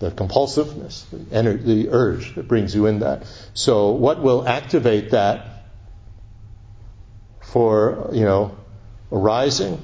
The 0.00 0.10
compulsiveness, 0.10 1.04
the, 1.10 1.52
the 1.52 1.88
urge 1.90 2.34
that 2.36 2.46
brings 2.46 2.74
you 2.74 2.86
in 2.86 3.00
that. 3.00 3.24
So, 3.54 3.90
what 3.90 4.22
will 4.22 4.46
activate 4.46 5.10
that 5.10 5.57
for, 7.52 8.10
you 8.12 8.24
know, 8.24 8.56
arising 9.10 9.80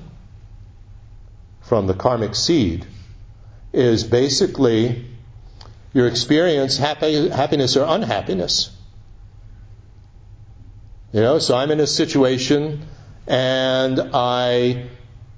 from 1.63 1.87
the 1.87 1.95
karmic 1.95 2.35
seed 2.35 2.87
is 3.73 4.05
basically 4.05 5.05
your 5.93 6.07
experience, 6.07 6.77
happy, 6.77 7.29
happiness 7.29 7.77
or 7.77 7.85
unhappiness. 7.87 8.71
You 11.13 11.21
know, 11.21 11.39
so 11.39 11.57
I'm 11.57 11.71
in 11.71 11.81
a 11.81 11.87
situation 11.87 12.87
and 13.27 14.01
I 14.13 14.89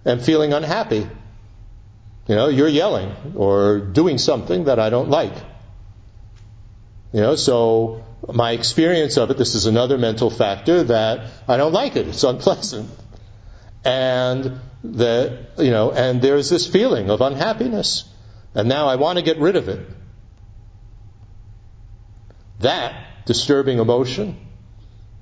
am 0.05 0.20
feeling 0.20 0.53
unhappy. 0.53 1.07
You 2.27 2.35
know, 2.35 2.49
you're 2.49 2.68
yelling 2.68 3.14
or 3.37 3.79
doing 3.79 4.18
something 4.18 4.64
that 4.64 4.81
I 4.81 4.91
don't 4.91 5.11
like. 5.11 5.35
You 7.16 7.22
know, 7.22 7.34
so 7.34 8.04
my 8.30 8.50
experience 8.50 9.16
of 9.16 9.30
it, 9.30 9.38
this 9.38 9.54
is 9.54 9.64
another 9.64 9.96
mental 9.96 10.28
factor 10.28 10.84
that 10.84 11.30
I 11.48 11.56
don't 11.56 11.72
like 11.72 11.96
it. 11.96 12.06
It's 12.06 12.22
unpleasant. 12.22 12.90
And 13.86 14.60
that, 14.84 15.52
you 15.56 15.70
know, 15.70 15.92
and 15.92 16.20
there's 16.20 16.50
this 16.50 16.66
feeling 16.66 17.08
of 17.08 17.22
unhappiness. 17.22 18.04
And 18.54 18.68
now 18.68 18.88
I 18.88 18.96
want 18.96 19.16
to 19.16 19.24
get 19.24 19.38
rid 19.38 19.56
of 19.56 19.70
it. 19.70 19.88
That 22.58 23.24
disturbing 23.24 23.78
emotion, 23.78 24.36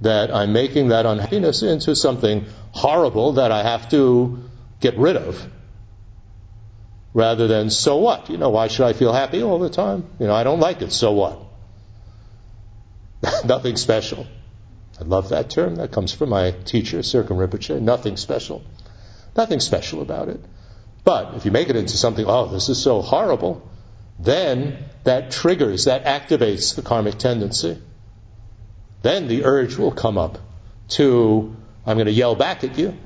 that 0.00 0.34
I'm 0.34 0.52
making 0.52 0.88
that 0.88 1.06
unhappiness 1.06 1.62
into 1.62 1.94
something 1.94 2.46
horrible 2.72 3.34
that 3.34 3.52
I 3.52 3.62
have 3.62 3.88
to 3.90 4.42
get 4.80 4.98
rid 4.98 5.16
of 5.16 5.48
rather 7.12 7.46
than 7.46 7.70
so 7.70 7.98
what? 7.98 8.30
You 8.30 8.36
know, 8.36 8.50
why 8.50 8.66
should 8.66 8.84
I 8.84 8.94
feel 8.94 9.12
happy 9.12 9.44
all 9.44 9.60
the 9.60 9.70
time? 9.70 10.10
You 10.18 10.26
know, 10.26 10.34
I 10.34 10.42
don't 10.42 10.58
like 10.58 10.82
it, 10.82 10.90
so 10.90 11.12
what? 11.12 11.53
Nothing 13.44 13.76
special. 13.76 14.26
I 15.00 15.04
love 15.04 15.30
that 15.30 15.50
term. 15.50 15.76
That 15.76 15.92
comes 15.92 16.12
from 16.12 16.30
my 16.30 16.52
teacher, 16.52 16.98
Serkong 16.98 17.38
Rinpoche. 17.38 17.80
Nothing 17.80 18.16
special. 18.16 18.62
Nothing 19.36 19.60
special 19.60 20.02
about 20.02 20.28
it. 20.28 20.40
But 21.02 21.34
if 21.34 21.44
you 21.44 21.50
make 21.50 21.68
it 21.68 21.76
into 21.76 21.96
something, 21.96 22.24
oh, 22.26 22.46
this 22.46 22.68
is 22.68 22.80
so 22.82 23.02
horrible, 23.02 23.68
then 24.18 24.84
that 25.02 25.30
triggers, 25.30 25.84
that 25.84 26.04
activates 26.04 26.76
the 26.76 26.82
karmic 26.82 27.18
tendency. 27.18 27.78
Then 29.02 29.28
the 29.28 29.44
urge 29.44 29.76
will 29.76 29.92
come 29.92 30.16
up 30.16 30.38
to, 30.90 31.54
I'm 31.84 31.96
going 31.96 32.06
to 32.06 32.12
yell 32.12 32.34
back 32.34 32.64
at 32.64 32.78
you 32.78 32.96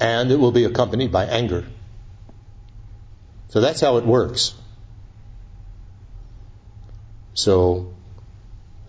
and 0.00 0.30
it 0.30 0.36
will 0.36 0.52
be 0.52 0.64
accompanied 0.64 1.10
by 1.10 1.24
anger. 1.24 1.64
So 3.48 3.60
that's 3.60 3.80
how 3.80 3.96
it 3.96 4.04
works. 4.04 4.54
So 7.36 7.92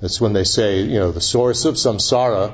that's 0.01 0.21
when 0.21 0.31
they 0.31 0.45
say, 0.45 0.81
you 0.81 0.99
know, 0.99 1.11
the 1.11 1.21
source 1.21 1.65
of 1.65 1.75
samsara, 1.75 2.53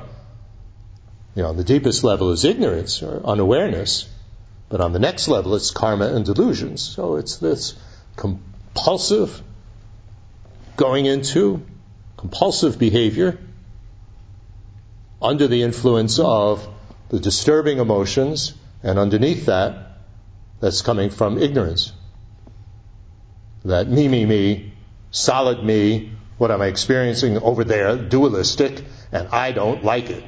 you 1.36 1.42
know, 1.42 1.52
the 1.52 1.64
deepest 1.64 2.02
level 2.02 2.32
is 2.32 2.44
ignorance 2.44 3.02
or 3.02 3.24
unawareness, 3.24 4.10
but 4.68 4.80
on 4.80 4.92
the 4.92 4.98
next 4.98 5.28
level 5.28 5.54
it's 5.54 5.70
karma 5.70 6.08
and 6.08 6.24
delusions. 6.24 6.82
So 6.82 7.16
it's 7.16 7.36
this 7.36 7.74
compulsive 8.16 9.40
going 10.76 11.06
into 11.06 11.64
compulsive 12.16 12.76
behavior 12.76 13.38
under 15.22 15.46
the 15.46 15.62
influence 15.62 16.18
of 16.18 16.68
the 17.08 17.20
disturbing 17.20 17.78
emotions, 17.78 18.52
and 18.82 18.98
underneath 18.98 19.46
that, 19.46 19.98
that's 20.60 20.82
coming 20.82 21.10
from 21.10 21.38
ignorance. 21.38 21.92
That 23.64 23.88
me, 23.88 24.08
me, 24.08 24.26
me, 24.26 24.73
solid 25.14 25.62
me, 25.62 26.10
what 26.38 26.50
am 26.50 26.60
I 26.60 26.66
experiencing 26.66 27.38
over 27.38 27.62
there, 27.62 27.96
dualistic, 27.96 28.84
and 29.12 29.28
I 29.28 29.52
don't 29.52 29.84
like 29.84 30.10
it. 30.10 30.24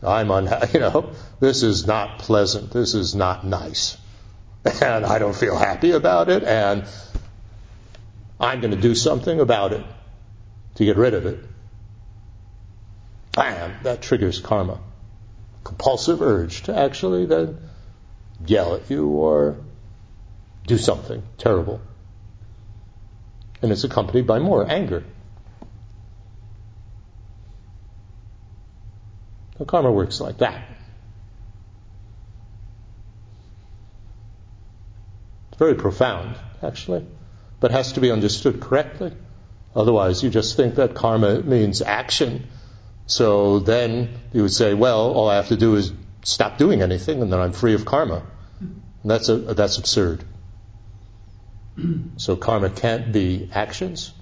I'm 0.00 0.30
unhappy, 0.30 0.74
you 0.74 0.80
know, 0.80 1.10
this 1.40 1.62
is 1.64 1.86
not 1.86 2.20
pleasant, 2.20 2.70
this 2.70 2.94
is 2.94 3.14
not 3.14 3.44
nice. 3.44 3.98
And 4.80 5.04
I 5.04 5.18
don't 5.18 5.34
feel 5.34 5.58
happy 5.58 5.90
about 5.90 6.28
it, 6.28 6.44
and 6.44 6.84
I'm 8.38 8.60
going 8.60 8.74
to 8.74 8.80
do 8.80 8.94
something 8.94 9.40
about 9.40 9.72
it 9.72 9.84
to 10.76 10.84
get 10.84 10.96
rid 10.96 11.14
of 11.14 11.26
it. 11.26 11.40
Bam! 13.32 13.74
That 13.82 14.02
triggers 14.02 14.38
karma. 14.38 14.78
Compulsive 15.64 16.22
urge 16.22 16.62
to 16.64 16.76
actually 16.76 17.26
then 17.26 17.58
yell 18.46 18.76
at 18.76 18.88
you 18.88 19.08
or 19.08 19.56
do 20.66 20.78
something 20.78 21.22
terrible. 21.38 21.80
And 23.62 23.70
it's 23.72 23.84
accompanied 23.84 24.26
by 24.26 24.38
more 24.38 24.68
anger. 24.68 25.04
Karma 29.66 29.92
works 29.92 30.20
like 30.20 30.38
that. 30.38 30.64
It's 35.50 35.58
very 35.58 35.74
profound, 35.74 36.36
actually, 36.62 37.06
but 37.60 37.70
has 37.70 37.92
to 37.92 38.00
be 38.00 38.10
understood 38.10 38.60
correctly. 38.60 39.12
Otherwise, 39.74 40.22
you 40.22 40.30
just 40.30 40.56
think 40.56 40.76
that 40.76 40.94
karma 40.94 41.42
means 41.42 41.82
action. 41.82 42.48
So 43.06 43.58
then 43.58 44.18
you 44.32 44.42
would 44.42 44.52
say, 44.52 44.74
well, 44.74 45.12
all 45.12 45.28
I 45.28 45.36
have 45.36 45.48
to 45.48 45.56
do 45.56 45.76
is 45.76 45.92
stop 46.22 46.58
doing 46.58 46.82
anything 46.82 47.22
and 47.22 47.32
then 47.32 47.40
I'm 47.40 47.52
free 47.52 47.74
of 47.74 47.84
karma. 47.84 48.22
And 48.60 49.10
that's, 49.10 49.28
a, 49.28 49.36
that's 49.36 49.78
absurd. 49.78 50.24
so 52.16 52.36
karma 52.36 52.70
can't 52.70 53.12
be 53.12 53.50
actions. 53.52 54.12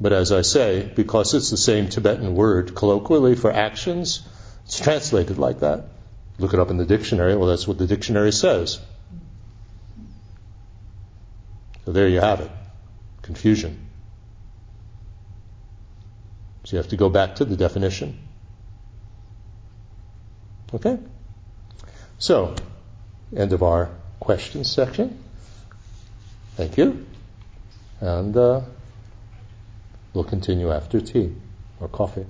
But 0.00 0.12
as 0.12 0.32
I 0.32 0.42
say, 0.42 0.90
because 0.94 1.34
it's 1.34 1.50
the 1.50 1.56
same 1.56 1.88
Tibetan 1.88 2.34
word 2.34 2.74
colloquially 2.74 3.36
for 3.36 3.50
actions, 3.50 4.26
it's 4.64 4.78
translated 4.78 5.38
like 5.38 5.60
that. 5.60 5.88
Look 6.38 6.52
it 6.52 6.60
up 6.60 6.70
in 6.70 6.78
the 6.78 6.84
dictionary. 6.84 7.36
Well, 7.36 7.48
that's 7.48 7.66
what 7.66 7.78
the 7.78 7.86
dictionary 7.86 8.32
says. 8.32 8.80
So 11.84 11.92
there 11.92 12.08
you 12.08 12.20
have 12.20 12.40
it. 12.40 12.50
Confusion. 13.22 13.88
So 16.64 16.76
you 16.76 16.78
have 16.78 16.88
to 16.88 16.96
go 16.96 17.08
back 17.08 17.36
to 17.36 17.44
the 17.44 17.56
definition. 17.56 18.18
Okay? 20.72 20.98
So, 22.18 22.56
end 23.36 23.52
of 23.52 23.62
our 23.62 23.90
questions 24.20 24.70
section. 24.70 25.22
Thank 26.56 26.76
you. 26.78 27.06
And 28.00 28.36
uh, 28.36 28.60
we'll 30.12 30.24
continue 30.24 30.70
after 30.70 31.00
tea 31.00 31.34
or 31.80 31.88
coffee. 31.88 32.26